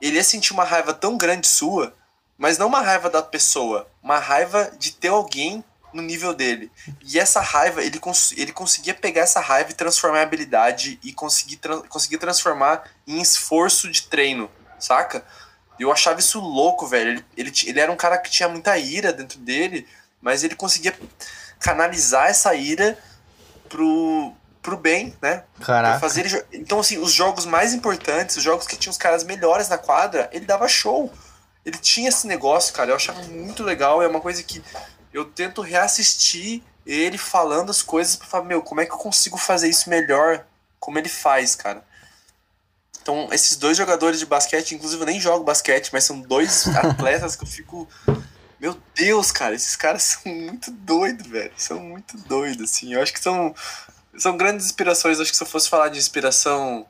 [0.00, 1.94] ele ia sentir uma raiva tão grande sua,
[2.36, 6.70] mas não uma raiva da pessoa, uma raiva de ter alguém no nível dele.
[7.02, 11.12] E essa raiva, ele, cons ele conseguia pegar essa raiva e transformar em habilidade e
[11.12, 15.24] conseguir, tra conseguir transformar em esforço de treino, saca?
[15.78, 17.10] Eu achava isso louco, velho.
[17.10, 19.86] Ele, ele, ele era um cara que tinha muita ira dentro dele,
[20.20, 20.96] mas ele conseguia
[21.60, 22.98] canalizar essa ira
[23.68, 24.32] pro,
[24.64, 25.44] pro bem, né?
[25.60, 26.00] Caraca.
[26.00, 29.76] fazer Então, assim, os jogos mais importantes, os jogos que tinham os caras melhores na
[29.76, 31.12] quadra, ele dava show.
[31.64, 32.90] Ele tinha esse negócio, cara.
[32.90, 34.02] Eu achava muito legal.
[34.02, 34.64] É uma coisa que
[35.12, 39.36] eu tento reassistir ele falando as coisas pra falar, meu, como é que eu consigo
[39.36, 40.44] fazer isso melhor
[40.80, 41.84] como ele faz, cara?
[43.02, 47.36] Então, esses dois jogadores de basquete, inclusive eu nem jogo basquete, mas são dois atletas
[47.36, 47.86] que eu fico.
[48.58, 51.52] Meu Deus, cara, esses caras são muito doidos, velho.
[51.54, 52.94] São muito doidos, assim.
[52.94, 53.54] Eu acho que são,
[54.18, 55.20] são grandes inspirações.
[55.20, 56.86] Acho que se eu fosse falar de inspiração.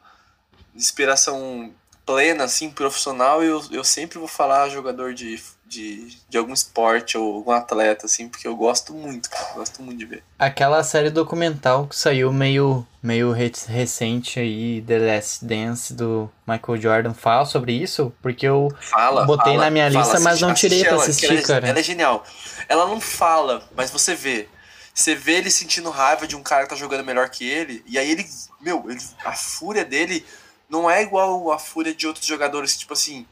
[0.75, 1.73] Inspiração
[2.05, 5.39] plena, assim, profissional, eu, eu sempre vou falar jogador de
[5.75, 9.99] de, de algum esporte ou algum atleta, assim, porque eu gosto muito, cara, gosto muito
[9.99, 10.23] de ver.
[10.39, 17.15] Aquela série documental que saiu meio, meio recente aí, The Last Dance, do Michael Jordan,
[17.15, 18.13] fala sobre isso?
[18.23, 21.27] Porque eu fala, botei fala, na minha lista, fala, mas não tirei pra ela, assistir,
[21.27, 21.69] ela, é cara.
[21.69, 22.25] Ela é genial.
[22.69, 24.49] Ela não fala, mas você vê.
[24.95, 27.99] Você vê ele sentindo raiva de um cara que tá jogando melhor que ele, e
[27.99, 28.25] aí ele,
[28.61, 30.25] meu, ele, a fúria dele
[30.69, 33.27] não é igual a fúria de outros jogadores, tipo assim,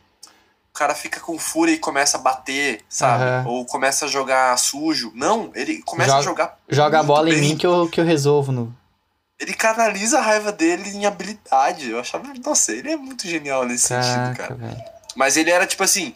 [0.72, 3.24] o cara fica com fúria e começa a bater, sabe?
[3.46, 3.54] Uhum.
[3.54, 5.12] Ou começa a jogar sujo.
[5.14, 6.58] Não, ele começa joga, a jogar.
[6.68, 7.34] Joga a bola bem.
[7.34, 8.50] em mim que eu, que eu resolvo.
[8.52, 8.74] No...
[9.38, 11.90] Ele canaliza a raiva dele em habilidade.
[11.90, 14.54] Eu achava, nossa, ele é muito genial nesse Caraca, sentido, cara.
[14.54, 14.84] Véio.
[15.14, 16.14] Mas ele era tipo assim.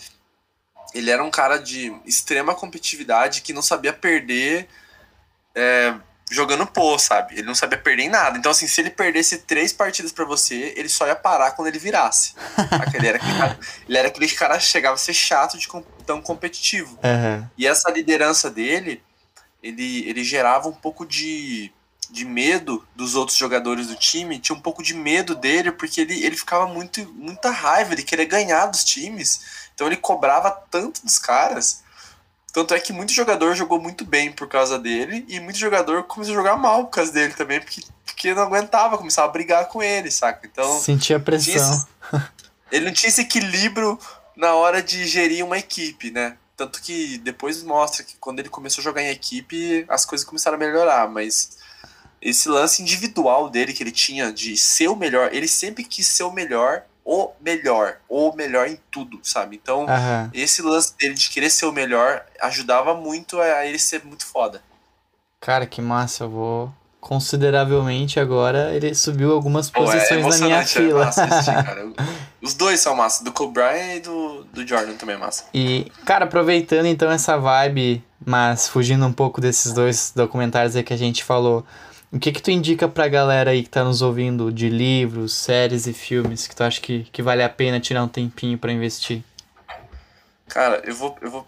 [0.95, 4.67] Ele era um cara de extrema competitividade que não sabia perder.
[5.57, 5.95] É,
[6.31, 7.35] jogando pô, sabe?
[7.35, 8.37] Ele não sabia perder em nada.
[8.37, 11.79] Então, assim, se ele perdesse três partidas para você, ele só ia parar quando ele
[11.79, 12.35] virasse.
[12.95, 13.59] ele, era aquele cara,
[13.89, 15.69] ele era aquele cara que chegava a ser chato de
[16.05, 16.99] tão competitivo.
[17.03, 17.47] Uhum.
[17.57, 19.03] E essa liderança dele,
[19.63, 21.73] ele, ele gerava um pouco de,
[22.11, 26.25] de medo dos outros jogadores do time, tinha um pouco de medo dele, porque ele,
[26.25, 29.69] ele ficava muito muita raiva, ele queria ganhar dos times.
[29.75, 31.85] Então ele cobrava tanto dos caras
[32.57, 36.33] tanto é que muito jogador jogou muito bem por causa dele, e muito jogador começou
[36.33, 39.83] a jogar mal por causa dele também, porque, porque não aguentava, começava a brigar com
[39.83, 40.49] ele, saca?
[40.51, 40.81] Então.
[40.81, 41.55] Sentia pressão.
[41.55, 42.23] Esse,
[42.73, 43.99] ele não tinha esse equilíbrio
[44.35, 46.39] na hora de gerir uma equipe, né?
[46.57, 50.57] Tanto que depois mostra que quando ele começou a jogar em equipe, as coisas começaram
[50.57, 51.59] a melhorar, mas
[52.23, 56.23] esse lance individual dele que ele tinha de ser o melhor, ele sempre quis ser
[56.23, 59.55] o melhor o melhor, o melhor em tudo, sabe?
[59.63, 60.31] Então, uhum.
[60.35, 64.61] esse lance dele de querer ser o melhor ajudava muito a ele ser muito foda.
[65.41, 70.59] Cara, que massa, eu vou consideravelmente agora ele subiu algumas posições Pô, é na minha
[70.59, 71.05] é fila.
[71.05, 71.55] É assistir,
[72.43, 75.45] Os dois são massa, do Kobe Bryant e do, do Jordan também é massa.
[75.55, 80.93] E, cara, aproveitando então essa vibe, mas fugindo um pouco desses dois documentários aí que
[80.93, 81.65] a gente falou,
[82.17, 85.87] o que que tu indica pra galera aí que tá nos ouvindo de livros, séries
[85.87, 89.23] e filmes que tu acha que, que vale a pena tirar um tempinho para investir?
[90.49, 91.47] Cara, eu vou, eu vou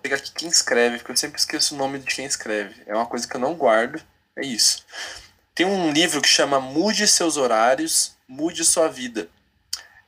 [0.00, 2.76] pegar aqui quem escreve, porque eu sempre esqueço o nome de quem escreve.
[2.86, 4.00] É uma coisa que eu não guardo,
[4.34, 4.86] é isso.
[5.54, 9.28] Tem um livro que chama Mude Seus Horários, Mude Sua Vida.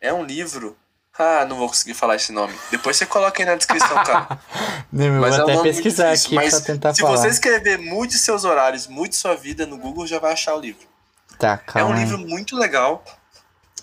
[0.01, 0.75] É um livro
[1.23, 2.55] ah, não vou conseguir falar esse nome.
[2.71, 4.41] Depois você coloca aí na descrição, cara.
[4.91, 7.17] não, mas vou é até pesquisar aqui mas pra tentar se falar.
[7.19, 10.61] Se você escrever Mude Seus Horários, Mude Sua Vida no Google, já vai achar o
[10.61, 10.89] livro.
[11.39, 11.91] Tá, calma.
[11.91, 13.05] É um livro muito legal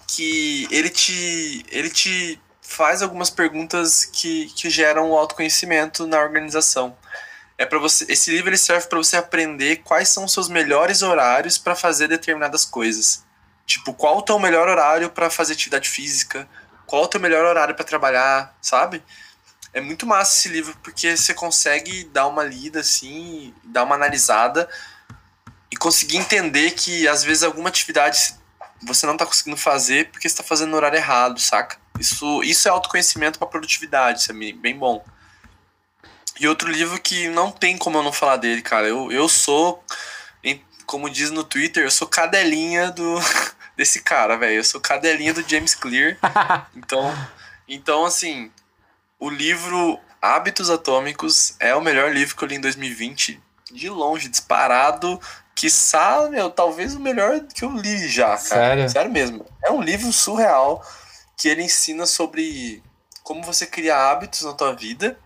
[0.07, 6.97] que ele te, ele te faz algumas perguntas que, que geram o autoconhecimento na organização.
[7.57, 11.01] É para você, esse livro ele serve para você aprender quais são os seus melhores
[11.03, 13.23] horários para fazer determinadas coisas.
[13.65, 16.47] Tipo, qual o teu melhor horário para fazer atividade física?
[16.87, 19.03] Qual o teu melhor horário para trabalhar, sabe?
[19.73, 24.67] É muito massa esse livro porque você consegue dar uma lida assim, dar uma analisada
[25.69, 28.35] e conseguir entender que às vezes alguma atividade
[28.81, 31.77] você não tá conseguindo fazer porque você tá fazendo no horário errado, saca?
[31.99, 35.03] Isso, isso é autoconhecimento para produtividade, isso é bem bom.
[36.39, 38.87] E outro livro que não tem como eu não falar dele, cara.
[38.87, 39.83] Eu, eu sou,
[40.85, 43.19] como diz no Twitter, eu sou cadelinha do,
[43.77, 44.55] desse cara, velho.
[44.55, 46.17] Eu sou cadelinha do James Clear.
[46.75, 47.15] então,
[47.67, 48.51] então, assim,
[49.19, 53.39] o livro Hábitos Atômicos é o melhor livro que eu li em 2020.
[53.71, 55.21] De longe, disparado.
[55.55, 58.39] Que sabe, meu, talvez o melhor que eu li já, cara.
[58.39, 58.89] Sério?
[58.89, 59.45] Sério mesmo.
[59.63, 60.83] É um livro surreal
[61.37, 62.83] que ele ensina sobre
[63.23, 65.19] como você cria hábitos na tua vida.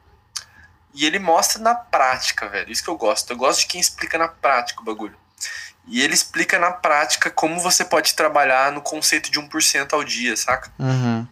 [0.93, 2.69] E ele mostra na prática, velho.
[2.69, 3.31] Isso que eu gosto.
[3.31, 5.17] Eu gosto de quem explica na prática o bagulho.
[5.87, 10.35] E ele explica na prática como você pode trabalhar no conceito de 1% ao dia,
[10.37, 10.71] saca?
[10.77, 11.27] Uhum.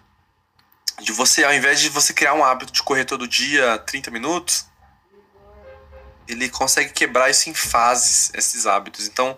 [0.99, 4.65] De você, ao invés de você criar um hábito de correr todo dia 30 minutos,
[6.27, 9.07] ele consegue quebrar isso em fases, esses hábitos.
[9.07, 9.37] Então,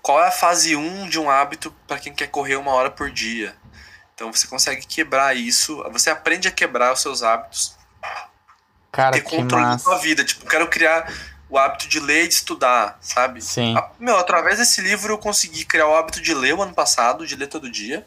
[0.00, 3.10] qual é a fase 1 de um hábito para quem quer correr uma hora por
[3.10, 3.54] dia?
[4.14, 7.76] Então, você consegue quebrar isso, você aprende a quebrar os seus hábitos.
[8.90, 10.24] Cara, ter controle da sua vida.
[10.24, 11.12] Tipo, quero criar
[11.48, 13.40] o hábito de ler e de estudar, sabe?
[13.40, 13.76] Sim.
[13.76, 17.26] A, meu, através desse livro eu consegui criar o hábito de ler o ano passado,
[17.26, 18.06] de ler todo dia,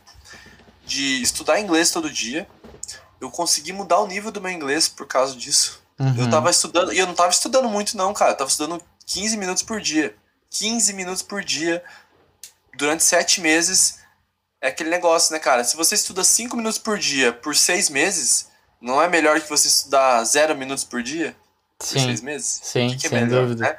[0.85, 2.47] de estudar inglês todo dia.
[3.21, 5.81] Eu consegui mudar o nível do meu inglês por causa disso.
[5.97, 6.15] Uhum.
[6.17, 9.37] Eu tava estudando, e eu não tava estudando muito não, cara, eu tava estudando 15
[9.37, 10.15] minutos por dia.
[10.49, 11.83] 15 minutos por dia
[12.75, 13.99] durante sete meses
[14.61, 15.63] é aquele negócio, né, cara?
[15.63, 18.49] Se você estuda 5 minutos por dia por 6 meses,
[18.81, 21.35] não é melhor que você estudar 0 minutos por dia
[21.79, 22.59] por 6 meses?
[22.61, 23.63] Sim, que, que é sem melhor, dúvida.
[23.63, 23.77] né?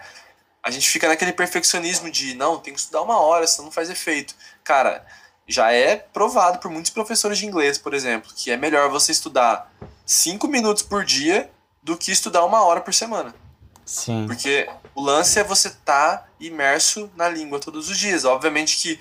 [0.62, 3.88] A gente fica naquele perfeccionismo de, não, tem que estudar uma hora, senão não faz
[3.90, 4.34] efeito.
[4.64, 5.06] Cara,
[5.46, 9.72] já é provado por muitos professores de inglês, por exemplo, que é melhor você estudar
[10.06, 11.50] 5 minutos por dia
[11.82, 13.34] do que estudar uma hora por semana.
[13.84, 14.26] Sim.
[14.26, 18.24] Porque o lance é você estar tá imerso na língua todos os dias.
[18.24, 19.00] Obviamente que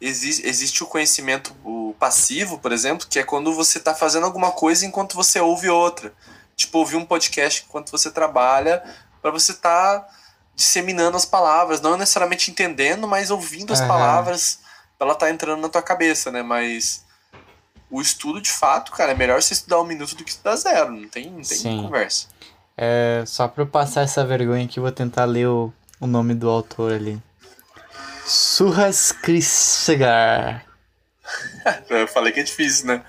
[0.00, 4.50] existe, existe o conhecimento o passivo, por exemplo, que é quando você está fazendo alguma
[4.52, 6.12] coisa enquanto você ouve outra.
[6.56, 8.82] Tipo, ouvir um podcast enquanto você trabalha,
[9.20, 10.08] para você estar tá
[10.54, 13.88] disseminando as palavras, não necessariamente entendendo, mas ouvindo as Aham.
[13.88, 14.60] palavras
[14.96, 16.42] pra ela tá entrando na tua cabeça, né?
[16.42, 17.04] Mas
[17.90, 20.92] o estudo, de fato, cara, é melhor você estudar um minuto do que estudar zero.
[20.92, 21.82] Não tem, não tem Sim.
[21.82, 22.28] conversa.
[22.76, 26.48] É, só pra eu passar essa vergonha aqui, vou tentar ler o, o nome do
[26.48, 27.20] autor ali.
[28.26, 30.66] Surras Kristegar.
[31.88, 33.02] Eu falei que é difícil, né?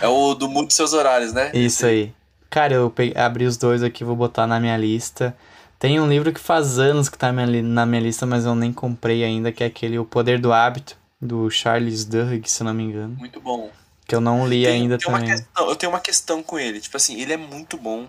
[0.00, 1.50] É o do Mude Seus Horários, né?
[1.54, 2.12] Isso aí.
[2.52, 5.34] Cara, eu peguei- abri os dois aqui, vou botar na minha lista.
[5.78, 8.54] Tem um livro que faz anos que tá na minha na minha lista, mas eu
[8.54, 12.74] nem comprei ainda, que é aquele O Poder do Hábito, do Charles Duhigg, se não
[12.74, 13.16] me engano.
[13.18, 13.70] Muito bom.
[14.06, 15.30] Que eu não li Tem- ainda tem também.
[15.30, 16.78] questão- eu tenho uma questão com ele.
[16.78, 18.06] Tipo assim, ele é muito bom,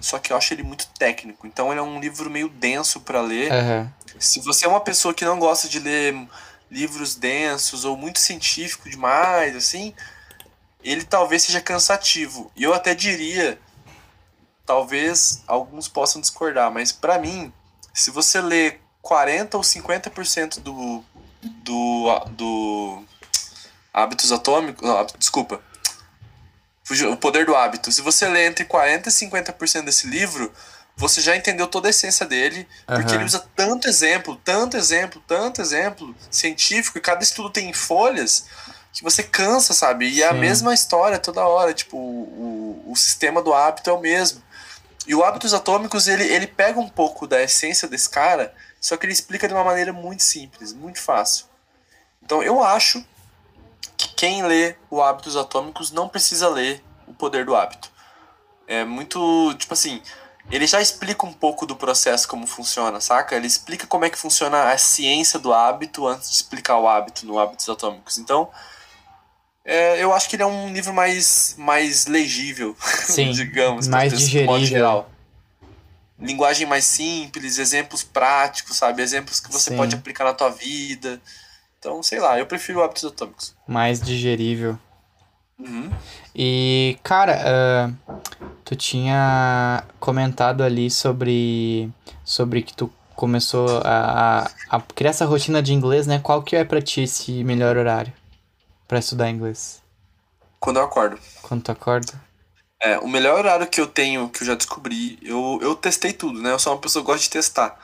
[0.00, 1.46] só que eu acho ele muito técnico.
[1.46, 3.52] Então ele é um livro meio denso pra ler.
[3.52, 3.92] Aham.
[4.18, 6.16] Se você é uma pessoa que não gosta de ler
[6.70, 9.92] livros densos ou muito científico demais, assim,
[10.82, 12.50] ele talvez seja cansativo.
[12.56, 13.58] E eu até diria,
[14.66, 17.52] talvez alguns possam discordar, mas pra mim,
[17.92, 21.04] se você lê 40 ou 50% do
[21.42, 23.04] do do
[23.92, 25.60] hábitos atômicos, não, hábito- desculpa.
[27.10, 27.90] O poder do hábito.
[27.90, 30.52] Se você lê entre 40 e 50% desse livro,
[30.96, 33.14] você já entendeu toda a essência dele, porque Aham.
[33.14, 38.44] ele usa tanto exemplo, tanto exemplo, tanto exemplo científico, e cada estudo tem folhas,
[38.92, 40.08] que você cansa, sabe?
[40.08, 44.00] E é a mesma história toda hora, tipo, o, o sistema do hábito é o
[44.00, 44.42] mesmo.
[45.06, 49.04] E o Hábitos Atômicos, ele, ele pega um pouco da essência desse cara, só que
[49.04, 51.46] ele explica de uma maneira muito simples, muito fácil.
[52.22, 53.04] Então eu acho
[53.96, 57.92] que quem lê o Hábitos Atômicos não precisa ler o Poder do Hábito.
[58.66, 60.02] É muito, tipo assim,
[60.50, 63.34] ele já explica um pouco do processo como funciona, saca?
[63.34, 67.26] Ele explica como é que funciona a ciência do hábito antes de explicar o hábito
[67.26, 68.18] no Hábitos Atômicos.
[68.18, 68.50] Então,
[69.64, 72.76] é, eu acho que ele é um livro mais, mais legível,
[73.06, 74.64] Sim, digamos, mais digerível.
[74.64, 75.10] geral.
[76.20, 79.02] Linguagem mais simples, exemplos práticos, sabe?
[79.02, 79.76] Exemplos que você Sim.
[79.76, 81.20] pode aplicar na tua vida.
[81.78, 83.54] Então, sei lá, eu prefiro Hábitos Atômicos.
[83.66, 84.78] Mais digerível.
[85.58, 85.90] Uhum.
[86.34, 87.90] E, cara, ah,
[88.64, 91.90] tu tinha comentado ali sobre,
[92.24, 96.20] sobre que tu começou a, a, a criar essa rotina de inglês, né?
[96.22, 98.12] Qual que é pra ti esse melhor horário
[98.94, 99.82] pra estudar inglês?
[100.60, 101.18] Quando eu acordo.
[101.42, 102.12] Quando tu acorda?
[102.80, 106.40] É, o melhor horário que eu tenho, que eu já descobri, eu, eu testei tudo,
[106.40, 106.52] né?
[106.52, 107.76] Eu sou uma pessoa que gosta de testar.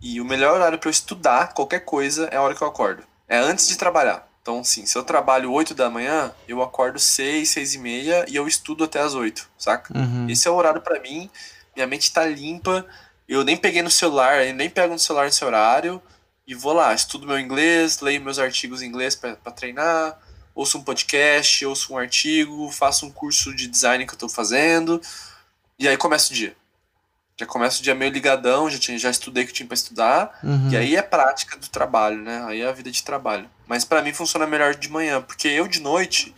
[0.00, 3.02] E o melhor horário pra eu estudar qualquer coisa é a hora que eu acordo.
[3.28, 4.26] É antes de trabalhar.
[4.40, 8.34] Então, sim, se eu trabalho 8 da manhã, eu acordo 6, 6 e meia e
[8.34, 9.92] eu estudo até as 8, saca?
[9.94, 10.30] Uhum.
[10.30, 11.28] Esse é o horário pra mim.
[11.76, 12.86] Minha mente tá limpa.
[13.28, 16.00] Eu nem peguei no celular, eu nem pego no celular nesse horário.
[16.46, 20.18] E vou lá, estudo meu inglês, leio meus artigos em inglês pra treinar,
[20.58, 25.00] ouço um podcast, ouço um artigo, faço um curso de design que eu tô fazendo.
[25.78, 26.56] E aí começa o dia.
[27.38, 30.36] Já começa o dia meio ligadão, já, tinha, já estudei o que tinha pra estudar.
[30.42, 30.68] Uhum.
[30.68, 32.44] E aí é prática do trabalho, né?
[32.48, 33.48] Aí é a vida de trabalho.
[33.68, 36.34] Mas pra mim funciona melhor de manhã, porque eu de noite,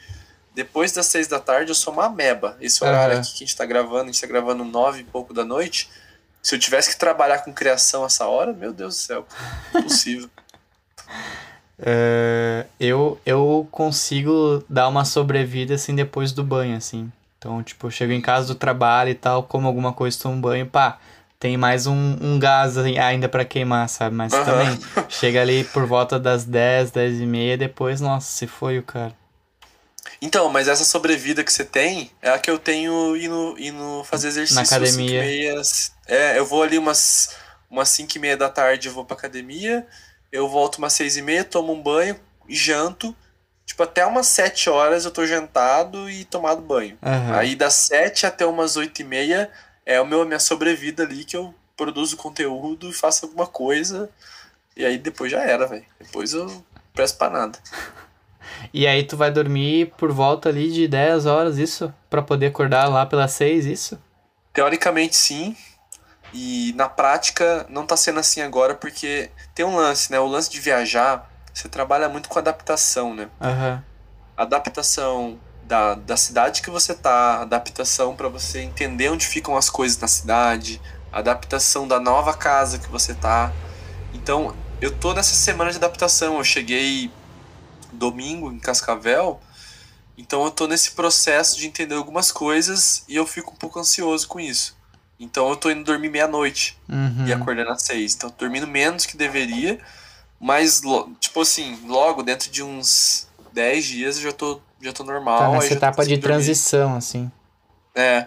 [0.54, 2.58] depois das seis da tarde, eu sou uma ameba.
[2.60, 3.22] Esse horário Aham.
[3.22, 5.88] aqui que a gente tá gravando, a gente tá gravando nove e pouco da noite.
[6.42, 9.26] Se eu tivesse que trabalhar com criação essa hora, meu Deus do céu,
[9.74, 10.28] impossível.
[11.82, 17.10] É, eu, eu consigo dar uma sobrevida assim depois do banho, assim.
[17.38, 20.40] Então, tipo, eu chego em casa do trabalho e tal, como alguma coisa, tomo um
[20.40, 20.98] banho, pá,
[21.38, 24.14] tem mais um, um gás assim, ainda pra queimar, sabe?
[24.14, 24.44] Mas Aham.
[24.44, 24.78] também,
[25.08, 29.18] chega ali por volta das 10, 10 e meia, depois, nossa, se foi o cara.
[30.20, 34.28] Então, mas essa sobrevida que você tem é a que eu tenho indo, indo fazer
[34.28, 35.24] exercício Na academia.
[35.24, 35.62] e meia.
[36.06, 37.36] É, eu vou ali umas,
[37.70, 39.86] umas 5 e meia da tarde, eu vou pra academia,
[40.32, 42.16] eu volto umas 6 e meia, tomo um banho
[42.48, 43.14] e janto.
[43.64, 46.98] Tipo, até umas 7 horas eu tô jantado e tomado banho.
[47.02, 47.36] Aham.
[47.36, 49.50] Aí das 7 até umas 8 e meia
[49.86, 54.10] é o meu, a minha sobrevida ali que eu produzo conteúdo e faço alguma coisa.
[54.76, 55.84] E aí depois já era, velho.
[56.00, 57.58] Depois eu presto pra nada.
[58.72, 61.92] E aí tu vai dormir por volta ali de 10 horas, isso?
[62.08, 63.98] Pra poder acordar lá pelas 6, isso?
[64.52, 65.56] Teoricamente sim.
[66.32, 70.20] E na prática não tá sendo assim agora porque tem um lance, né?
[70.20, 73.28] O lance de viajar, você trabalha muito com adaptação, né?
[73.40, 73.84] Aham.
[74.36, 79.98] adaptação da, da cidade que você tá, adaptação para você entender onde ficam as coisas
[79.98, 80.80] na cidade,
[81.12, 83.52] adaptação da nova casa que você tá.
[84.12, 86.38] Então, eu tô nessa semana de adaptação.
[86.38, 87.10] Eu cheguei
[87.92, 89.40] domingo em Cascavel,
[90.16, 94.26] então eu tô nesse processo de entender algumas coisas e eu fico um pouco ansioso
[94.28, 94.79] com isso.
[95.20, 97.26] Então eu tô indo dormir meia-noite uhum.
[97.26, 98.14] e acordando às seis.
[98.14, 99.78] Então dormindo menos que deveria,
[100.40, 100.80] mas
[101.20, 105.38] tipo assim, logo dentro de uns 10 dias eu já tô, já tô normal.
[105.38, 107.30] Tá nessa etapa de transição, assim.
[107.94, 108.26] É.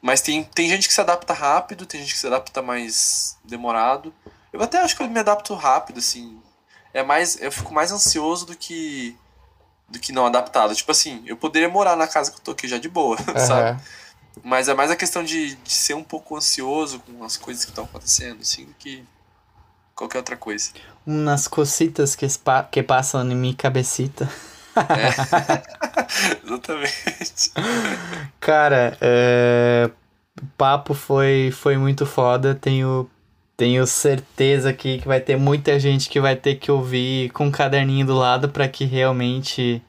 [0.00, 4.14] Mas tem, tem gente que se adapta rápido, tem gente que se adapta mais demorado.
[4.52, 6.38] Eu até acho que eu me adapto rápido, assim.
[6.94, 7.40] É mais.
[7.40, 9.16] Eu fico mais ansioso do que.
[9.88, 10.74] do que não adaptado.
[10.74, 13.38] Tipo assim, eu poderia morar na casa que eu tô aqui já de boa, uhum.
[13.44, 13.80] sabe?
[14.44, 17.70] Mas é mais a questão de, de ser um pouco ansioso com as coisas que
[17.70, 19.04] estão acontecendo, assim, do que
[19.94, 20.70] qualquer outra coisa.
[21.06, 22.26] Umas cositas que,
[22.70, 24.30] que passam em minha cabecita.
[24.76, 26.44] É.
[26.46, 27.52] Exatamente.
[28.38, 29.90] Cara, é...
[30.40, 32.54] o papo foi, foi muito foda.
[32.54, 33.10] Tenho,
[33.56, 37.50] tenho certeza aqui que vai ter muita gente que vai ter que ouvir com um
[37.50, 39.82] caderninho do lado para que realmente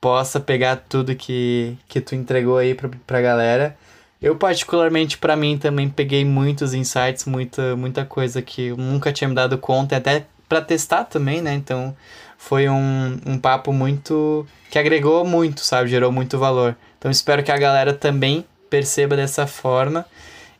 [0.00, 3.76] possa pegar tudo que, que tu entregou aí pra, pra galera.
[4.20, 9.28] Eu, particularmente, para mim, também peguei muitos insights, muita, muita coisa que eu nunca tinha
[9.28, 11.54] me dado conta, até para testar também, né?
[11.54, 11.94] Então,
[12.38, 14.46] foi um, um papo muito.
[14.70, 15.90] que agregou muito, sabe?
[15.90, 16.76] Gerou muito valor.
[16.96, 20.06] Então espero que a galera também perceba dessa forma.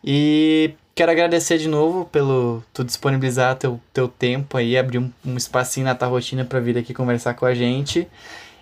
[0.05, 5.37] E quero agradecer de novo pelo tu disponibilizar teu, teu tempo aí, abrir um, um
[5.37, 8.07] espacinho na tua rotina para vir aqui conversar com a gente.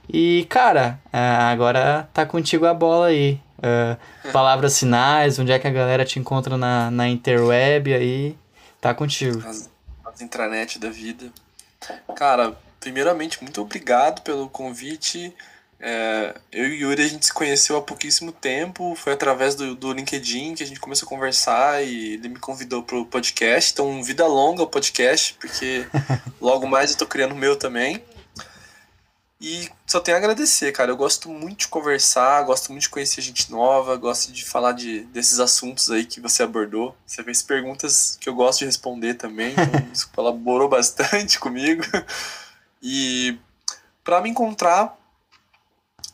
[0.09, 3.41] E, cara, é, agora tá contigo a bola aí.
[3.59, 3.97] Uh,
[4.33, 8.37] palavras sinais, onde é que a galera te encontra na, na interweb aí.
[8.81, 9.43] Tá contigo.
[9.47, 9.71] As,
[10.05, 11.31] as intranet da vida.
[12.15, 15.35] Cara, primeiramente, muito obrigado pelo convite.
[15.79, 19.93] É, eu e Yuri a gente se conheceu há pouquíssimo tempo, foi através do, do
[19.93, 23.73] LinkedIn que a gente começou a conversar e ele me convidou para o podcast.
[23.73, 25.87] Então, vida longa o podcast, porque
[26.41, 28.03] logo mais eu tô criando o meu também.
[29.41, 30.91] E só tenho a agradecer, cara.
[30.91, 35.01] Eu gosto muito de conversar, gosto muito de conhecer gente nova, gosto de falar de,
[35.07, 36.97] desses assuntos aí que você abordou.
[37.07, 41.83] Você fez perguntas que eu gosto de responder também, então isso colaborou bastante comigo.
[42.83, 43.39] E
[44.03, 44.97] para me encontrar,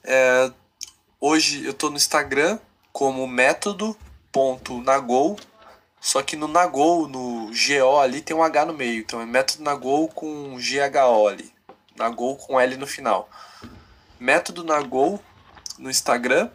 [0.03, 0.51] é,
[1.21, 2.59] hoje eu tô no Instagram
[2.93, 5.39] como método.nagol,
[6.01, 9.03] só que no Nagol, no GO ali, tem um H no meio.
[9.03, 11.53] Então é método Nagol com GHO ali.
[11.97, 13.29] Nagol com L no final.
[14.19, 15.23] Método Nagol
[15.79, 16.51] no Instagram.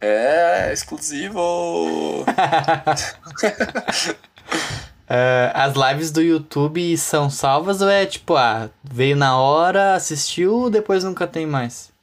[0.00, 2.22] É, exclusivo!
[2.22, 2.24] uh,
[5.52, 11.04] as lives do YouTube são salvas ou é tipo, ah, veio na hora, assistiu, depois
[11.04, 11.94] nunca tem mais?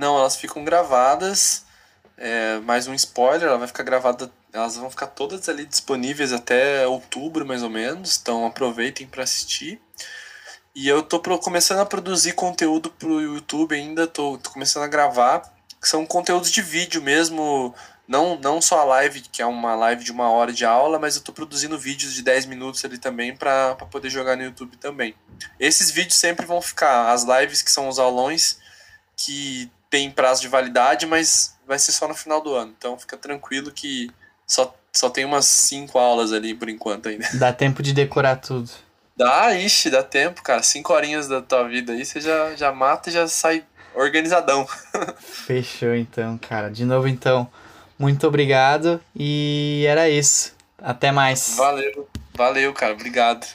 [0.00, 1.66] Não, elas ficam gravadas.
[2.16, 6.86] É, mais um spoiler, ela vai ficar gravada, elas vão ficar todas ali disponíveis até
[6.86, 9.78] outubro mais ou menos, então aproveitem para assistir.
[10.74, 15.42] E eu tô começando a produzir conteúdo pro YouTube ainda, tô, tô começando a gravar
[15.78, 17.74] que são conteúdos de vídeo mesmo,
[18.08, 21.16] não, não só a live, que é uma live de uma hora de aula, mas
[21.16, 25.14] eu estou produzindo vídeos de 10 minutos ali também para poder jogar no YouTube também.
[25.58, 28.58] Esses vídeos sempre vão ficar, as lives que são os aulões,
[29.14, 32.72] que tem prazo de validade, mas vai ser só no final do ano.
[32.78, 34.10] Então fica tranquilo que
[34.46, 37.28] só, só tem umas 5 aulas ali por enquanto ainda.
[37.34, 38.70] Dá tempo de decorar tudo.
[39.16, 40.62] Dá, ixi, dá tempo, cara.
[40.62, 43.64] 5 horinhas da tua vida aí, você já, já mata e já sai
[43.94, 44.66] organizadão.
[45.18, 46.70] Fechou então, cara.
[46.70, 47.50] De novo então,
[47.98, 50.54] muito obrigado e era isso.
[50.78, 51.56] Até mais.
[51.56, 52.94] Valeu, valeu, cara.
[52.94, 53.46] Obrigado.